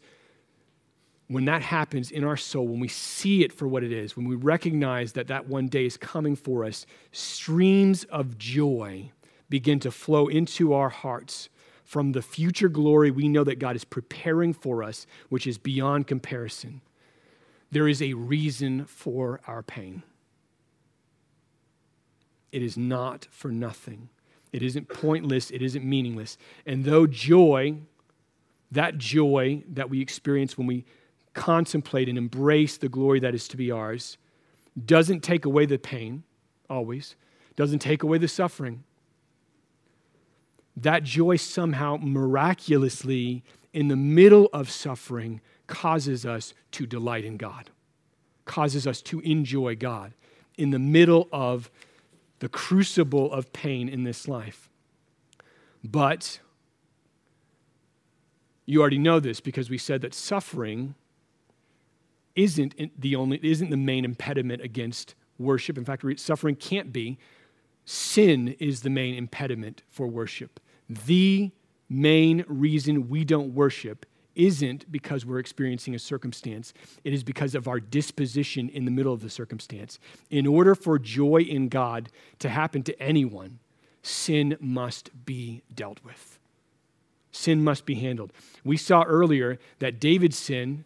when 1.27 1.45
that 1.45 1.61
happens 1.61 2.09
in 2.09 2.23
our 2.23 2.37
soul, 2.37 2.67
when 2.67 2.79
we 2.79 2.87
see 2.87 3.43
it 3.43 3.51
for 3.51 3.67
what 3.67 3.83
it 3.83 3.91
is, 3.91 4.15
when 4.15 4.27
we 4.27 4.35
recognize 4.35 5.13
that 5.13 5.27
that 5.27 5.47
one 5.47 5.67
day 5.67 5.85
is 5.85 5.97
coming 5.97 6.35
for 6.35 6.63
us, 6.63 6.85
streams 7.11 8.05
of 8.05 8.37
joy 8.37 9.11
begin 9.49 9.79
to 9.79 9.91
flow 9.91 10.27
into 10.27 10.73
our 10.73 10.89
hearts 10.89 11.49
from 11.83 12.11
the 12.11 12.21
future 12.21 12.69
glory 12.69 13.11
we 13.11 13.29
know 13.29 13.45
that 13.45 13.59
God 13.59 13.75
is 13.75 13.85
preparing 13.85 14.53
for 14.53 14.83
us, 14.83 15.07
which 15.29 15.47
is 15.47 15.57
beyond 15.57 16.05
comparison, 16.05 16.81
there 17.71 17.87
is 17.87 18.01
a 18.01 18.13
reason 18.13 18.85
for 18.85 19.39
our 19.47 19.63
pain. 19.63 20.03
It 22.51 22.61
is 22.61 22.77
not 22.77 23.27
for 23.31 23.51
nothing. 23.51 24.09
It 24.51 24.63
isn't 24.63 24.89
pointless. 24.89 25.51
It 25.51 25.61
isn't 25.61 25.83
meaningless. 25.83 26.37
And 26.65 26.85
though 26.85 27.07
joy, 27.07 27.75
that 28.71 28.97
joy 28.97 29.63
that 29.73 29.89
we 29.89 30.01
experience 30.01 30.57
when 30.57 30.67
we 30.67 30.85
contemplate 31.37 32.09
and 32.09 32.17
embrace 32.17 32.77
the 32.77 32.89
glory 32.89 33.21
that 33.21 33.33
is 33.33 33.47
to 33.47 33.55
be 33.55 33.71
ours, 33.71 34.17
doesn't 34.85 35.21
take 35.21 35.45
away 35.45 35.65
the 35.65 35.77
pain, 35.77 36.23
always, 36.69 37.15
doesn't 37.55 37.79
take 37.79 38.03
away 38.03 38.17
the 38.17 38.27
suffering, 38.27 38.83
that 40.75 41.03
joy 41.03 41.35
somehow 41.35 41.97
miraculously, 42.01 43.43
in 43.71 43.87
the 43.87 43.95
middle 43.95 44.49
of 44.51 44.69
suffering, 44.69 45.39
causes 45.67 46.25
us 46.25 46.53
to 46.71 46.85
delight 46.85 47.23
in 47.23 47.37
God, 47.37 47.69
causes 48.45 48.87
us 48.87 49.01
to 49.03 49.19
enjoy 49.21 49.75
God 49.75 50.13
in 50.57 50.71
the 50.71 50.79
middle 50.79 51.29
of 51.31 51.69
the 52.39 52.49
crucible 52.49 53.31
of 53.31 53.53
pain 53.53 53.87
in 53.89 54.03
this 54.03 54.27
life. 54.27 54.69
But 55.83 56.39
you 58.65 58.81
already 58.81 58.97
know 58.97 59.19
this 59.19 59.39
because 59.39 59.69
we 59.69 59.77
said 59.77 60.01
that 60.01 60.13
suffering 60.13 60.95
isn't 62.37 62.73
the 62.97 63.15
only 63.17 63.39
isn't 63.43 63.69
the 63.69 63.77
main 63.77 64.05
impediment 64.05 64.61
against 64.61 65.15
worship. 65.37 65.77
In 65.77 65.83
fact, 65.83 66.05
suffering 66.19 66.55
can't 66.55 66.93
be. 66.93 67.17
Sin 67.83 68.55
is 68.59 68.81
the 68.81 68.89
main 68.89 69.15
impediment 69.15 69.83
for 69.89 70.07
worship 70.07 70.59
the 70.89 71.51
main 71.89 72.45
reason 72.47 73.09
we 73.09 73.23
don't 73.23 73.53
worship 73.53 74.05
isn't 74.35 74.89
because 74.91 75.25
we're 75.25 75.39
experiencing 75.39 75.95
a 75.95 75.99
circumstance, 75.99 76.73
it 77.03 77.11
is 77.11 77.23
because 77.23 77.55
of 77.55 77.67
our 77.67 77.79
disposition 77.79 78.69
in 78.69 78.85
the 78.85 78.91
middle 78.91 79.13
of 79.13 79.21
the 79.21 79.29
circumstance. 79.29 79.99
In 80.29 80.45
order 80.45 80.75
for 80.75 80.99
joy 80.99 81.41
in 81.41 81.69
God 81.69 82.09
to 82.39 82.49
happen 82.49 82.83
to 82.83 83.01
anyone, 83.01 83.59
sin 84.03 84.55
must 84.59 85.25
be 85.25 85.63
dealt 85.73 86.03
with. 86.03 86.37
Sin 87.31 87.63
must 87.63 87.85
be 87.85 87.95
handled. 87.95 88.31
We 88.63 88.77
saw 88.77 89.03
earlier 89.03 89.57
that 89.79 89.99
David's 89.99 90.37
sin, 90.37 90.85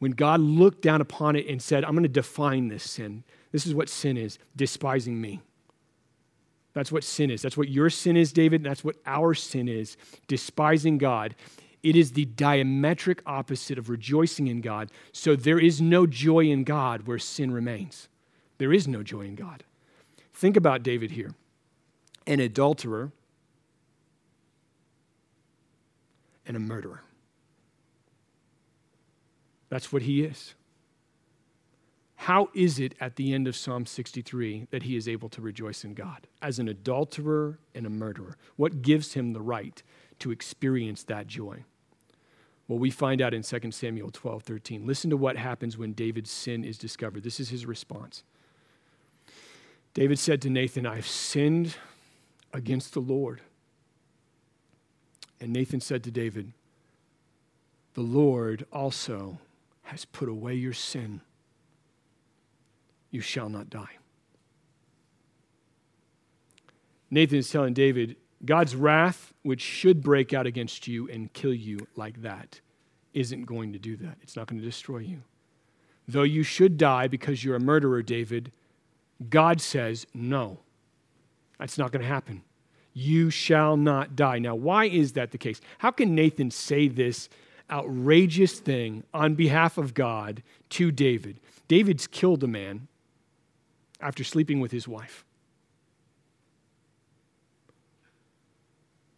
when 0.00 0.12
God 0.12 0.40
looked 0.40 0.82
down 0.82 1.00
upon 1.00 1.36
it 1.36 1.46
and 1.46 1.62
said, 1.62 1.84
I'm 1.84 1.92
going 1.92 2.02
to 2.02 2.08
define 2.08 2.68
this 2.68 2.82
sin. 2.82 3.22
This 3.52 3.66
is 3.66 3.74
what 3.74 3.88
sin 3.88 4.16
is 4.16 4.38
despising 4.56 5.20
me. 5.20 5.40
That's 6.72 6.90
what 6.90 7.04
sin 7.04 7.30
is. 7.30 7.42
That's 7.42 7.56
what 7.56 7.68
your 7.68 7.90
sin 7.90 8.16
is, 8.16 8.32
David. 8.32 8.64
That's 8.64 8.82
what 8.82 8.96
our 9.06 9.34
sin 9.34 9.68
is 9.68 9.96
despising 10.26 10.98
God. 10.98 11.34
It 11.82 11.96
is 11.96 12.12
the 12.12 12.26
diametric 12.26 13.20
opposite 13.26 13.78
of 13.78 13.88
rejoicing 13.88 14.46
in 14.46 14.60
God. 14.60 14.90
So 15.12 15.36
there 15.36 15.58
is 15.58 15.80
no 15.80 16.06
joy 16.06 16.46
in 16.46 16.64
God 16.64 17.06
where 17.06 17.18
sin 17.18 17.50
remains. 17.50 18.08
There 18.58 18.72
is 18.72 18.86
no 18.86 19.02
joy 19.02 19.22
in 19.22 19.34
God. 19.34 19.64
Think 20.32 20.56
about 20.56 20.82
David 20.82 21.10
here 21.10 21.34
an 22.26 22.40
adulterer 22.40 23.10
and 26.46 26.56
a 26.56 26.60
murderer. 26.60 27.02
That's 29.70 29.92
what 29.92 30.02
he 30.02 30.22
is. 30.22 30.54
How 32.16 32.50
is 32.52 32.78
it 32.78 32.94
at 33.00 33.16
the 33.16 33.32
end 33.32 33.48
of 33.48 33.56
Psalm 33.56 33.86
63 33.86 34.66
that 34.70 34.82
he 34.82 34.94
is 34.94 35.08
able 35.08 35.30
to 35.30 35.40
rejoice 35.40 35.84
in 35.84 35.94
God 35.94 36.26
as 36.42 36.58
an 36.58 36.68
adulterer 36.68 37.58
and 37.74 37.86
a 37.86 37.90
murderer? 37.90 38.36
What 38.56 38.82
gives 38.82 39.14
him 39.14 39.32
the 39.32 39.40
right 39.40 39.82
to 40.18 40.30
experience 40.30 41.02
that 41.04 41.28
joy? 41.28 41.64
Well, 42.68 42.78
we 42.78 42.90
find 42.90 43.22
out 43.22 43.32
in 43.32 43.42
2 43.42 43.72
Samuel 43.72 44.10
12 44.10 44.42
13. 44.42 44.86
Listen 44.86 45.08
to 45.08 45.16
what 45.16 45.38
happens 45.38 45.78
when 45.78 45.92
David's 45.92 46.30
sin 46.30 46.62
is 46.62 46.76
discovered. 46.76 47.22
This 47.22 47.40
is 47.40 47.48
his 47.48 47.64
response. 47.64 48.22
David 49.94 50.18
said 50.18 50.42
to 50.42 50.50
Nathan, 50.50 50.86
I 50.86 50.96
have 50.96 51.08
sinned 51.08 51.76
against 52.52 52.92
the 52.92 53.00
Lord. 53.00 53.40
And 55.40 55.52
Nathan 55.52 55.80
said 55.80 56.04
to 56.04 56.10
David, 56.10 56.52
The 57.94 58.02
Lord 58.02 58.66
also 58.72 59.38
has 59.90 60.04
put 60.04 60.28
away 60.28 60.54
your 60.54 60.72
sin 60.72 61.20
you 63.10 63.20
shall 63.20 63.48
not 63.48 63.68
die. 63.68 63.98
Nathan 67.10 67.38
is 67.38 67.50
telling 67.50 67.74
David, 67.74 68.14
God's 68.44 68.76
wrath, 68.76 69.34
which 69.42 69.60
should 69.60 70.00
break 70.00 70.32
out 70.32 70.46
against 70.46 70.86
you 70.86 71.08
and 71.08 71.32
kill 71.32 71.52
you 71.52 71.88
like 71.96 72.22
that, 72.22 72.60
isn't 73.12 73.46
going 73.46 73.72
to 73.72 73.80
do 73.80 73.96
that. 73.96 74.16
It's 74.22 74.36
not 74.36 74.46
going 74.46 74.60
to 74.60 74.64
destroy 74.64 74.98
you. 74.98 75.22
Though 76.06 76.22
you 76.22 76.44
should 76.44 76.76
die 76.76 77.08
because 77.08 77.44
you're 77.44 77.56
a 77.56 77.60
murderer, 77.60 78.02
David, 78.02 78.52
God 79.28 79.60
says, 79.60 80.06
no, 80.14 80.60
that's 81.58 81.76
not 81.76 81.90
going 81.90 82.02
to 82.02 82.08
happen. 82.08 82.42
You 82.94 83.30
shall 83.30 83.76
not 83.76 84.14
die. 84.14 84.38
Now, 84.38 84.54
why 84.54 84.84
is 84.84 85.12
that 85.14 85.32
the 85.32 85.38
case? 85.38 85.60
How 85.78 85.90
can 85.90 86.14
Nathan 86.14 86.52
say 86.52 86.86
this 86.86 87.28
outrageous 87.70 88.58
thing 88.58 89.04
on 89.12 89.34
behalf 89.34 89.78
of 89.78 89.94
God 89.94 90.42
to 90.70 90.90
David? 90.90 91.40
David's 91.68 92.06
killed 92.06 92.42
a 92.42 92.48
man 92.48 92.88
after 94.00 94.24
sleeping 94.24 94.60
with 94.60 94.72
his 94.72 94.88
wife. 94.88 95.24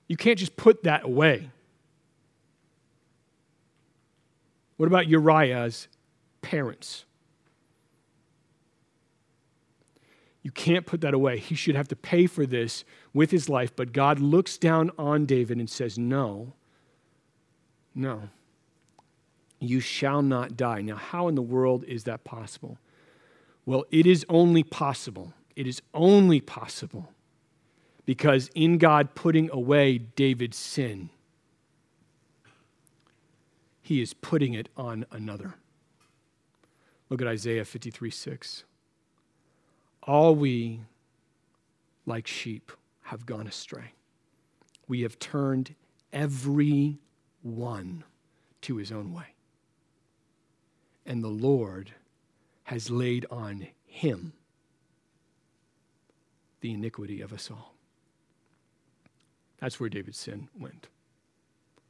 You 0.09 0.17
can't 0.17 0.39
just 0.39 0.57
put 0.57 0.83
that 0.83 1.05
away. 1.05 1.51
What 4.77 4.87
about 4.87 5.07
Uriah's 5.07 5.89
parents? 6.43 7.05
You 10.43 10.51
can't 10.51 10.85
put 10.85 11.01
that 11.03 11.15
away. 11.15 11.39
He 11.39 11.55
should 11.55 11.77
have 11.77 11.89
to 11.89 11.97
pay 11.97 12.27
for 12.27 12.47
this 12.47 12.85
with 13.15 13.31
his 13.31 13.49
life, 13.49 13.75
but 13.77 13.93
God 13.93 14.19
looks 14.19 14.59
down 14.59 14.91
on 14.99 15.25
David 15.25 15.59
and 15.59 15.71
says, 15.71 15.99
No, 15.99 16.53
no, 17.95 18.29
you 19.63 19.81
shall 19.81 20.23
not 20.23 20.57
die. 20.57 20.83
Now, 20.83 20.97
how 20.97 21.29
in 21.29 21.35
the 21.35 21.43
world 21.43 21.85
is 21.85 22.05
that 22.05 22.25
possible? 22.25 22.79
Well, 23.65 23.85
it 23.91 24.07
is 24.07 24.27
only 24.29 24.63
possible. 24.63 25.35
It 25.55 25.67
is 25.67 25.81
only 25.95 26.41
possible 26.41 27.13
because 28.05 28.51
in 28.55 28.79
God 28.79 29.15
putting 29.15 29.51
away 29.51 29.99
David's 29.99 30.57
sin, 30.57 31.11
he 33.81 34.03
is 34.03 34.15
putting 34.15 34.55
it 34.55 34.69
on 34.77 35.07
another. 35.11 35.55
Look 37.09 37.21
at 37.21 37.29
Isaiah 37.29 37.65
53 37.65 38.11
6. 38.11 38.65
All 40.05 40.35
we, 40.35 40.81
like 42.07 42.27
sheep, 42.27 42.73
have 43.03 43.27
gone 43.27 43.47
astray. 43.47 43.93
We 44.89 45.03
have 45.03 45.19
turned 45.19 45.75
every 46.13 46.99
one 47.43 48.05
to 48.63 48.77
his 48.77 48.91
own 48.91 49.13
way. 49.13 49.32
And 51.05 51.23
the 51.23 51.29
Lord 51.29 51.93
has 52.65 52.91
laid 52.91 53.27
on 53.31 53.67
him 53.85 54.33
the 56.61 56.73
iniquity 56.73 57.21
of 57.21 57.33
us 57.33 57.51
all. 57.51 57.75
That's 59.59 59.79
where 59.79 59.89
David's 59.89 60.19
sin 60.19 60.49
went. 60.59 60.89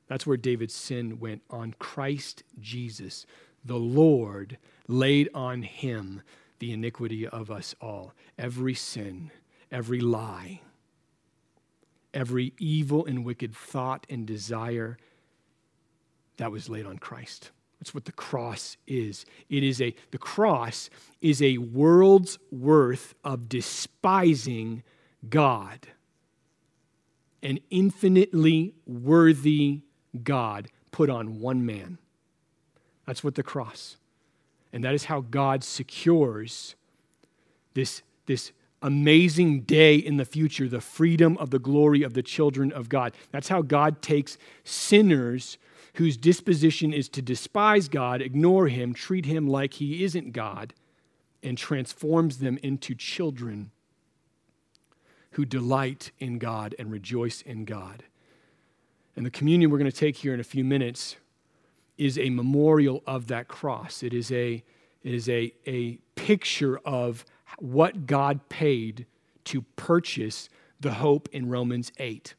That's 0.08 0.26
where 0.26 0.36
David's 0.36 0.74
sin 0.74 1.20
went 1.20 1.42
on 1.48 1.74
Christ 1.78 2.42
Jesus. 2.60 3.24
The 3.64 3.78
Lord 3.78 4.58
laid 4.88 5.28
on 5.34 5.62
him 5.62 6.22
the 6.58 6.72
iniquity 6.72 7.26
of 7.26 7.50
us 7.50 7.74
all. 7.80 8.12
Every 8.38 8.74
sin, 8.74 9.30
every 9.70 10.00
lie, 10.00 10.60
every 12.12 12.52
evil 12.58 13.06
and 13.06 13.24
wicked 13.24 13.54
thought 13.54 14.06
and 14.10 14.26
desire 14.26 14.98
that 16.36 16.52
was 16.52 16.68
laid 16.68 16.86
on 16.86 16.98
Christ. 16.98 17.50
That's 17.82 17.94
what 17.94 18.04
the 18.04 18.12
cross 18.12 18.76
is. 18.86 19.26
It 19.50 19.64
is 19.64 19.82
a 19.82 19.92
the 20.12 20.18
cross 20.18 20.88
is 21.20 21.42
a 21.42 21.58
world's 21.58 22.38
worth 22.52 23.16
of 23.24 23.48
despising 23.48 24.84
God. 25.28 25.88
An 27.42 27.58
infinitely 27.70 28.74
worthy 28.86 29.80
God 30.22 30.68
put 30.92 31.10
on 31.10 31.40
one 31.40 31.66
man. 31.66 31.98
That's 33.04 33.24
what 33.24 33.34
the 33.34 33.42
cross. 33.42 33.96
And 34.72 34.84
that 34.84 34.94
is 34.94 35.06
how 35.06 35.22
God 35.22 35.64
secures 35.64 36.76
this, 37.74 38.02
this 38.26 38.52
amazing 38.80 39.62
day 39.62 39.96
in 39.96 40.18
the 40.18 40.24
future, 40.24 40.68
the 40.68 40.80
freedom 40.80 41.36
of 41.38 41.50
the 41.50 41.58
glory 41.58 42.04
of 42.04 42.14
the 42.14 42.22
children 42.22 42.70
of 42.70 42.88
God. 42.88 43.12
That's 43.32 43.48
how 43.48 43.60
God 43.60 44.02
takes 44.02 44.38
sinners 44.62 45.58
whose 45.94 46.16
disposition 46.16 46.92
is 46.92 47.08
to 47.10 47.22
despise 47.22 47.88
God, 47.88 48.22
ignore 48.22 48.68
Him, 48.68 48.94
treat 48.94 49.26
Him 49.26 49.46
like 49.46 49.74
He 49.74 50.04
isn't 50.04 50.32
God, 50.32 50.74
and 51.42 51.58
transforms 51.58 52.38
them 52.38 52.58
into 52.62 52.94
children 52.94 53.70
who 55.32 55.44
delight 55.44 56.12
in 56.18 56.38
God 56.38 56.74
and 56.78 56.90
rejoice 56.90 57.42
in 57.42 57.64
God. 57.64 58.04
And 59.16 59.26
the 59.26 59.30
communion 59.30 59.70
we're 59.70 59.78
going 59.78 59.90
to 59.90 59.96
take 59.96 60.16
here 60.16 60.32
in 60.32 60.40
a 60.40 60.44
few 60.44 60.64
minutes 60.64 61.16
is 61.98 62.18
a 62.18 62.30
memorial 62.30 63.02
of 63.06 63.26
that 63.26 63.48
cross. 63.48 64.02
It 64.02 64.14
is 64.14 64.32
a, 64.32 64.62
it 65.02 65.14
is 65.14 65.28
a, 65.28 65.52
a 65.66 65.98
picture 66.14 66.78
of 66.84 67.24
what 67.58 68.06
God 68.06 68.48
paid 68.48 69.06
to 69.44 69.62
purchase 69.76 70.48
the 70.80 70.92
hope 70.94 71.28
in 71.32 71.48
Romans 71.48 71.92
8. 71.98 72.34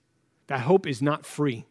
That 0.48 0.62
hope 0.62 0.88
is 0.88 1.02
not 1.02 1.26
free. 1.26 1.66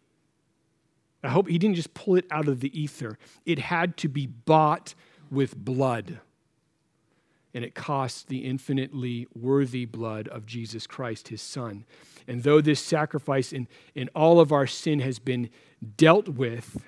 I 1.23 1.29
hope 1.29 1.49
he 1.49 1.59
didn't 1.59 1.77
just 1.77 1.95
pull 1.95 2.16
it 2.16 2.27
out 2.31 2.49
of 2.49 2.61
the 2.61 2.79
ether. 2.79 3.18
It 3.47 3.59
had 3.59 3.97
to 3.99 4.09
be 4.09 4.27
bought 4.27 4.95
with 5.31 5.57
blood. 5.57 6.20
And 7.55 7.64
it 7.64 7.75
cost 7.75 8.29
the 8.29 8.45
infinitely 8.45 9.29
worthy 9.35 9.85
blood 9.85 10.27
of 10.29 10.47
Jesus 10.47 10.87
Christ, 10.87 11.29
his 11.29 11.43
son. 11.43 11.85
And 12.27 12.43
though 12.43 12.61
this 12.61 12.81
sacrifice 12.81 13.53
in, 13.53 13.68
in 13.95 14.09
all 14.14 14.41
of 14.41 14.53
our 14.53 14.66
sin 14.66 15.01
has 15.01 15.18
been 15.18 15.51
dealt 15.97 16.29
with, 16.29 16.83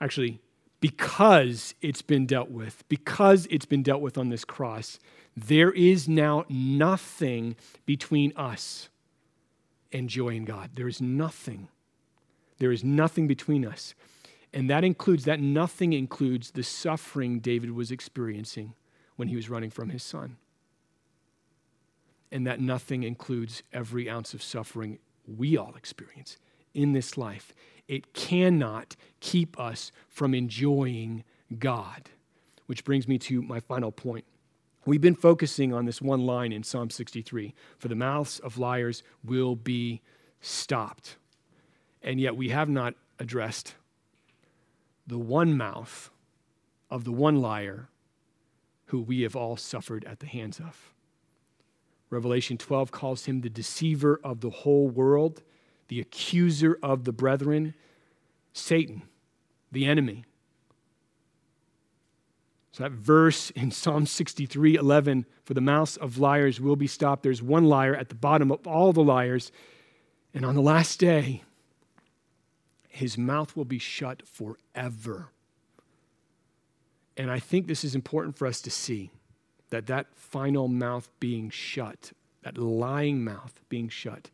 actually, 0.00 0.40
because 0.80 1.74
it's 1.80 2.02
been 2.02 2.26
dealt 2.26 2.50
with, 2.50 2.84
because 2.88 3.46
it's 3.50 3.66
been 3.66 3.82
dealt 3.82 4.02
with 4.02 4.18
on 4.18 4.28
this 4.28 4.44
cross, 4.44 4.98
there 5.36 5.70
is 5.70 6.08
now 6.08 6.44
nothing 6.48 7.56
between 7.86 8.32
us 8.36 8.88
and 9.94 10.10
joy 10.10 10.30
in 10.30 10.44
God. 10.44 10.72
There 10.74 10.88
is 10.88 11.00
nothing. 11.00 11.68
There 12.58 12.72
is 12.72 12.84
nothing 12.84 13.26
between 13.26 13.64
us. 13.64 13.94
And 14.52 14.68
that 14.68 14.84
includes, 14.84 15.24
that 15.24 15.40
nothing 15.40 15.92
includes 15.92 16.50
the 16.50 16.62
suffering 16.62 17.38
David 17.38 17.70
was 17.70 17.90
experiencing 17.90 18.74
when 19.16 19.28
he 19.28 19.36
was 19.36 19.48
running 19.48 19.70
from 19.70 19.88
his 19.88 20.02
son. 20.02 20.36
And 22.30 22.46
that 22.46 22.60
nothing 22.60 23.04
includes 23.04 23.62
every 23.72 24.10
ounce 24.10 24.34
of 24.34 24.42
suffering 24.42 24.98
we 25.26 25.56
all 25.56 25.74
experience 25.76 26.36
in 26.74 26.92
this 26.92 27.16
life. 27.16 27.54
It 27.86 28.12
cannot 28.14 28.96
keep 29.20 29.58
us 29.58 29.92
from 30.08 30.34
enjoying 30.34 31.22
God. 31.58 32.10
Which 32.66 32.84
brings 32.84 33.06
me 33.06 33.18
to 33.18 33.42
my 33.42 33.60
final 33.60 33.92
point. 33.92 34.24
We've 34.86 35.00
been 35.00 35.14
focusing 35.14 35.72
on 35.72 35.86
this 35.86 36.02
one 36.02 36.26
line 36.26 36.52
in 36.52 36.62
Psalm 36.62 36.90
63 36.90 37.54
For 37.78 37.88
the 37.88 37.94
mouths 37.94 38.38
of 38.40 38.58
liars 38.58 39.02
will 39.24 39.56
be 39.56 40.02
stopped. 40.40 41.16
And 42.02 42.20
yet 42.20 42.36
we 42.36 42.50
have 42.50 42.68
not 42.68 42.94
addressed 43.18 43.74
the 45.06 45.18
one 45.18 45.56
mouth 45.56 46.10
of 46.90 47.04
the 47.04 47.12
one 47.12 47.40
liar 47.40 47.88
who 48.86 49.00
we 49.00 49.22
have 49.22 49.34
all 49.34 49.56
suffered 49.56 50.04
at 50.04 50.20
the 50.20 50.26
hands 50.26 50.60
of. 50.60 50.92
Revelation 52.10 52.58
12 52.58 52.92
calls 52.92 53.24
him 53.24 53.40
the 53.40 53.50
deceiver 53.50 54.20
of 54.22 54.40
the 54.40 54.50
whole 54.50 54.88
world, 54.88 55.42
the 55.88 56.00
accuser 56.00 56.78
of 56.82 57.04
the 57.04 57.12
brethren, 57.12 57.74
Satan, 58.52 59.02
the 59.72 59.86
enemy 59.86 60.24
so 62.74 62.82
that 62.82 62.90
verse 62.90 63.50
in 63.50 63.70
Psalm 63.70 64.04
63 64.04 64.74
11, 64.74 65.26
for 65.44 65.54
the 65.54 65.60
mouths 65.60 65.96
of 65.96 66.18
liars 66.18 66.60
will 66.60 66.74
be 66.74 66.88
stopped. 66.88 67.22
There's 67.22 67.40
one 67.40 67.66
liar 67.66 67.94
at 67.94 68.08
the 68.08 68.16
bottom 68.16 68.50
of 68.50 68.66
all 68.66 68.92
the 68.92 69.00
liars. 69.00 69.52
And 70.34 70.44
on 70.44 70.56
the 70.56 70.60
last 70.60 70.98
day, 70.98 71.44
his 72.88 73.16
mouth 73.16 73.54
will 73.54 73.64
be 73.64 73.78
shut 73.78 74.26
forever. 74.26 75.28
And 77.16 77.30
I 77.30 77.38
think 77.38 77.68
this 77.68 77.84
is 77.84 77.94
important 77.94 78.36
for 78.36 78.44
us 78.44 78.60
to 78.62 78.72
see 78.72 79.12
that 79.70 79.86
that 79.86 80.08
final 80.16 80.66
mouth 80.66 81.08
being 81.20 81.50
shut, 81.50 82.10
that 82.42 82.58
lying 82.58 83.22
mouth 83.22 83.60
being 83.68 83.88
shut, 83.88 84.30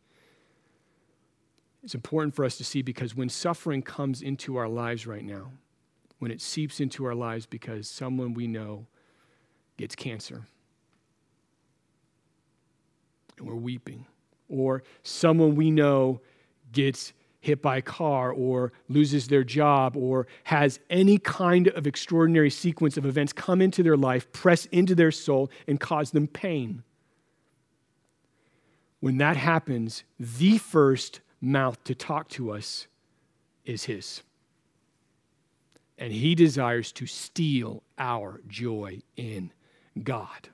is 1.83 1.93
important 1.93 2.33
for 2.33 2.43
us 2.43 2.57
to 2.57 2.63
see 2.63 2.81
because 2.81 3.15
when 3.15 3.29
suffering 3.29 3.83
comes 3.83 4.19
into 4.19 4.57
our 4.57 4.67
lives 4.67 5.05
right 5.05 5.23
now, 5.23 5.51
when 6.21 6.29
it 6.29 6.39
seeps 6.39 6.79
into 6.79 7.03
our 7.03 7.15
lives 7.15 7.47
because 7.47 7.89
someone 7.89 8.35
we 8.35 8.45
know 8.45 8.85
gets 9.75 9.95
cancer. 9.95 10.45
And 13.39 13.47
we're 13.47 13.55
weeping, 13.55 14.05
or 14.47 14.83
someone 15.01 15.55
we 15.55 15.71
know 15.71 16.21
gets 16.71 17.11
hit 17.39 17.59
by 17.59 17.77
a 17.77 17.81
car 17.81 18.31
or 18.31 18.71
loses 18.87 19.29
their 19.29 19.43
job 19.43 19.97
or 19.97 20.27
has 20.43 20.79
any 20.91 21.17
kind 21.17 21.69
of 21.69 21.87
extraordinary 21.87 22.51
sequence 22.51 22.97
of 22.97 23.05
events 23.07 23.33
come 23.33 23.59
into 23.59 23.81
their 23.81 23.97
life, 23.97 24.31
press 24.31 24.67
into 24.67 24.93
their 24.93 25.09
soul, 25.09 25.49
and 25.67 25.79
cause 25.79 26.11
them 26.11 26.27
pain. 26.27 26.83
When 28.99 29.17
that 29.17 29.37
happens, 29.37 30.03
the 30.19 30.59
first 30.59 31.19
mouth 31.41 31.83
to 31.85 31.95
talk 31.95 32.29
to 32.29 32.51
us 32.51 32.85
is 33.65 33.85
His 33.85 34.21
and 36.01 36.11
he 36.11 36.33
desires 36.33 36.91
to 36.93 37.05
steal 37.05 37.83
our 37.99 38.41
joy 38.47 39.03
in 39.15 39.53
God. 40.01 40.49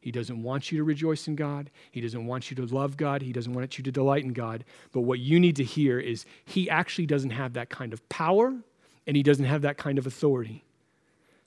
He 0.00 0.12
doesn't 0.12 0.40
want 0.40 0.70
you 0.70 0.78
to 0.78 0.84
rejoice 0.84 1.26
in 1.26 1.34
God. 1.34 1.68
He 1.90 2.00
doesn't 2.00 2.26
want 2.26 2.48
you 2.48 2.54
to 2.56 2.72
love 2.72 2.96
God. 2.96 3.22
He 3.22 3.32
doesn't 3.32 3.52
want 3.52 3.76
you 3.76 3.82
to 3.82 3.90
delight 3.90 4.22
in 4.22 4.32
God. 4.32 4.64
But 4.92 5.00
what 5.00 5.18
you 5.18 5.40
need 5.40 5.56
to 5.56 5.64
hear 5.64 5.98
is 5.98 6.24
He 6.44 6.70
actually 6.70 7.06
doesn't 7.06 7.30
have 7.30 7.54
that 7.54 7.70
kind 7.70 7.92
of 7.92 8.08
power 8.08 8.54
and 9.04 9.16
He 9.16 9.24
doesn't 9.24 9.44
have 9.44 9.62
that 9.62 9.78
kind 9.78 9.98
of 9.98 10.06
authority. 10.06 10.64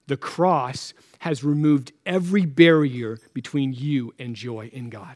The 0.07 0.17
cross 0.17 0.93
has 1.19 1.41
removed 1.41 1.93
every 2.05 2.45
barrier 2.45 3.17
between 3.33 3.71
you 3.71 4.13
and 4.19 4.35
joy 4.35 4.69
in 4.73 4.89
God. 4.89 5.15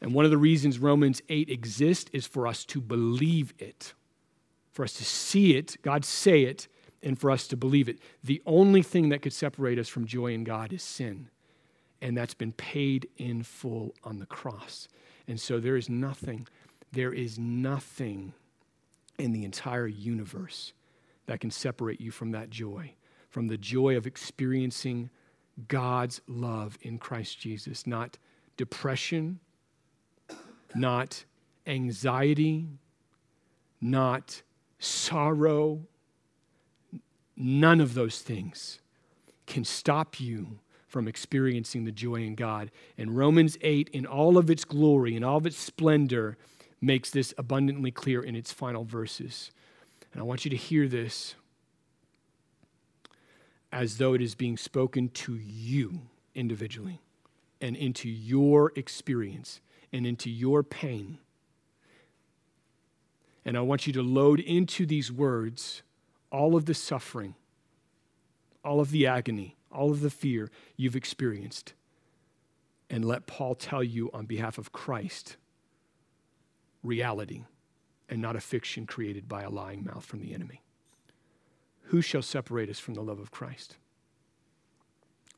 And 0.00 0.12
one 0.12 0.24
of 0.24 0.32
the 0.32 0.36
reasons 0.36 0.80
Romans 0.80 1.22
8 1.28 1.48
exists 1.48 2.10
is 2.12 2.26
for 2.26 2.48
us 2.48 2.64
to 2.66 2.80
believe 2.80 3.54
it, 3.60 3.94
for 4.76 4.84
us 4.84 4.92
to 4.94 5.04
see 5.04 5.56
it, 5.56 5.76
God 5.82 6.04
say 6.04 6.42
it, 6.42 6.68
and 7.02 7.18
for 7.18 7.30
us 7.30 7.46
to 7.48 7.56
believe 7.56 7.88
it. 7.88 7.98
The 8.22 8.42
only 8.46 8.82
thing 8.82 9.08
that 9.08 9.22
could 9.22 9.32
separate 9.32 9.78
us 9.78 9.88
from 9.88 10.06
joy 10.06 10.32
in 10.32 10.44
God 10.44 10.72
is 10.72 10.82
sin 10.82 11.30
and 12.00 12.16
that's 12.16 12.34
been 12.34 12.52
paid 12.52 13.08
in 13.16 13.42
full 13.42 13.94
on 14.04 14.18
the 14.18 14.26
cross. 14.26 14.88
And 15.26 15.40
so 15.40 15.58
there 15.58 15.76
is 15.76 15.88
nothing, 15.88 16.46
there 16.92 17.12
is 17.12 17.38
nothing 17.38 18.32
in 19.18 19.32
the 19.32 19.44
entire 19.44 19.86
universe 19.86 20.72
that 21.26 21.40
can 21.40 21.50
separate 21.50 22.00
you 22.00 22.10
from 22.10 22.32
that 22.32 22.50
joy, 22.50 22.92
from 23.30 23.48
the 23.48 23.56
joy 23.56 23.96
of 23.96 24.06
experiencing 24.06 25.10
God's 25.68 26.20
love 26.26 26.76
in 26.82 26.98
Christ 26.98 27.40
Jesus, 27.40 27.86
not 27.86 28.18
depression, 28.56 29.40
not 30.74 31.24
anxiety, 31.66 32.68
not 33.80 34.42
sorrow. 34.78 35.82
None 37.36 37.80
of 37.80 37.94
those 37.94 38.20
things 38.20 38.80
can 39.46 39.64
stop 39.64 40.18
you 40.20 40.58
from 40.88 41.08
experiencing 41.08 41.84
the 41.84 41.92
joy 41.92 42.22
in 42.22 42.34
God. 42.34 42.70
And 42.96 43.16
Romans 43.16 43.58
8, 43.60 43.90
in 43.90 44.06
all 44.06 44.38
of 44.38 44.50
its 44.50 44.64
glory 44.64 45.14
and 45.14 45.24
all 45.24 45.36
of 45.36 45.46
its 45.46 45.58
splendor, 45.58 46.38
makes 46.80 47.10
this 47.10 47.34
abundantly 47.36 47.90
clear 47.90 48.22
in 48.22 48.34
its 48.34 48.52
final 48.52 48.84
verses. 48.84 49.50
And 50.12 50.20
I 50.20 50.24
want 50.24 50.44
you 50.44 50.50
to 50.50 50.56
hear 50.56 50.88
this 50.88 51.34
as 53.72 53.98
though 53.98 54.14
it 54.14 54.22
is 54.22 54.34
being 54.34 54.56
spoken 54.56 55.08
to 55.10 55.34
you 55.34 56.00
individually 56.34 57.00
and 57.60 57.76
into 57.76 58.08
your 58.08 58.72
experience 58.76 59.60
and 59.92 60.06
into 60.06 60.30
your 60.30 60.62
pain. 60.62 61.18
And 63.46 63.56
I 63.56 63.60
want 63.60 63.86
you 63.86 63.92
to 63.92 64.02
load 64.02 64.40
into 64.40 64.84
these 64.84 65.12
words 65.12 65.82
all 66.32 66.56
of 66.56 66.66
the 66.66 66.74
suffering, 66.74 67.36
all 68.64 68.80
of 68.80 68.90
the 68.90 69.06
agony, 69.06 69.56
all 69.70 69.92
of 69.92 70.00
the 70.00 70.10
fear 70.10 70.50
you've 70.76 70.96
experienced, 70.96 71.72
and 72.90 73.04
let 73.04 73.28
Paul 73.28 73.54
tell 73.54 73.84
you 73.84 74.10
on 74.12 74.26
behalf 74.26 74.58
of 74.58 74.72
Christ 74.72 75.36
reality 76.82 77.44
and 78.08 78.20
not 78.20 78.34
a 78.34 78.40
fiction 78.40 78.84
created 78.84 79.28
by 79.28 79.42
a 79.42 79.50
lying 79.50 79.84
mouth 79.84 80.04
from 80.04 80.20
the 80.20 80.34
enemy. 80.34 80.60
Who 81.84 82.00
shall 82.00 82.22
separate 82.22 82.68
us 82.68 82.80
from 82.80 82.94
the 82.94 83.02
love 83.02 83.20
of 83.20 83.30
Christ? 83.30 83.76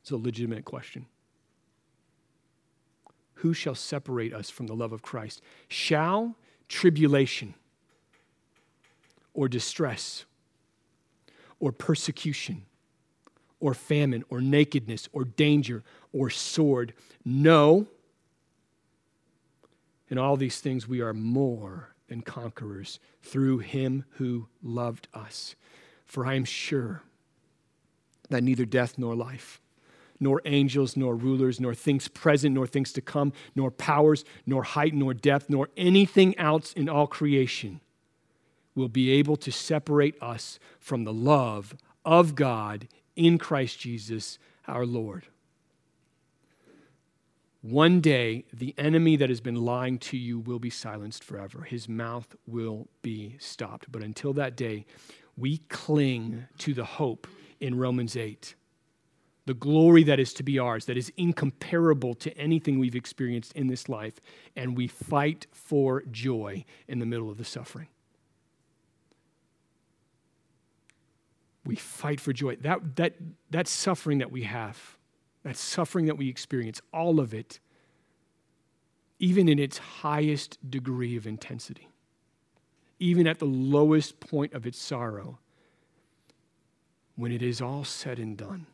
It's 0.01 0.09
a 0.09 0.17
legitimate 0.17 0.65
question. 0.65 1.05
Who 3.35 3.53
shall 3.53 3.75
separate 3.75 4.33
us 4.33 4.49
from 4.49 4.65
the 4.65 4.75
love 4.75 4.93
of 4.93 5.03
Christ? 5.03 5.41
Shall 5.67 6.35
tribulation 6.67 7.53
or 9.39 9.47
distress 9.47 10.25
or 11.61 11.71
persecution 11.71 12.65
or 13.61 13.73
famine 13.73 14.21
or 14.29 14.41
nakedness 14.41 15.07
or 15.13 15.23
danger 15.23 15.81
or 16.11 16.29
sword. 16.29 16.91
No. 17.23 17.87
In 20.09 20.17
all 20.17 20.35
these 20.35 20.59
things, 20.59 20.89
we 20.89 20.99
are 20.99 21.13
more 21.13 21.95
than 22.09 22.21
conquerors 22.21 22.99
through 23.23 23.59
him 23.59 24.03
who 24.17 24.49
loved 24.61 25.07
us. 25.13 25.55
For 26.05 26.25
I 26.25 26.33
am 26.33 26.43
sure 26.43 27.01
that 28.29 28.43
neither 28.43 28.65
death 28.65 28.97
nor 28.97 29.15
life, 29.15 29.61
nor 30.19 30.41
angels, 30.43 30.97
nor 30.97 31.15
rulers, 31.15 31.61
nor 31.61 31.73
things 31.73 32.09
present, 32.09 32.55
nor 32.55 32.67
things 32.67 32.91
to 32.91 33.01
come, 33.01 33.31
nor 33.55 33.71
powers, 33.71 34.25
nor 34.45 34.63
height, 34.63 34.93
nor 34.93 35.13
depth, 35.13 35.49
nor 35.49 35.69
anything 35.77 36.37
else 36.37 36.73
in 36.73 36.89
all 36.89 37.07
creation 37.07 37.79
will 38.75 38.89
be 38.89 39.11
able 39.11 39.35
to 39.37 39.51
separate 39.51 40.21
us 40.21 40.59
from 40.79 41.03
the 41.03 41.13
love 41.13 41.75
of 42.05 42.35
God 42.35 42.87
in 43.15 43.37
Christ 43.37 43.79
Jesus 43.79 44.39
our 44.67 44.85
Lord. 44.85 45.27
One 47.61 47.99
day, 47.99 48.45
the 48.53 48.73
enemy 48.77 49.17
that 49.17 49.27
has 49.27 49.41
been 49.41 49.55
lying 49.55 49.97
to 49.99 50.17
you 50.17 50.39
will 50.39 50.59
be 50.59 50.69
silenced 50.69 51.25
forever. 51.25 51.63
His 51.63 51.89
mouth 51.89 52.33
will 52.47 52.87
be 53.01 53.35
stopped. 53.39 53.91
But 53.91 54.01
until 54.01 54.31
that 54.33 54.55
day, 54.55 54.85
we 55.35 55.57
cling 55.67 56.45
to 56.59 56.73
the 56.73 56.85
hope 56.85 57.27
in 57.59 57.77
Romans 57.77 58.15
8. 58.15 58.55
The 59.45 59.53
glory 59.53 60.03
that 60.03 60.21
is 60.21 60.33
to 60.35 60.43
be 60.43 60.57
ours, 60.57 60.85
that 60.85 60.95
is 60.95 61.11
incomparable 61.17 62.13
to 62.15 62.37
anything 62.37 62.79
we've 62.79 62.95
experienced 62.95 63.51
in 63.53 63.67
this 63.67 63.89
life, 63.89 64.21
and 64.55 64.77
we 64.77 64.87
fight 64.87 65.47
for 65.51 66.03
joy 66.11 66.63
in 66.87 66.99
the 66.99 67.05
middle 67.05 67.29
of 67.29 67.37
the 67.37 67.45
suffering. 67.45 67.87
We 71.69 71.75
fight 71.75 72.19
for 72.19 72.33
joy. 72.33 72.55
That, 72.55 72.95
that, 72.95 73.13
that 73.51 73.67
suffering 73.67 74.17
that 74.17 74.31
we 74.31 74.41
have, 74.41 74.97
that 75.43 75.55
suffering 75.55 76.07
that 76.07 76.17
we 76.17 76.27
experience, 76.27 76.81
all 76.91 77.19
of 77.19 77.31
it, 77.31 77.59
even 79.19 79.47
in 79.47 79.59
its 79.59 79.77
highest 79.77 80.57
degree 80.67 81.15
of 81.15 81.27
intensity, 81.27 81.87
even 82.97 83.27
at 83.27 83.37
the 83.37 83.45
lowest 83.45 84.19
point 84.19 84.53
of 84.53 84.65
its 84.65 84.79
sorrow, 84.79 85.37
when 87.15 87.31
it 87.31 87.43
is 87.43 87.61
all 87.61 87.83
said 87.83 88.17
and 88.17 88.35
done, 88.35 88.65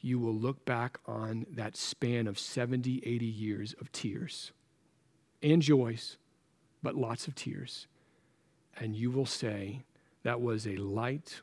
you 0.00 0.20
will 0.20 0.34
look 0.34 0.64
back 0.64 1.00
on 1.06 1.44
that 1.50 1.76
span 1.76 2.28
of 2.28 2.38
70, 2.38 3.02
80 3.04 3.26
years 3.26 3.74
of 3.80 3.90
tears 3.90 4.52
and 5.42 5.60
joys, 5.60 6.18
but 6.84 6.94
lots 6.94 7.26
of 7.26 7.34
tears. 7.34 7.88
And 8.78 8.94
you 8.94 9.10
will 9.10 9.26
say, 9.26 9.82
that 10.22 10.40
was 10.40 10.66
a 10.66 10.76
light, 10.76 11.40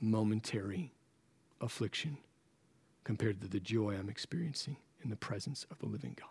momentary 0.00 0.92
affliction 1.60 2.18
compared 3.04 3.40
to 3.40 3.48
the 3.48 3.60
joy 3.60 3.94
I'm 3.94 4.08
experiencing 4.08 4.76
in 5.02 5.10
the 5.10 5.16
presence 5.16 5.66
of 5.70 5.78
the 5.78 5.86
living 5.86 6.16
God. 6.18 6.28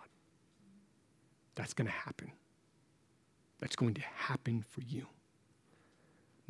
That's 1.56 1.74
going 1.74 1.88
to 1.88 1.93
happen. 1.93 2.32
That's 3.60 3.76
going 3.76 3.93
to 3.93 4.01
happen 4.01 4.64
for 4.68 4.82
you. 4.82 5.08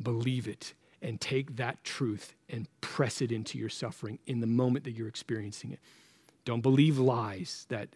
Believe 0.02 0.48
it 0.48 0.74
and 1.00 1.20
take 1.20 1.56
that 1.56 1.84
truth 1.84 2.34
and 2.48 2.66
press 2.80 3.20
it 3.20 3.30
into 3.30 3.58
your 3.58 3.68
suffering 3.68 4.18
in 4.26 4.40
the 4.40 4.46
moment 4.46 4.84
that 4.84 4.92
you're 4.92 5.08
experiencing 5.08 5.70
it. 5.72 5.78
Don't 6.44 6.62
believe 6.62 6.98
lies 6.98 7.66
that 7.68 7.88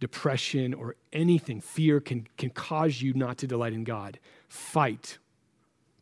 depression 0.00 0.74
or 0.74 0.94
anything, 1.12 1.60
fear 1.60 2.00
can, 2.00 2.26
can 2.36 2.50
cause 2.50 3.00
you 3.00 3.14
not 3.14 3.38
to 3.38 3.46
delight 3.46 3.72
in 3.72 3.84
God. 3.84 4.18
Fight 4.48 5.18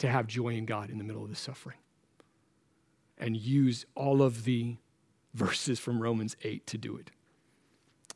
to 0.05 0.11
have 0.11 0.27
joy 0.27 0.51
in 0.51 0.67
God 0.67 0.91
in 0.91 0.99
the 0.99 1.05
middle 1.05 1.25
of 1.25 1.31
the 1.31 1.37
suffering. 1.37 1.79
And 3.17 3.37
use 3.37 3.87
all 3.95 4.23
of 4.23 4.45
the 4.45 4.77
verses 5.33 5.81
from 5.81 6.03
Romans 6.03 6.37
8 6.43 6.67
to 6.67 6.79
do 6.79 6.97
it. 6.97 7.11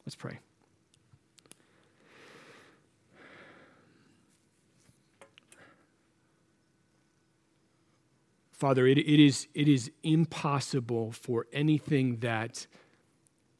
Let's 0.04 0.14
pray. 0.14 0.38
Father, 8.52 8.86
it, 8.86 8.98
it, 8.98 9.24
is, 9.24 9.46
it 9.54 9.68
is 9.68 9.90
impossible 10.02 11.12
for 11.12 11.46
anything 11.52 12.16
that 12.18 12.66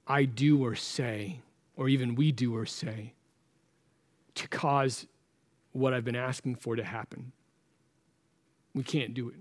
I 0.07 0.25
do 0.25 0.63
or 0.65 0.75
say, 0.75 1.41
or 1.77 1.89
even 1.89 2.15
we 2.15 2.33
do 2.33 2.55
or 2.55 2.67
say, 2.67 3.15
to 4.35 4.49
cause 4.49 5.07
what 5.73 5.95
I've 5.95 6.05
been 6.05 6.17
asking 6.17 6.57
for 6.57 6.77
to 6.77 6.85
happen. 6.85 7.33
We 8.79 8.85
can't 8.85 9.13
do 9.13 9.29
it. 9.29 9.35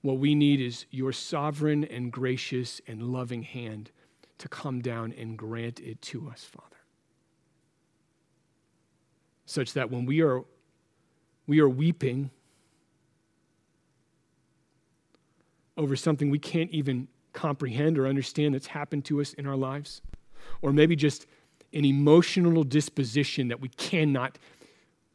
What 0.00 0.18
we 0.18 0.36
need 0.36 0.60
is 0.60 0.86
your 0.92 1.10
sovereign 1.10 1.82
and 1.82 2.12
gracious 2.12 2.80
and 2.86 3.02
loving 3.02 3.42
hand 3.42 3.90
to 4.38 4.48
come 4.48 4.80
down 4.80 5.12
and 5.18 5.36
grant 5.36 5.80
it 5.80 6.00
to 6.02 6.30
us, 6.30 6.44
Father. 6.44 6.76
Such 9.44 9.72
that 9.72 9.90
when 9.90 10.06
we 10.06 10.22
are, 10.22 10.44
we 11.48 11.58
are 11.58 11.68
weeping 11.68 12.30
over 15.76 15.96
something 15.96 16.30
we 16.30 16.38
can't 16.38 16.70
even 16.70 17.08
comprehend 17.32 17.98
or 17.98 18.06
understand 18.06 18.54
that's 18.54 18.68
happened 18.68 19.04
to 19.06 19.20
us 19.20 19.32
in 19.32 19.48
our 19.48 19.56
lives, 19.56 20.00
or 20.62 20.72
maybe 20.72 20.94
just 20.94 21.26
an 21.72 21.84
emotional 21.84 22.62
disposition 22.62 23.48
that 23.48 23.60
we 23.60 23.68
cannot 23.68 24.38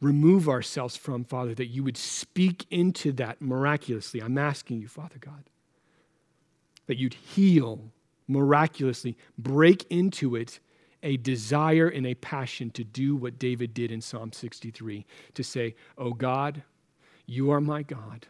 remove 0.00 0.48
ourselves 0.48 0.96
from, 0.96 1.24
Father, 1.24 1.54
that 1.54 1.66
you 1.66 1.82
would 1.82 1.96
speak 1.96 2.66
into 2.70 3.12
that 3.12 3.40
miraculously. 3.40 4.20
I'm 4.20 4.38
asking 4.38 4.80
you, 4.80 4.88
Father 4.88 5.16
God, 5.18 5.44
that 6.86 6.98
you'd 6.98 7.14
heal 7.14 7.80
miraculously, 8.28 9.16
break 9.38 9.86
into 9.90 10.36
it 10.36 10.60
a 11.02 11.16
desire 11.16 11.88
and 11.88 12.06
a 12.06 12.14
passion 12.14 12.70
to 12.70 12.82
do 12.82 13.14
what 13.14 13.38
David 13.38 13.72
did 13.72 13.92
in 13.92 14.00
Psalm 14.00 14.32
63 14.32 15.06
to 15.34 15.44
say, 15.44 15.74
Oh 15.96 16.12
God, 16.12 16.62
you 17.26 17.50
are 17.50 17.60
my 17.60 17.82
God. 17.82 18.26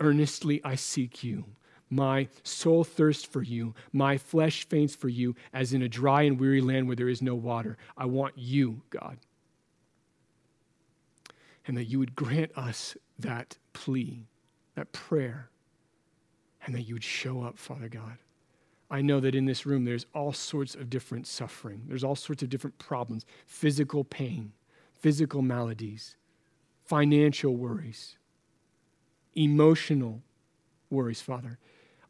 Earnestly 0.00 0.60
I 0.64 0.74
seek 0.74 1.22
you. 1.22 1.44
My 1.88 2.28
soul 2.42 2.82
thirsts 2.82 3.24
for 3.24 3.42
you. 3.42 3.74
My 3.92 4.18
flesh 4.18 4.66
faints 4.68 4.96
for 4.96 5.08
you, 5.08 5.36
as 5.52 5.72
in 5.72 5.82
a 5.82 5.88
dry 5.88 6.22
and 6.22 6.40
weary 6.40 6.60
land 6.60 6.86
where 6.86 6.96
there 6.96 7.08
is 7.08 7.22
no 7.22 7.34
water. 7.34 7.76
I 7.96 8.06
want 8.06 8.34
you, 8.36 8.82
God. 8.90 9.18
And 11.66 11.76
that 11.76 11.84
you 11.84 11.98
would 11.98 12.14
grant 12.14 12.56
us 12.56 12.96
that 13.18 13.58
plea, 13.72 14.26
that 14.74 14.92
prayer, 14.92 15.50
and 16.64 16.74
that 16.74 16.82
you 16.82 16.94
would 16.94 17.04
show 17.04 17.42
up, 17.42 17.58
Father 17.58 17.88
God. 17.88 18.18
I 18.90 19.02
know 19.02 19.18
that 19.20 19.34
in 19.34 19.46
this 19.46 19.66
room 19.66 19.84
there's 19.84 20.06
all 20.14 20.32
sorts 20.32 20.74
of 20.74 20.88
different 20.90 21.26
suffering, 21.26 21.82
there's 21.88 22.04
all 22.04 22.14
sorts 22.14 22.42
of 22.42 22.48
different 22.48 22.78
problems 22.78 23.24
physical 23.46 24.04
pain, 24.04 24.52
physical 24.94 25.42
maladies, 25.42 26.16
financial 26.84 27.56
worries, 27.56 28.16
emotional 29.34 30.22
worries, 30.90 31.20
Father. 31.20 31.58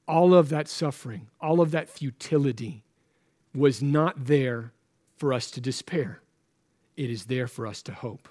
All 0.06 0.34
of 0.34 0.50
that 0.50 0.68
suffering, 0.68 1.28
all 1.40 1.60
of 1.60 1.70
that 1.72 1.88
futility 1.88 2.84
was 3.54 3.82
not 3.82 4.26
there 4.26 4.72
for 5.16 5.32
us 5.32 5.50
to 5.52 5.60
despair. 5.60 6.20
It 6.96 7.10
is 7.10 7.24
there 7.24 7.48
for 7.48 7.66
us 7.66 7.82
to 7.82 7.92
hope. 7.92 8.28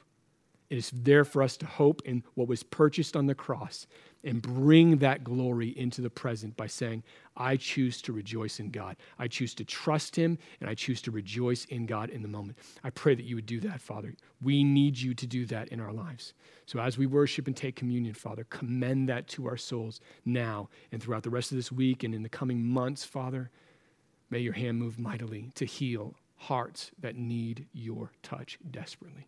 It 0.69 0.77
is 0.77 0.91
there 0.91 1.23
for 1.23 1.43
us 1.43 1.57
to 1.57 1.65
hope 1.65 2.01
in 2.05 2.23
what 2.33 2.47
was 2.47 2.63
purchased 2.63 3.15
on 3.15 3.27
the 3.27 3.35
cross 3.35 3.85
and 4.23 4.41
bring 4.41 4.97
that 4.97 5.23
glory 5.23 5.77
into 5.77 6.01
the 6.01 6.09
present 6.09 6.57
by 6.57 6.65
saying, 6.65 7.03
I 7.37 7.57
choose 7.57 8.01
to 8.03 8.13
rejoice 8.13 8.59
in 8.59 8.71
God. 8.71 8.97
I 9.19 9.27
choose 9.27 9.53
to 9.55 9.63
trust 9.63 10.15
Him 10.15 10.39
and 10.59 10.67
I 10.67 10.73
choose 10.73 11.01
to 11.03 11.11
rejoice 11.11 11.65
in 11.65 11.85
God 11.85 12.09
in 12.09 12.23
the 12.23 12.27
moment. 12.27 12.57
I 12.83 12.89
pray 12.89 13.13
that 13.13 13.25
you 13.25 13.35
would 13.35 13.45
do 13.45 13.59
that, 13.59 13.79
Father. 13.79 14.15
We 14.41 14.63
need 14.63 14.97
you 14.97 15.13
to 15.13 15.27
do 15.27 15.45
that 15.45 15.67
in 15.67 15.79
our 15.79 15.93
lives. 15.93 16.33
So 16.65 16.79
as 16.79 16.97
we 16.97 17.05
worship 17.05 17.45
and 17.45 17.55
take 17.55 17.75
communion, 17.75 18.15
Father, 18.15 18.45
commend 18.49 19.07
that 19.09 19.27
to 19.29 19.45
our 19.47 19.57
souls 19.57 19.99
now 20.25 20.69
and 20.91 21.01
throughout 21.01 21.23
the 21.23 21.29
rest 21.29 21.51
of 21.51 21.57
this 21.57 21.71
week 21.71 22.03
and 22.03 22.15
in 22.15 22.23
the 22.23 22.29
coming 22.29 22.65
months, 22.65 23.03
Father. 23.03 23.51
May 24.31 24.39
your 24.39 24.53
hand 24.53 24.79
move 24.79 24.97
mightily 24.97 25.51
to 25.53 25.65
heal 25.65 26.15
hearts 26.37 26.89
that 26.99 27.15
need 27.15 27.67
your 27.73 28.11
touch 28.23 28.57
desperately. 28.71 29.27